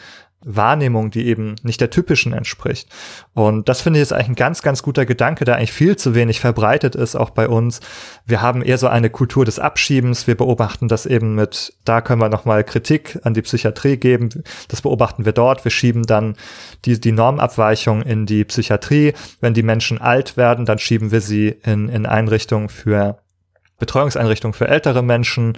[0.43, 2.89] Wahrnehmung, die eben nicht der typischen entspricht.
[3.33, 6.15] Und das finde ich ist eigentlich ein ganz, ganz guter Gedanke, der eigentlich viel zu
[6.15, 7.79] wenig verbreitet ist, auch bei uns.
[8.25, 10.27] Wir haben eher so eine Kultur des Abschiebens.
[10.27, 14.29] Wir beobachten das eben mit, da können wir nochmal Kritik an die Psychiatrie geben.
[14.67, 15.63] Das beobachten wir dort.
[15.63, 16.35] Wir schieben dann
[16.85, 19.13] die, die Normabweichung in die Psychiatrie.
[19.39, 23.19] Wenn die Menschen alt werden, dann schieben wir sie in, in Einrichtungen für
[23.77, 25.57] Betreuungseinrichtungen für ältere Menschen.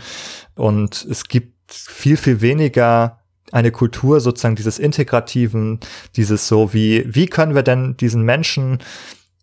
[0.55, 3.22] Und es gibt viel, viel weniger
[3.53, 5.79] eine Kultur sozusagen dieses Integrativen,
[6.15, 8.79] dieses so wie, wie können wir denn diesen Menschen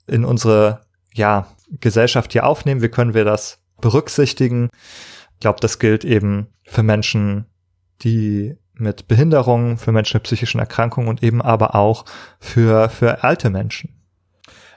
[0.07, 0.81] in unsere,
[1.15, 1.47] ja,
[1.81, 2.83] Gesellschaft hier aufnehmen?
[2.83, 4.69] Wie können wir das berücksichtigen?
[5.35, 7.47] Ich glaube, das gilt eben für Menschen,
[8.03, 12.05] die mit Behinderungen, für Menschen mit psychischen Erkrankungen und eben aber auch
[12.41, 14.00] für, für alte Menschen.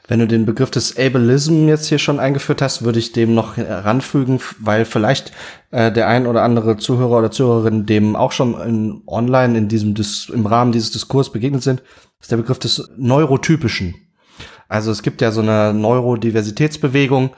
[0.07, 3.55] Wenn du den Begriff des Ableism jetzt hier schon eingeführt hast, würde ich dem noch
[3.55, 5.31] heranfügen, weil vielleicht
[5.71, 9.93] äh, der ein oder andere Zuhörer oder Zuhörerin dem auch schon in, online in diesem
[9.93, 11.83] Dis im Rahmen dieses Diskurs begegnet sind,
[12.19, 13.95] ist der Begriff des Neurotypischen.
[14.67, 17.29] Also es gibt ja so eine Neurodiversitätsbewegung,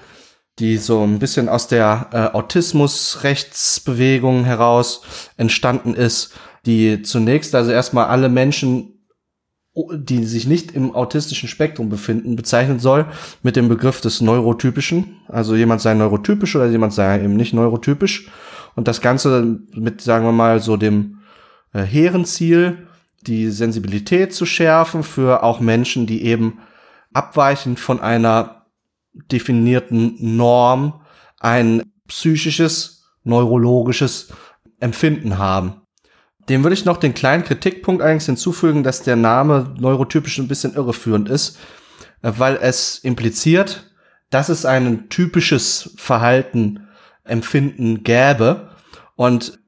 [0.58, 5.04] die so ein bisschen aus der äh, Autismus-Rechtsbewegung heraus
[5.38, 6.34] entstanden ist,
[6.66, 8.95] die zunächst also erstmal alle Menschen
[9.76, 13.08] die sich nicht im autistischen Spektrum befinden, bezeichnen soll
[13.44, 15.18] mit dem Begriff des Neurotypischen.
[15.28, 18.30] Also jemand sei neurotypisch oder jemand sei eben nicht neurotypisch.
[18.76, 21.20] Und das Ganze mit, sagen wir mal, so dem
[21.74, 22.88] äh, hehren Ziel,
[23.28, 26.60] die Sensibilität zu schärfen für auch Menschen, die eben
[27.14, 28.66] abweichend von einer
[29.32, 31.02] definierten Norm
[31.40, 34.30] ein psychisches, neurologisches
[34.80, 35.82] Empfinden haben.
[36.50, 40.76] Dem würde ich noch den kleinen Kritikpunkt eigentlich hinzufügen, dass der Name neurotypisch ein bisschen
[40.76, 41.58] irreführend ist,
[42.22, 43.92] äh, weil es impliziert,
[44.30, 46.88] dass es ein typisches Verhalten,
[47.24, 48.70] Empfinden gäbe.
[49.16, 49.60] Und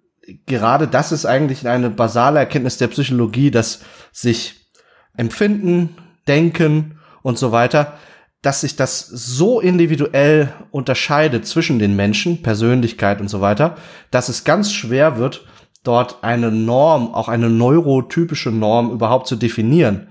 [0.45, 3.81] gerade das ist eigentlich eine basale Erkenntnis der Psychologie, dass
[4.11, 4.69] sich
[5.15, 5.95] Empfinden,
[6.27, 7.97] Denken und so weiter,
[8.41, 13.77] dass sich das so individuell unterscheidet zwischen den Menschen, Persönlichkeit und so weiter,
[14.11, 15.45] dass es ganz schwer wird,
[15.88, 20.07] dort eine Norm, auch eine neurotypische Norm überhaupt zu definieren.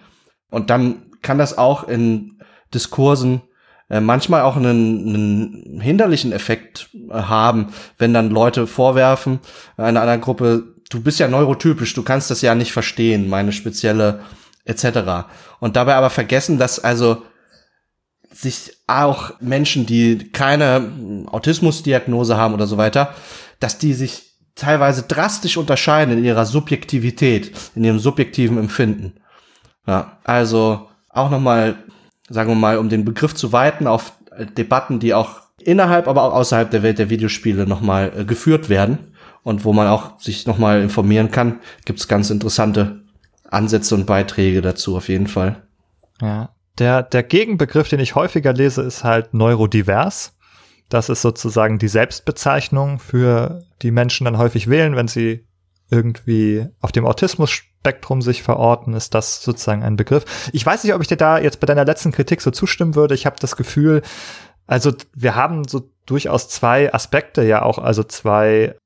[0.50, 2.40] Und dann kann das auch in
[2.72, 3.42] Diskursen
[3.88, 9.38] äh, manchmal auch einen, einen hinderlichen Effekt äh, haben, wenn dann Leute vorwerfen,
[9.76, 14.20] einer anderen Gruppe, du bist ja neurotypisch, du kannst das ja nicht verstehen, meine spezielle
[14.64, 15.28] etc.
[15.60, 17.22] Und dabei aber vergessen, dass also
[18.32, 23.14] sich auch Menschen, die keine Autismusdiagnose haben oder so weiter,
[23.60, 29.12] dass die sich teilweise drastisch unterscheiden in ihrer Subjektivität, in ihrem subjektiven Empfinden.
[29.86, 31.76] Ja, also auch nochmal,
[32.28, 34.12] sagen wir mal, um den Begriff zu weiten auf
[34.56, 38.98] Debatten, die auch innerhalb, aber auch außerhalb der Welt der Videospiele nochmal äh, geführt werden
[39.42, 43.02] und wo man auch sich nochmal informieren kann, gibt's ganz interessante
[43.50, 45.62] Ansätze und Beiträge dazu auf jeden Fall.
[46.20, 50.35] Ja, der, der Gegenbegriff, den ich häufiger lese, ist halt neurodivers.
[50.88, 55.46] Das ist sozusagen die Selbstbezeichnung für die Menschen dann häufig wählen, wenn sie
[55.90, 60.50] irgendwie auf dem Autismus-Spektrum sich verorten, ist das sozusagen ein Begriff.
[60.52, 63.14] Ich weiß nicht, ob ich dir da jetzt bei deiner letzten Kritik so zustimmen würde.
[63.14, 64.02] Ich habe das Gefühl,
[64.66, 68.76] also wir haben so durchaus zwei Aspekte ja auch, also zwei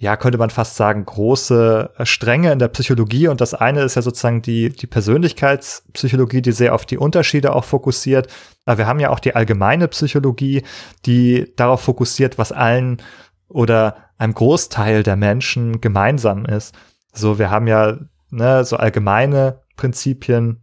[0.00, 3.26] ja, könnte man fast sagen, große äh, Stränge in der Psychologie.
[3.26, 7.64] Und das eine ist ja sozusagen die, die Persönlichkeitspsychologie, die sehr auf die Unterschiede auch
[7.64, 8.28] fokussiert.
[8.64, 10.62] Aber wir haben ja auch die allgemeine Psychologie,
[11.04, 13.02] die darauf fokussiert, was allen
[13.48, 16.76] oder einem Großteil der Menschen gemeinsam ist.
[17.12, 17.98] So, wir haben ja
[18.30, 20.62] ne, so allgemeine Prinzipien,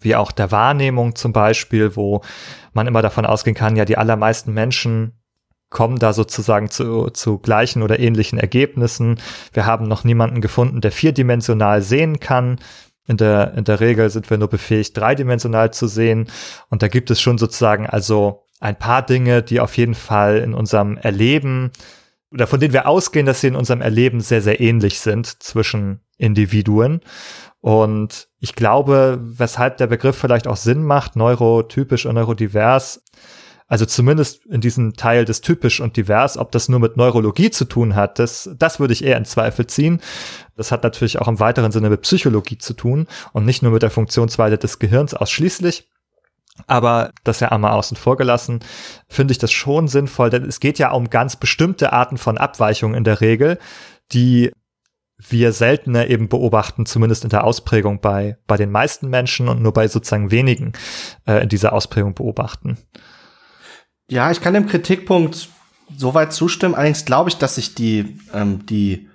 [0.00, 2.22] wie auch der Wahrnehmung zum Beispiel, wo
[2.72, 5.19] man immer davon ausgehen kann, ja, die allermeisten Menschen
[5.70, 9.20] kommen da sozusagen zu, zu gleichen oder ähnlichen Ergebnissen.
[9.52, 12.58] Wir haben noch niemanden gefunden, der vierdimensional sehen kann.
[13.06, 16.28] In der, in der Regel sind wir nur befähigt, dreidimensional zu sehen.
[16.68, 20.54] Und da gibt es schon sozusagen also ein paar Dinge, die auf jeden Fall in
[20.54, 21.70] unserem Erleben
[22.32, 26.00] oder von denen wir ausgehen, dass sie in unserem Erleben sehr, sehr ähnlich sind zwischen
[26.16, 27.00] Individuen.
[27.60, 33.02] Und ich glaube, weshalb der Begriff vielleicht auch Sinn macht, neurotypisch und neurodivers,
[33.70, 37.64] also zumindest in diesem Teil des typisch und divers, ob das nur mit Neurologie zu
[37.64, 40.00] tun hat, das, das würde ich eher in Zweifel ziehen.
[40.56, 43.82] Das hat natürlich auch im weiteren Sinne mit Psychologie zu tun und nicht nur mit
[43.82, 45.88] der Funktionsweise des Gehirns ausschließlich.
[46.66, 48.58] Aber das ja einmal außen vor gelassen,
[49.08, 52.96] finde ich das schon sinnvoll, denn es geht ja um ganz bestimmte Arten von Abweichungen
[52.96, 53.56] in der Regel,
[54.10, 54.50] die
[55.16, 59.72] wir seltener eben beobachten, zumindest in der Ausprägung bei, bei den meisten Menschen und nur
[59.72, 60.72] bei sozusagen wenigen
[61.24, 62.76] äh, in dieser Ausprägung beobachten.
[64.10, 65.48] Ja, ich kann dem Kritikpunkt
[65.96, 66.74] soweit zustimmen.
[66.74, 69.08] Allerdings glaube ich, dass sich die, ähm, die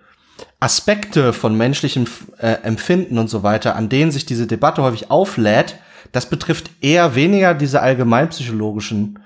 [0.61, 2.07] Aspekte von menschlichem
[2.39, 5.75] äh, Empfinden und so weiter, an denen sich diese Debatte häufig auflädt,
[6.13, 9.19] das betrifft eher weniger diese allgemeinpsychologischen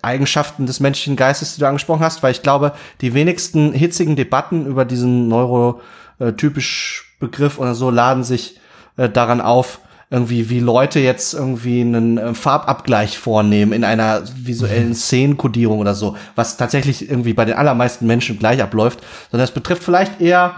[0.00, 4.64] Eigenschaften des menschlichen Geistes, die du angesprochen hast, weil ich glaube, die wenigsten hitzigen Debatten
[4.64, 8.60] über diesen neurotypisch Begriff oder so laden sich
[8.96, 14.90] äh, daran auf, irgendwie, wie Leute jetzt irgendwie einen äh, Farbabgleich vornehmen in einer visuellen
[14.90, 14.94] mhm.
[14.94, 19.00] Szenenkodierung oder so, was tatsächlich irgendwie bei den allermeisten Menschen gleich abläuft,
[19.30, 20.54] sondern es betrifft vielleicht eher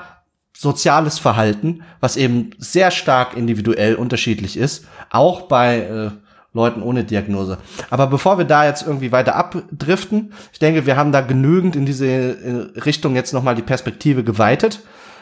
[0.57, 6.11] soziales Verhalten, was eben sehr stark individuell unterschiedlich ist, auch bei äh,
[6.53, 7.59] Leuten ohne Diagnose.
[7.91, 11.87] Aber bevor wir da jetzt irgendwie weiter abdriften, ich denke, wir haben da genügend in
[11.87, 14.81] diese äh, Richtung jetzt nochmal die Perspektive geweitet.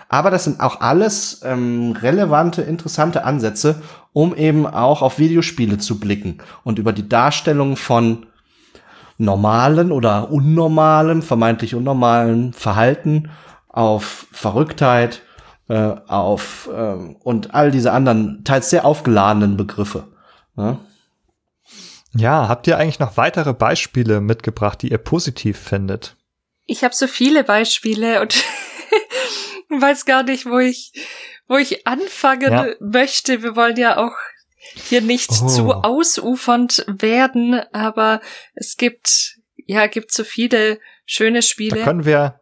[0.09, 5.99] Aber das sind auch alles ähm, relevante, interessante Ansätze, um eben auch auf Videospiele zu
[5.99, 8.27] blicken und über die Darstellung von
[9.19, 13.31] normalen oder unnormalen, vermeintlich unnormalen Verhalten
[13.69, 15.23] auf Verrücktheit,
[15.69, 20.05] äh, auf äh, und all diese anderen, teils sehr aufgeladenen Begriffe.
[20.57, 20.79] Ja?
[22.15, 26.17] ja, habt ihr eigentlich noch weitere Beispiele mitgebracht, die ihr positiv findet?
[26.67, 28.35] Ich habe so viele Beispiele und
[29.81, 30.93] weiß gar nicht, wo ich,
[31.49, 32.67] wo ich anfangen ja.
[32.81, 33.43] möchte.
[33.43, 34.17] Wir wollen ja auch
[34.75, 35.47] hier nicht oh.
[35.47, 38.21] zu ausufernd werden, aber
[38.55, 41.79] es gibt, ja, gibt so viele schöne Spiele.
[41.79, 42.41] Da können wir,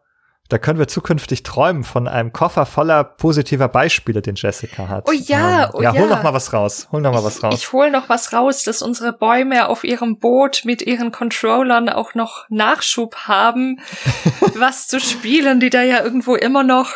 [0.49, 5.07] da können wir zukünftig träumen von einem Koffer voller positiver Beispiele, den Jessica hat.
[5.07, 5.93] Oh ja, oh ja.
[5.93, 6.87] Ja, hol noch mal was raus.
[6.91, 7.53] Hol noch mal was raus.
[7.53, 11.89] Ich, ich hol noch was raus, dass unsere Bäume auf ihrem Boot mit ihren Controllern
[11.89, 13.79] auch noch Nachschub haben,
[14.55, 16.91] was zu spielen, die da ja irgendwo immer noch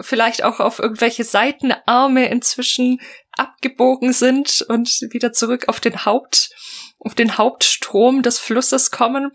[0.00, 3.00] vielleicht auch auf irgendwelche Seitenarme inzwischen
[3.32, 6.50] abgebogen sind und wieder zurück auf den Haupt,
[6.98, 9.32] auf den Hauptstrom des Flusses kommen.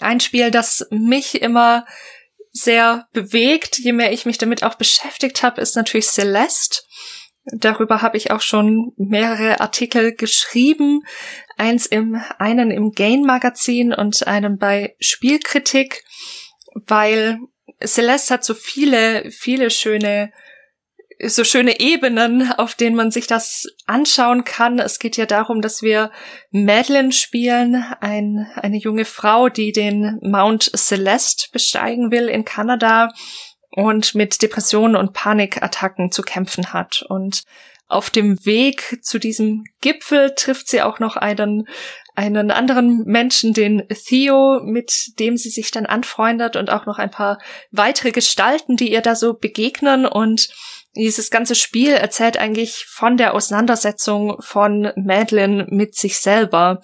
[0.00, 1.86] Ein Spiel, das mich immer
[2.52, 6.82] sehr bewegt, je mehr ich mich damit auch beschäftigt habe, ist natürlich Celeste.
[7.46, 11.02] Darüber habe ich auch schon mehrere Artikel geschrieben.
[11.56, 16.04] Eins im, einen im Gain Magazin und einen bei Spielkritik,
[16.86, 17.38] weil
[17.82, 20.32] Celeste hat so viele, viele schöne,
[21.26, 24.78] so schöne Ebenen, auf denen man sich das anschauen kann.
[24.78, 26.10] Es geht ja darum, dass wir
[26.50, 33.12] Madeline spielen, ein, eine junge Frau, die den Mount Celeste besteigen will in Kanada
[33.70, 37.04] und mit Depressionen und Panikattacken zu kämpfen hat.
[37.08, 37.44] Und
[37.86, 41.68] auf dem Weg zu diesem Gipfel trifft sie auch noch einen,
[42.14, 47.10] einen anderen Menschen, den Theo, mit dem sie sich dann anfreundet und auch noch ein
[47.10, 47.38] paar
[47.70, 50.48] weitere Gestalten, die ihr da so begegnen und
[50.96, 56.80] dieses ganze Spiel erzählt eigentlich von der Auseinandersetzung von Madeline mit sich selber,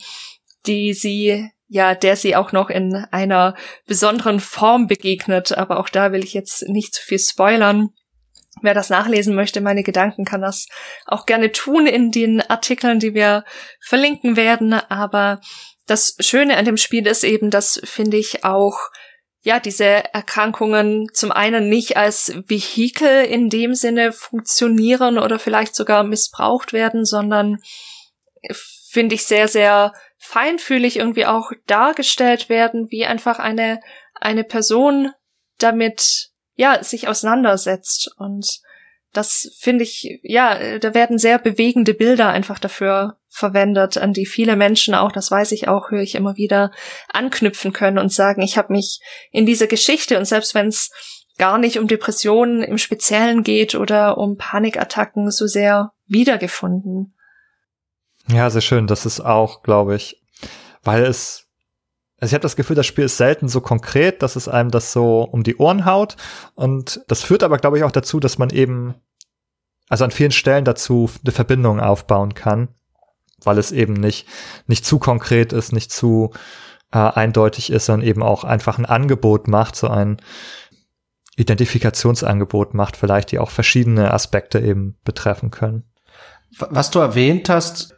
[0.67, 3.55] die sie ja, der sie auch noch in einer
[3.87, 7.91] besonderen Form begegnet, aber auch da will ich jetzt nicht zu viel spoilern.
[8.63, 10.67] Wer das nachlesen möchte, meine Gedanken, kann das
[11.07, 13.45] auch gerne tun in den Artikeln, die wir
[13.81, 14.73] verlinken werden.
[14.73, 15.41] Aber
[15.87, 18.79] das Schöne an dem Spiel ist eben, dass finde ich auch
[19.43, 26.05] ja, diese Erkrankungen zum einen nicht als Vehikel in dem Sinne funktionieren oder vielleicht sogar
[26.05, 27.59] missbraucht werden, sondern
[28.91, 33.81] finde ich sehr, sehr feinfühlig irgendwie auch dargestellt werden, wie einfach eine,
[34.15, 35.11] eine Person
[35.59, 36.30] damit,
[36.61, 38.61] ja, sich auseinandersetzt und
[39.15, 44.57] das finde ich, ja, da werden sehr bewegende Bilder einfach dafür verwendet, an die viele
[44.57, 46.71] Menschen auch, das weiß ich auch, höre ich immer wieder,
[47.09, 49.01] anknüpfen können und sagen, ich habe mich
[49.33, 50.91] in dieser Geschichte und selbst wenn es
[51.39, 57.15] gar nicht um Depressionen im Speziellen geht oder um Panikattacken so sehr wiedergefunden.
[58.29, 58.87] Ja, sehr schön.
[58.87, 60.21] Das ist auch, glaube ich,
[60.83, 61.47] weil es
[62.21, 64.93] also ich habe das Gefühl, das Spiel ist selten so konkret, dass es einem das
[64.93, 66.17] so um die Ohren haut.
[66.55, 68.95] Und das führt aber, glaube ich, auch dazu, dass man eben,
[69.89, 72.69] also an vielen Stellen dazu eine Verbindung aufbauen kann,
[73.43, 74.29] weil es eben nicht,
[74.67, 76.33] nicht zu konkret ist, nicht zu
[76.93, 80.21] äh, eindeutig ist, sondern eben auch einfach ein Angebot macht, so ein
[81.37, 85.85] Identifikationsangebot macht, vielleicht die auch verschiedene Aspekte eben betreffen können.
[86.59, 87.95] Was du erwähnt hast,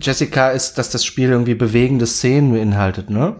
[0.00, 3.36] Jessica, ist, dass das Spiel irgendwie bewegende Szenen beinhaltet, ne?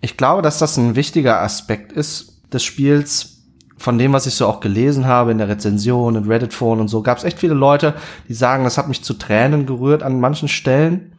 [0.00, 3.30] Ich glaube, dass das ein wichtiger Aspekt ist des Spiels.
[3.76, 7.02] Von dem, was ich so auch gelesen habe in der Rezension, in Reddit-Foren und so,
[7.02, 7.94] gab es echt viele Leute,
[8.28, 11.13] die sagen, das hat mich zu Tränen gerührt an manchen Stellen.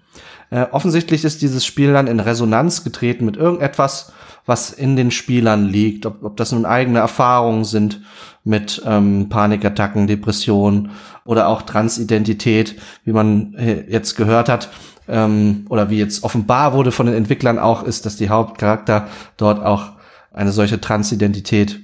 [0.50, 4.14] Äh, offensichtlich ist dieses Spiel dann in Resonanz getreten mit irgendetwas,
[4.46, 8.02] was in den Spielern liegt, ob, ob das nun eigene Erfahrungen sind
[8.44, 10.92] mit ähm, Panikattacken, Depressionen
[11.26, 14.70] oder auch Transidentität, wie man äh, jetzt gehört hat
[15.08, 19.08] ähm, oder wie jetzt offenbar wurde von den Entwicklern auch, ist, dass die Hauptcharakter
[19.38, 19.94] dort auch
[20.32, 21.80] eine solche Transidentität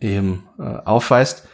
[0.00, 1.44] eben äh, aufweist.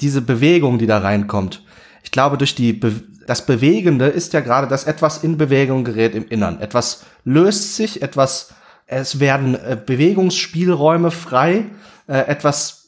[0.00, 1.62] Diese Bewegung, die da reinkommt,
[2.02, 2.92] ich glaube, durch die Be
[3.26, 6.60] das Bewegende ist ja gerade, dass etwas in Bewegung gerät im Innern.
[6.60, 8.54] Etwas löst sich, etwas,
[8.86, 11.66] es werden äh, Bewegungsspielräume frei,
[12.08, 12.82] äh, etwas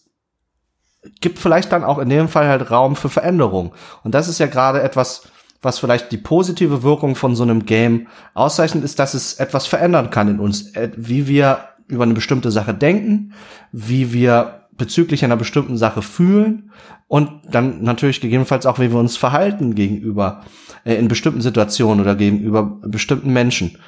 [1.20, 3.74] gibt vielleicht dann auch in dem Fall halt Raum für Veränderung.
[4.02, 5.28] Und das ist ja gerade etwas,
[5.60, 10.10] was vielleicht die positive Wirkung von so einem Game auszeichnet, ist, dass es etwas verändern
[10.10, 13.34] kann in uns, äh, wie wir über eine bestimmte Sache denken,
[13.72, 16.70] wie wir bezüglich einer bestimmten Sache fühlen
[17.08, 20.42] und dann natürlich gegebenenfalls auch, wie wir uns verhalten gegenüber
[20.84, 23.78] äh, in bestimmten Situationen oder gegenüber bestimmten Menschen.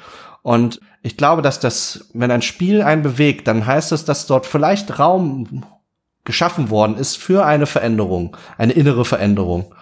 [0.43, 4.45] Und ich glaube, dass das, wenn ein Spiel einen bewegt, dann heißt es, dass dort
[4.45, 5.65] vielleicht Raum
[6.23, 9.73] geschaffen worden ist für eine Veränderung, eine innere Veränderung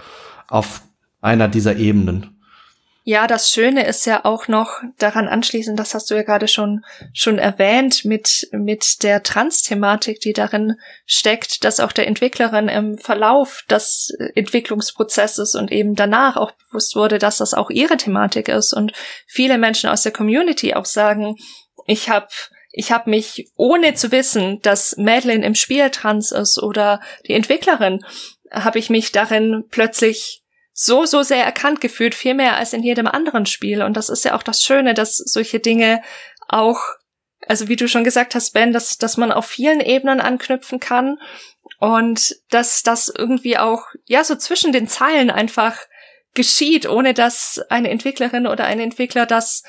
[0.48, 0.82] auf
[1.22, 2.35] einer dieser Ebenen.
[3.08, 6.84] Ja, das Schöne ist ja auch noch daran anschließend, das hast du ja gerade schon,
[7.14, 10.74] schon erwähnt, mit, mit der Trans-Thematik, die darin
[11.06, 17.20] steckt, dass auch der Entwicklerin im Verlauf des Entwicklungsprozesses und eben danach auch bewusst wurde,
[17.20, 18.92] dass das auch ihre Thematik ist und
[19.28, 21.36] viele Menschen aus der Community auch sagen,
[21.86, 22.30] ich habe
[22.72, 28.04] ich habe mich, ohne zu wissen, dass Madeline im Spiel trans ist oder die Entwicklerin,
[28.52, 30.42] habe ich mich darin plötzlich
[30.78, 33.82] so, so sehr erkannt gefühlt, viel mehr als in jedem anderen Spiel.
[33.82, 36.02] Und das ist ja auch das Schöne, dass solche Dinge
[36.50, 36.82] auch,
[37.48, 41.18] also wie du schon gesagt hast, Ben, dass, dass man auf vielen Ebenen anknüpfen kann
[41.80, 45.78] und dass das irgendwie auch, ja, so zwischen den Zeilen einfach
[46.34, 49.64] geschieht, ohne dass eine Entwicklerin oder ein Entwickler das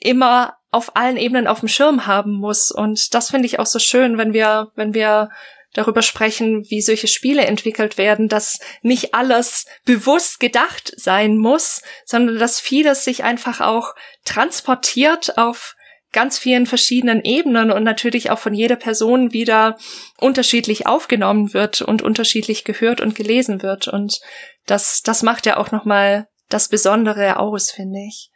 [0.00, 2.72] immer auf allen Ebenen auf dem Schirm haben muss.
[2.72, 5.30] Und das finde ich auch so schön, wenn wir, wenn wir
[5.74, 12.38] darüber sprechen, wie solche Spiele entwickelt werden, dass nicht alles bewusst gedacht sein muss, sondern
[12.38, 15.74] dass vieles sich einfach auch transportiert auf
[16.12, 19.76] ganz vielen verschiedenen Ebenen und natürlich auch von jeder Person wieder
[20.18, 23.88] unterschiedlich aufgenommen wird und unterschiedlich gehört und gelesen wird.
[23.88, 24.20] Und
[24.66, 28.30] das, das macht ja auch nochmal das Besondere aus, finde ich.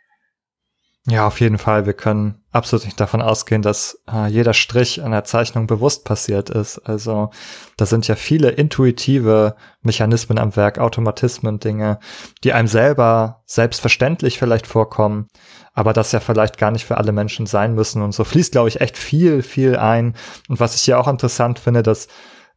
[1.08, 1.84] Ja, auf jeden Fall.
[1.84, 6.48] Wir können absolut nicht davon ausgehen, dass äh, jeder Strich an der Zeichnung bewusst passiert
[6.48, 6.78] ist.
[6.78, 7.30] Also
[7.76, 11.98] da sind ja viele intuitive Mechanismen am Werk, Automatismen, Dinge,
[12.44, 15.26] die einem selber selbstverständlich vielleicht vorkommen,
[15.72, 18.00] aber das ja vielleicht gar nicht für alle Menschen sein müssen.
[18.00, 20.14] Und so fließt, glaube ich, echt viel, viel ein.
[20.48, 22.06] Und was ich hier auch interessant finde, das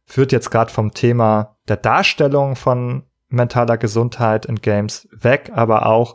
[0.04, 6.14] führt jetzt gerade vom Thema der Darstellung von mentaler Gesundheit in Games weg, aber auch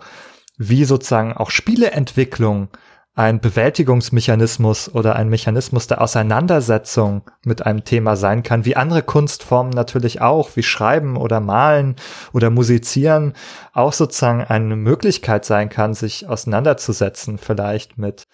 [0.62, 2.70] wie sozusagen auch Spieleentwicklung
[3.14, 9.74] ein Bewältigungsmechanismus oder ein Mechanismus der Auseinandersetzung mit einem Thema sein kann, wie andere Kunstformen
[9.74, 11.96] natürlich auch, wie Schreiben oder Malen
[12.32, 13.34] oder Musizieren
[13.74, 18.28] auch sozusagen eine Möglichkeit sein kann, sich auseinanderzusetzen, vielleicht mit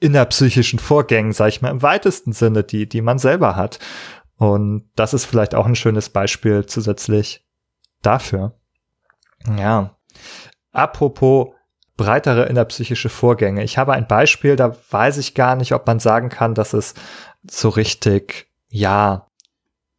[0.00, 3.78] innerpsychischen Vorgängen, sag ich mal, im weitesten Sinne, die, die man selber hat.
[4.36, 7.46] Und das ist vielleicht auch ein schönes Beispiel zusätzlich
[8.02, 8.58] dafür.
[9.56, 9.96] Ja.
[10.72, 11.55] Apropos
[11.96, 13.64] breitere innerpsychische Vorgänge.
[13.64, 16.94] Ich habe ein Beispiel, da weiß ich gar nicht, ob man sagen kann, dass es
[17.48, 19.26] so richtig, ja,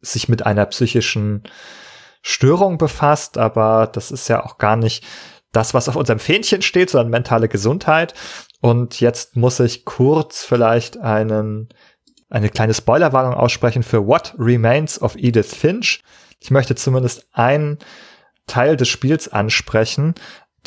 [0.00, 1.42] sich mit einer psychischen
[2.22, 5.04] Störung befasst, aber das ist ja auch gar nicht
[5.52, 8.14] das, was auf unserem Fähnchen steht, sondern mentale Gesundheit.
[8.60, 11.68] Und jetzt muss ich kurz vielleicht einen,
[12.28, 16.02] eine kleine Spoilerwarnung aussprechen für What Remains of Edith Finch.
[16.38, 17.78] Ich möchte zumindest einen
[18.46, 20.14] Teil des Spiels ansprechen,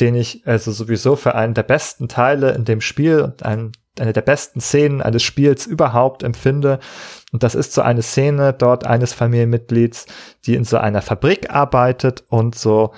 [0.00, 4.12] den ich also sowieso für einen der besten Teile in dem Spiel und einen, eine
[4.12, 6.78] der besten Szenen eines Spiels überhaupt empfinde.
[7.32, 10.06] Und das ist so eine Szene dort eines Familienmitglieds,
[10.46, 12.92] die in so einer Fabrik arbeitet und so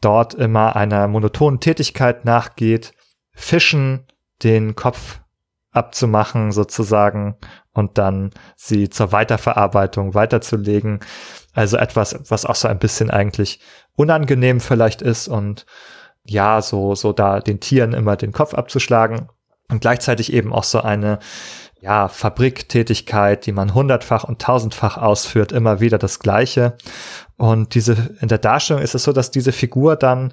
[0.00, 2.92] dort immer einer monotonen Tätigkeit nachgeht,
[3.32, 4.06] Fischen
[4.42, 5.20] den Kopf
[5.72, 7.36] abzumachen sozusagen
[7.72, 11.00] und dann sie zur Weiterverarbeitung weiterzulegen.
[11.52, 13.60] Also etwas, was auch so ein bisschen eigentlich
[13.94, 15.66] unangenehm vielleicht ist und
[16.28, 19.28] ja, so, so da den Tieren immer den Kopf abzuschlagen
[19.68, 21.18] und gleichzeitig eben auch so eine,
[21.80, 26.76] ja, Fabriktätigkeit, die man hundertfach und tausendfach ausführt, immer wieder das Gleiche.
[27.36, 30.32] Und diese, in der Darstellung ist es so, dass diese Figur dann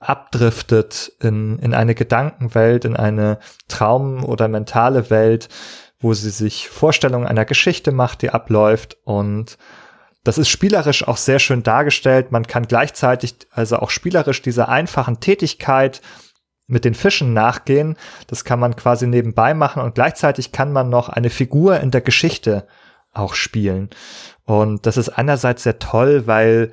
[0.00, 3.38] abdriftet in, in eine Gedankenwelt, in eine
[3.68, 5.48] Traum- oder mentale Welt,
[6.00, 9.58] wo sie sich Vorstellungen einer Geschichte macht, die abläuft und
[10.24, 12.30] das ist spielerisch auch sehr schön dargestellt.
[12.30, 16.00] Man kann gleichzeitig also auch spielerisch dieser einfachen Tätigkeit
[16.68, 17.96] mit den Fischen nachgehen.
[18.28, 22.00] Das kann man quasi nebenbei machen und gleichzeitig kann man noch eine Figur in der
[22.00, 22.66] Geschichte
[23.12, 23.90] auch spielen.
[24.44, 26.72] Und das ist einerseits sehr toll, weil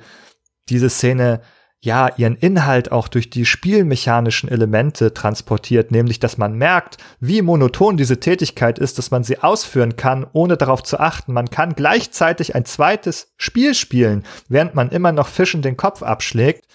[0.68, 1.40] diese Szene
[1.82, 7.96] ja ihren Inhalt auch durch die spielmechanischen Elemente transportiert, nämlich dass man merkt, wie monoton
[7.96, 11.32] diese Tätigkeit ist, dass man sie ausführen kann, ohne darauf zu achten.
[11.32, 16.66] Man kann gleichzeitig ein zweites Spiel spielen, während man immer noch Fischen den Kopf abschlägt,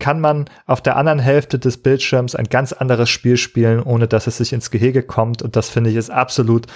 [0.00, 4.26] kann man auf der anderen Hälfte des Bildschirms ein ganz anderes Spiel spielen, ohne dass
[4.26, 5.42] es sich ins Gehege kommt.
[5.42, 6.66] Und das finde ich ist absolut,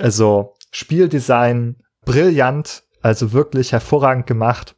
[0.00, 4.76] also Spieldesign brillant, also wirklich hervorragend gemacht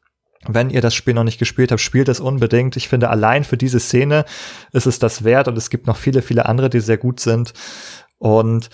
[0.49, 2.77] wenn ihr das Spiel noch nicht gespielt habt, spielt es unbedingt.
[2.77, 4.25] Ich finde, allein für diese Szene
[4.73, 7.53] ist es das wert und es gibt noch viele, viele andere, die sehr gut sind.
[8.19, 8.69] Und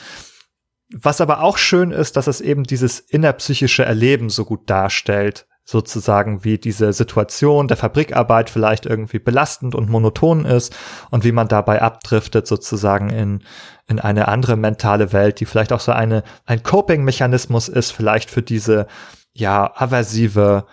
[0.93, 5.47] was aber auch schön ist, dass es eben dieses innerpsychische Erleben so gut darstellt.
[5.63, 10.77] Sozusagen, wie diese Situation der Fabrikarbeit vielleicht irgendwie belastend und monoton ist
[11.11, 13.45] und wie man dabei abdriftet sozusagen in,
[13.87, 18.43] in eine andere mentale Welt, die vielleicht auch so eine, ein Coping-Mechanismus ist, vielleicht für
[18.43, 18.89] diese,
[19.33, 20.67] ja, aversive,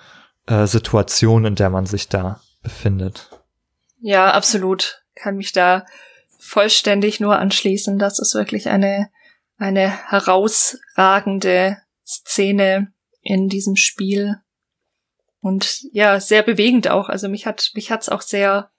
[0.47, 3.29] äh, Situation, in der man sich da befindet.
[3.99, 5.03] Ja, absolut.
[5.15, 5.85] Kann mich da
[6.39, 7.99] vollständig nur anschließen.
[7.99, 9.09] Das ist wirklich eine,
[9.57, 14.37] eine herausragende Szene in diesem Spiel.
[15.41, 17.09] Und ja, sehr bewegend auch.
[17.09, 18.71] Also mich hat, mich hat's auch sehr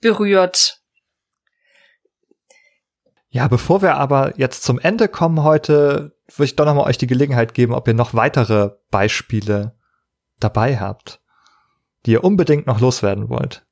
[0.00, 0.80] berührt.
[3.30, 7.06] Ja, bevor wir aber jetzt zum Ende kommen heute, würde ich doch nochmal euch die
[7.06, 9.77] Gelegenheit geben, ob ihr noch weitere Beispiele
[10.40, 11.20] dabei habt,
[12.06, 13.64] die ihr unbedingt noch loswerden wollt?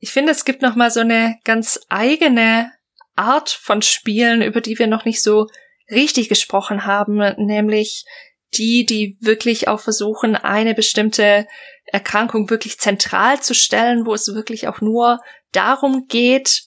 [0.00, 2.70] Ich finde, es gibt noch mal so eine ganz eigene
[3.16, 5.46] Art von Spielen, über die wir noch nicht so
[5.90, 8.04] richtig gesprochen haben, nämlich
[8.54, 11.46] die, die wirklich auch versuchen, eine bestimmte
[11.86, 15.20] Erkrankung wirklich zentral zu stellen, wo es wirklich auch nur
[15.52, 16.64] darum geht.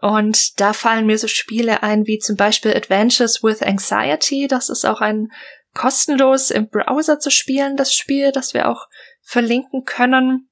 [0.00, 4.48] Und da fallen mir so Spiele ein wie zum Beispiel Adventures with Anxiety.
[4.48, 5.28] Das ist auch ein
[5.74, 8.88] kostenlos im Browser zu spielen, das Spiel, das wir auch
[9.20, 10.48] verlinken können.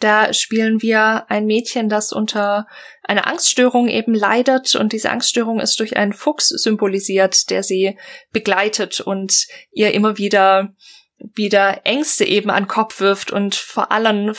[0.00, 2.66] Da spielen wir ein Mädchen, das unter
[3.02, 7.98] einer Angststörung eben leidet und diese Angststörung ist durch einen Fuchs symbolisiert, der sie
[8.32, 10.74] begleitet und ihr immer wieder
[11.20, 14.34] wieder Ängste eben an Kopf wirft und vor allem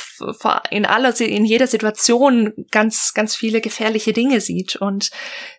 [0.69, 5.11] in aller in jeder Situation ganz ganz viele gefährliche Dinge sieht und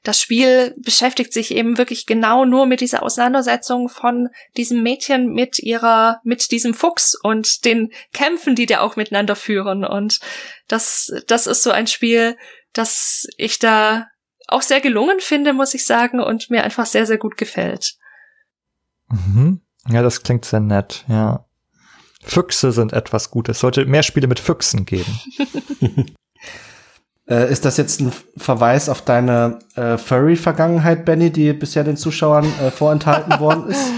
[0.03, 5.59] das Spiel beschäftigt sich eben wirklich genau nur mit dieser Auseinandersetzung von diesem Mädchen mit
[5.59, 10.21] ihrer mit diesem Fuchs und den Kämpfen, die da auch miteinander führen und
[10.69, 12.37] das das ist so ein Spiel,
[12.73, 14.07] das ich da
[14.49, 17.97] auch sehr gelungen finde, muss ich sagen und mir einfach sehr sehr gut gefällt.
[19.09, 19.61] Mhm.
[19.89, 21.45] Ja, das klingt sehr nett, ja.
[22.23, 23.57] Füchse sind etwas Gutes.
[23.57, 25.19] Es sollte mehr Spiele mit Füchsen geben.
[27.31, 32.45] äh, ist das jetzt ein Verweis auf deine äh, Furry-Vergangenheit, Benny, die bisher den Zuschauern
[32.61, 33.85] äh, vorenthalten worden ist?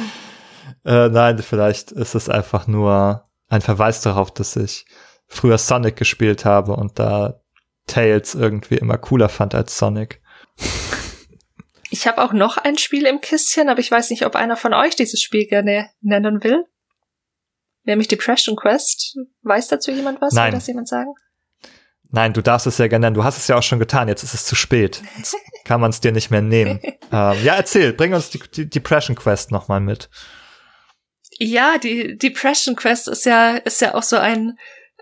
[0.84, 4.84] Äh, nein, vielleicht ist es einfach nur ein Verweis darauf, dass ich
[5.28, 7.40] früher Sonic gespielt habe und da
[7.86, 10.20] Tails irgendwie immer cooler fand als Sonic.
[11.92, 14.72] Ich habe auch noch ein Spiel im Kistchen, aber ich weiß nicht, ob einer von
[14.72, 16.64] euch dieses Spiel gerne nennen will.
[17.84, 19.18] Nämlich Depression Quest.
[19.42, 20.32] Weiß dazu jemand was?
[20.32, 20.52] Nein.
[20.52, 21.12] Will das jemand sagen?
[22.08, 23.14] Nein, du darfst es ja gerne nennen.
[23.14, 24.08] Du hast es ja auch schon getan.
[24.08, 25.02] Jetzt ist es zu spät.
[25.18, 25.36] Jetzt
[25.66, 26.80] kann man es dir nicht mehr nehmen.
[27.12, 27.92] ähm, ja, erzähl.
[27.92, 30.08] Bring uns die, die Depression Quest nochmal mit.
[31.38, 34.56] Ja, die Depression Quest ist ja, ist ja auch so ein,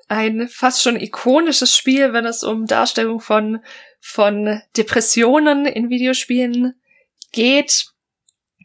[0.08, 3.60] ein fast schon ikonisches Spiel, wenn es um Darstellung von,
[4.00, 6.74] von Depressionen in Videospielen
[7.32, 7.86] geht.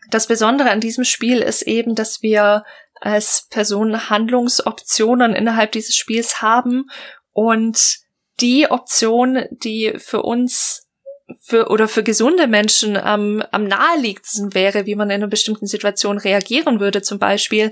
[0.10, 2.64] Das Besondere an diesem Spiel ist eben, dass wir
[3.02, 6.86] als Person Handlungsoptionen innerhalb dieses Spiels haben
[7.32, 7.99] und
[8.40, 10.86] die Option, die für uns
[11.40, 16.18] für oder für gesunde Menschen am, am naheliegendsten wäre, wie man in einer bestimmten Situation
[16.18, 17.72] reagieren würde, zum Beispiel,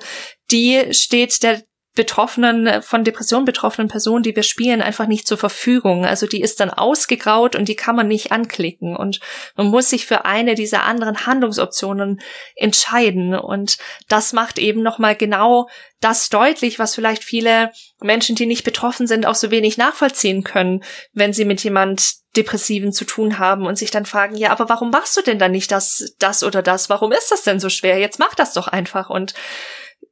[0.51, 1.63] die steht der
[1.95, 6.05] betroffenen, von Depression betroffenen Person, die wir spielen, einfach nicht zur Verfügung.
[6.05, 8.95] Also die ist dann ausgegraut und die kann man nicht anklicken.
[8.95, 9.19] Und
[9.55, 12.19] man muss sich für eine dieser anderen Handlungsoptionen
[12.55, 13.35] entscheiden.
[13.35, 17.71] Und das macht eben nochmal genau das deutlich, was vielleicht viele
[18.01, 20.83] Menschen, die nicht betroffen sind, auch so wenig nachvollziehen können,
[21.13, 24.89] wenn sie mit jemand Depressiven zu tun haben und sich dann fragen, ja, aber warum
[24.89, 26.89] machst du denn dann nicht das, das oder das?
[26.89, 27.99] Warum ist das denn so schwer?
[27.99, 29.11] Jetzt mach das doch einfach.
[29.11, 29.35] Und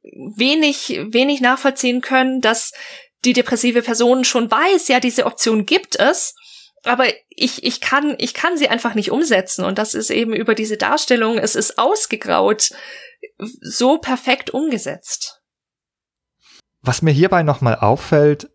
[0.02, 2.72] wenig, wenig nachvollziehen können, dass
[3.24, 6.34] die depressive Person schon weiß, ja, diese Option gibt es,
[6.84, 9.64] aber ich, ich kann, ich kann sie einfach nicht umsetzen.
[9.64, 12.70] Und das ist eben über diese Darstellung, es ist ausgegraut,
[13.38, 15.40] so perfekt umgesetzt.
[16.80, 18.50] Was mir hierbei nochmal auffällt,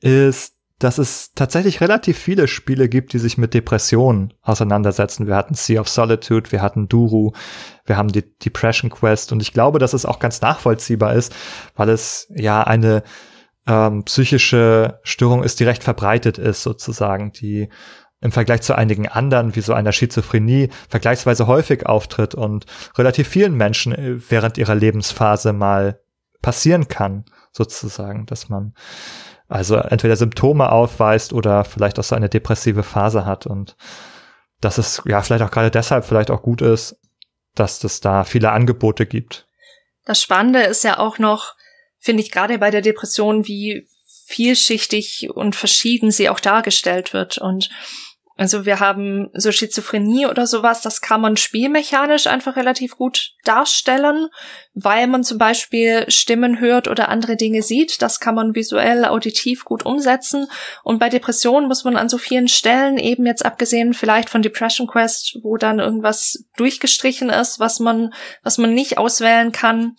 [0.00, 5.26] ist, dass es tatsächlich relativ viele Spiele gibt, die sich mit Depressionen auseinandersetzen.
[5.26, 7.32] Wir hatten Sea of Solitude, wir hatten Duru,
[7.86, 11.34] wir haben die Depression Quest und ich glaube, dass es auch ganz nachvollziehbar ist,
[11.76, 13.02] weil es ja eine
[13.66, 17.68] ähm, psychische Störung ist, die recht verbreitet ist sozusagen, die
[18.20, 23.56] im Vergleich zu einigen anderen, wie so einer Schizophrenie, vergleichsweise häufig auftritt und relativ vielen
[23.56, 26.00] Menschen äh, während ihrer Lebensphase mal
[26.40, 28.74] passieren kann, sozusagen, dass man
[29.52, 33.76] also entweder Symptome aufweist oder vielleicht auch so eine depressive Phase hat und
[34.60, 36.96] dass es ja vielleicht auch gerade deshalb vielleicht auch gut ist,
[37.54, 39.46] dass es da viele Angebote gibt.
[40.04, 41.54] Das Spannende ist ja auch noch,
[41.98, 43.86] finde ich gerade bei der Depression, wie
[44.26, 47.68] vielschichtig und verschieden sie auch dargestellt wird und
[48.36, 54.28] also wir haben so Schizophrenie oder sowas, das kann man spielmechanisch einfach relativ gut darstellen,
[54.74, 58.00] weil man zum Beispiel Stimmen hört oder andere Dinge sieht.
[58.00, 60.46] Das kann man visuell, auditiv gut umsetzen.
[60.82, 64.86] Und bei Depressionen muss man an so vielen Stellen eben jetzt abgesehen vielleicht von Depression
[64.86, 69.96] Quest, wo dann irgendwas durchgestrichen ist, was man, was man nicht auswählen kann,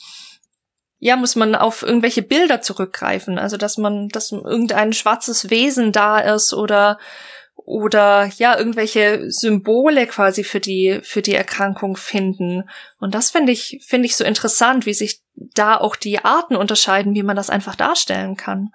[0.97, 3.37] ja, muss man auf irgendwelche Bilder zurückgreifen.
[3.37, 6.97] Also, dass man, dass irgendein schwarzes Wesen da ist oder
[7.65, 12.63] oder ja irgendwelche Symbole quasi für die für die Erkrankung finden.
[12.99, 17.15] Und das finde ich finde ich so interessant wie sich da auch die Arten unterscheiden
[17.15, 18.69] wie man das einfach darstellen kann.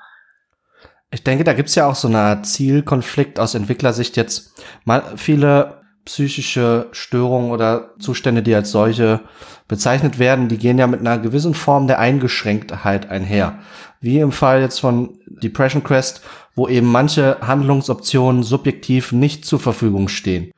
[1.11, 4.55] Ich denke da gibt's ja auch so eine Zielkonflikt aus Entwicklersicht jetzt.
[4.85, 9.21] Mal viele psychische Störungen oder Zustände die als solche
[9.69, 13.59] bezeichnet werden die gehen ja mit einer gewissen Form der Eingeschränktheit einher.
[14.01, 16.23] Wie im Fall jetzt von Depression Quest
[16.59, 20.51] wo eben manche Handlungsoptionen subjektiv nicht zur Verfügung stehen.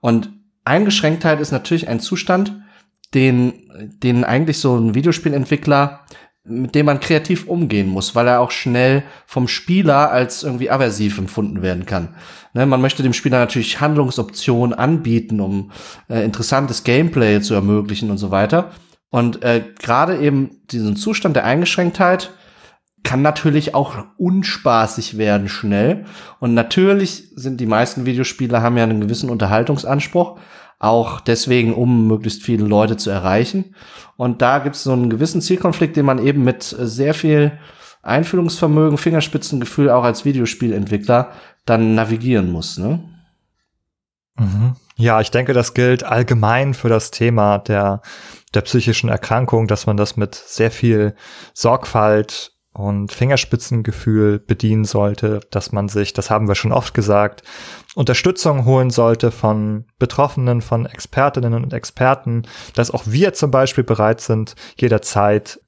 [0.00, 0.30] Und
[0.64, 2.60] Eingeschränktheit ist natürlich ein Zustand,
[3.14, 3.54] den,
[4.02, 6.00] den eigentlich so ein Videospielentwickler,
[6.44, 11.16] mit dem man kreativ umgehen muss, weil er auch schnell vom Spieler als irgendwie aversiv
[11.16, 12.14] empfunden werden kann.
[12.52, 15.70] Ne, man möchte dem Spieler natürlich Handlungsoptionen anbieten, um
[16.10, 18.72] äh, interessantes Gameplay zu ermöglichen und so weiter.
[19.08, 22.30] Und äh, gerade eben diesen Zustand der Eingeschränktheit
[23.02, 26.04] kann natürlich auch unspaßig werden schnell.
[26.38, 30.38] Und natürlich sind die meisten Videospiele haben ja einen gewissen Unterhaltungsanspruch,
[30.78, 33.74] auch deswegen, um möglichst viele Leute zu erreichen.
[34.16, 37.52] Und da gibt es so einen gewissen Zielkonflikt, den man eben mit sehr viel
[38.02, 41.32] Einfühlungsvermögen, Fingerspitzengefühl auch als Videospielentwickler
[41.66, 42.78] dann navigieren muss.
[42.78, 43.00] Ne?
[44.38, 44.74] Mhm.
[44.96, 48.02] Ja, ich denke, das gilt allgemein für das Thema der,
[48.54, 51.14] der psychischen Erkrankung, dass man das mit sehr viel
[51.54, 57.42] Sorgfalt und Fingerspitzengefühl bedienen sollte, dass man sich, das haben wir schon oft gesagt,
[57.94, 62.42] Unterstützung holen sollte von Betroffenen, von Expertinnen und Experten,
[62.74, 65.60] dass auch wir zum Beispiel bereit sind, jederzeit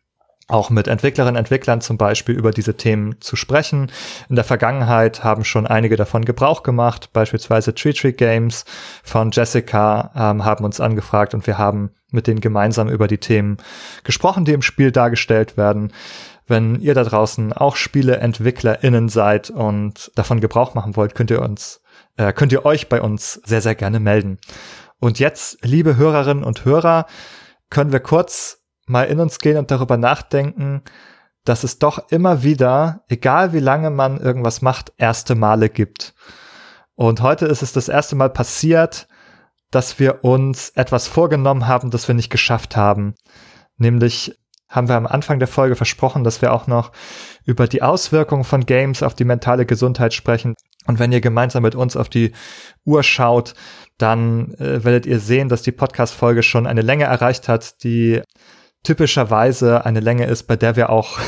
[0.52, 3.90] auch mit Entwicklerinnen und Entwicklern zum Beispiel über diese Themen zu sprechen.
[4.28, 8.64] In der Vergangenheit haben schon einige davon Gebrauch gemacht, beispielsweise Tree Tree Games
[9.02, 13.56] von Jessica ähm, haben uns angefragt und wir haben mit denen gemeinsam über die Themen
[14.04, 15.92] gesprochen, die im Spiel dargestellt werden
[16.46, 21.80] wenn ihr da draußen auch SpieleentwicklerInnen seid und davon Gebrauch machen wollt, könnt ihr uns,
[22.16, 24.38] äh, könnt ihr euch bei uns sehr, sehr gerne melden.
[24.98, 27.06] Und jetzt, liebe Hörerinnen und Hörer,
[27.70, 30.82] können wir kurz mal in uns gehen und darüber nachdenken,
[31.44, 36.14] dass es doch immer wieder, egal wie lange man irgendwas macht, erste Male gibt.
[36.94, 39.08] Und heute ist es das erste Mal passiert,
[39.70, 43.14] dass wir uns etwas vorgenommen haben, das wir nicht geschafft haben.
[43.76, 44.38] Nämlich
[44.68, 46.92] haben wir am Anfang der Folge versprochen, dass wir auch noch
[47.44, 50.54] über die Auswirkungen von Games auf die mentale Gesundheit sprechen.
[50.86, 52.32] Und wenn ihr gemeinsam mit uns auf die
[52.84, 53.54] Uhr schaut,
[53.98, 58.22] dann äh, werdet ihr sehen, dass die Podcast-Folge schon eine Länge erreicht hat, die
[58.82, 61.18] typischerweise eine Länge ist, bei der wir auch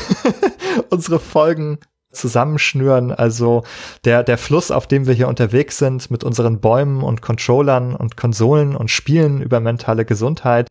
[0.89, 1.79] unsere Folgen
[2.11, 3.11] zusammenschnüren.
[3.11, 3.63] Also
[4.03, 8.17] der, der Fluss, auf dem wir hier unterwegs sind mit unseren Bäumen und Controllern und
[8.17, 10.67] Konsolen und Spielen über mentale Gesundheit,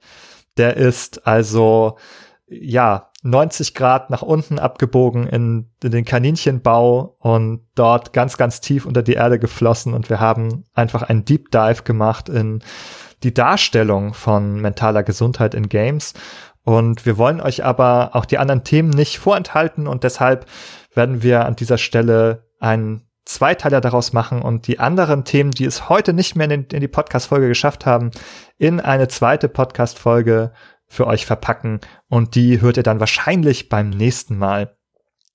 [0.56, 1.98] der ist also,
[2.47, 8.85] ja, 90 Grad nach unten abgebogen in, in den Kaninchenbau und dort ganz, ganz tief
[8.85, 12.62] unter die Erde geflossen und wir haben einfach einen Deep Dive gemacht in
[13.23, 16.12] die Darstellung von mentaler Gesundheit in Games
[16.64, 20.46] und wir wollen euch aber auch die anderen Themen nicht vorenthalten und deshalb
[20.94, 25.88] werden wir an dieser Stelle einen Zweiteiler daraus machen und die anderen Themen, die es
[25.88, 28.10] heute nicht mehr in, in die Podcast-Folge geschafft haben,
[28.58, 30.52] in eine zweite Podcast-Folge
[30.86, 34.76] für euch verpacken und die hört ihr dann wahrscheinlich beim nächsten Mal.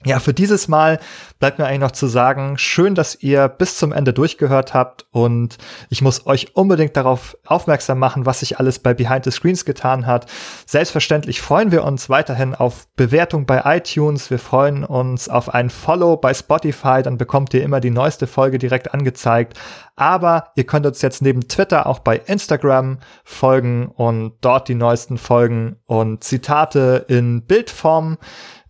[0.05, 0.97] Ja, für dieses Mal
[1.39, 5.57] bleibt mir eigentlich noch zu sagen, schön, dass ihr bis zum Ende durchgehört habt und
[5.89, 10.05] ich muss euch unbedingt darauf aufmerksam machen, was sich alles bei Behind the Screens getan
[10.05, 10.31] hat.
[10.65, 14.31] Selbstverständlich freuen wir uns weiterhin auf Bewertung bei iTunes.
[14.31, 18.57] Wir freuen uns auf ein Follow bei Spotify, dann bekommt ihr immer die neueste Folge
[18.57, 19.59] direkt angezeigt.
[19.97, 25.17] Aber ihr könnt uns jetzt neben Twitter auch bei Instagram folgen und dort die neuesten
[25.17, 28.17] Folgen und Zitate in Bildform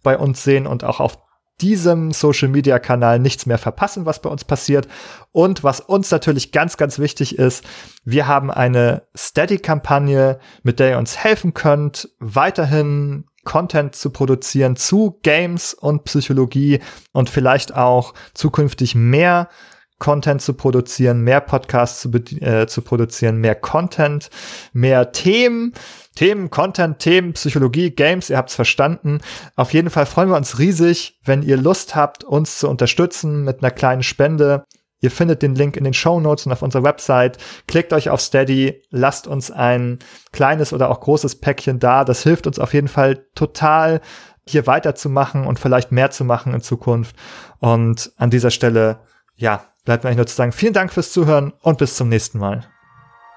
[0.03, 1.17] bei uns sehen und auch auf
[1.61, 4.87] diesem Social Media Kanal nichts mehr verpassen, was bei uns passiert.
[5.31, 7.63] Und was uns natürlich ganz, ganz wichtig ist,
[8.05, 15.19] wir haben eine Steady-Kampagne, mit der ihr uns helfen könnt, weiterhin Content zu produzieren zu
[15.23, 16.79] Games und Psychologie
[17.13, 19.49] und vielleicht auch zukünftig mehr
[19.97, 24.29] Content zu produzieren, mehr Podcasts zu, äh, zu produzieren, mehr Content,
[24.71, 25.73] mehr Themen,
[26.19, 29.21] Themen, Content, Themen, Psychologie, Games, ihr habt's verstanden.
[29.55, 33.63] Auf jeden Fall freuen wir uns riesig, wenn ihr Lust habt, uns zu unterstützen mit
[33.63, 34.65] einer kleinen Spende.
[34.99, 37.37] Ihr findet den Link in den Show Notes und auf unserer Website.
[37.69, 39.99] Klickt euch auf Steady, lasst uns ein
[40.33, 42.03] kleines oder auch großes Päckchen da.
[42.03, 44.01] Das hilft uns auf jeden Fall total,
[44.45, 47.15] hier weiterzumachen und vielleicht mehr zu machen in Zukunft.
[47.59, 48.99] Und an dieser Stelle,
[49.37, 52.39] ja, bleibt mir eigentlich nur zu sagen, vielen Dank fürs Zuhören und bis zum nächsten
[52.39, 52.67] Mal.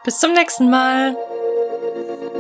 [0.03, 1.15] Bis zum nächsten Mal.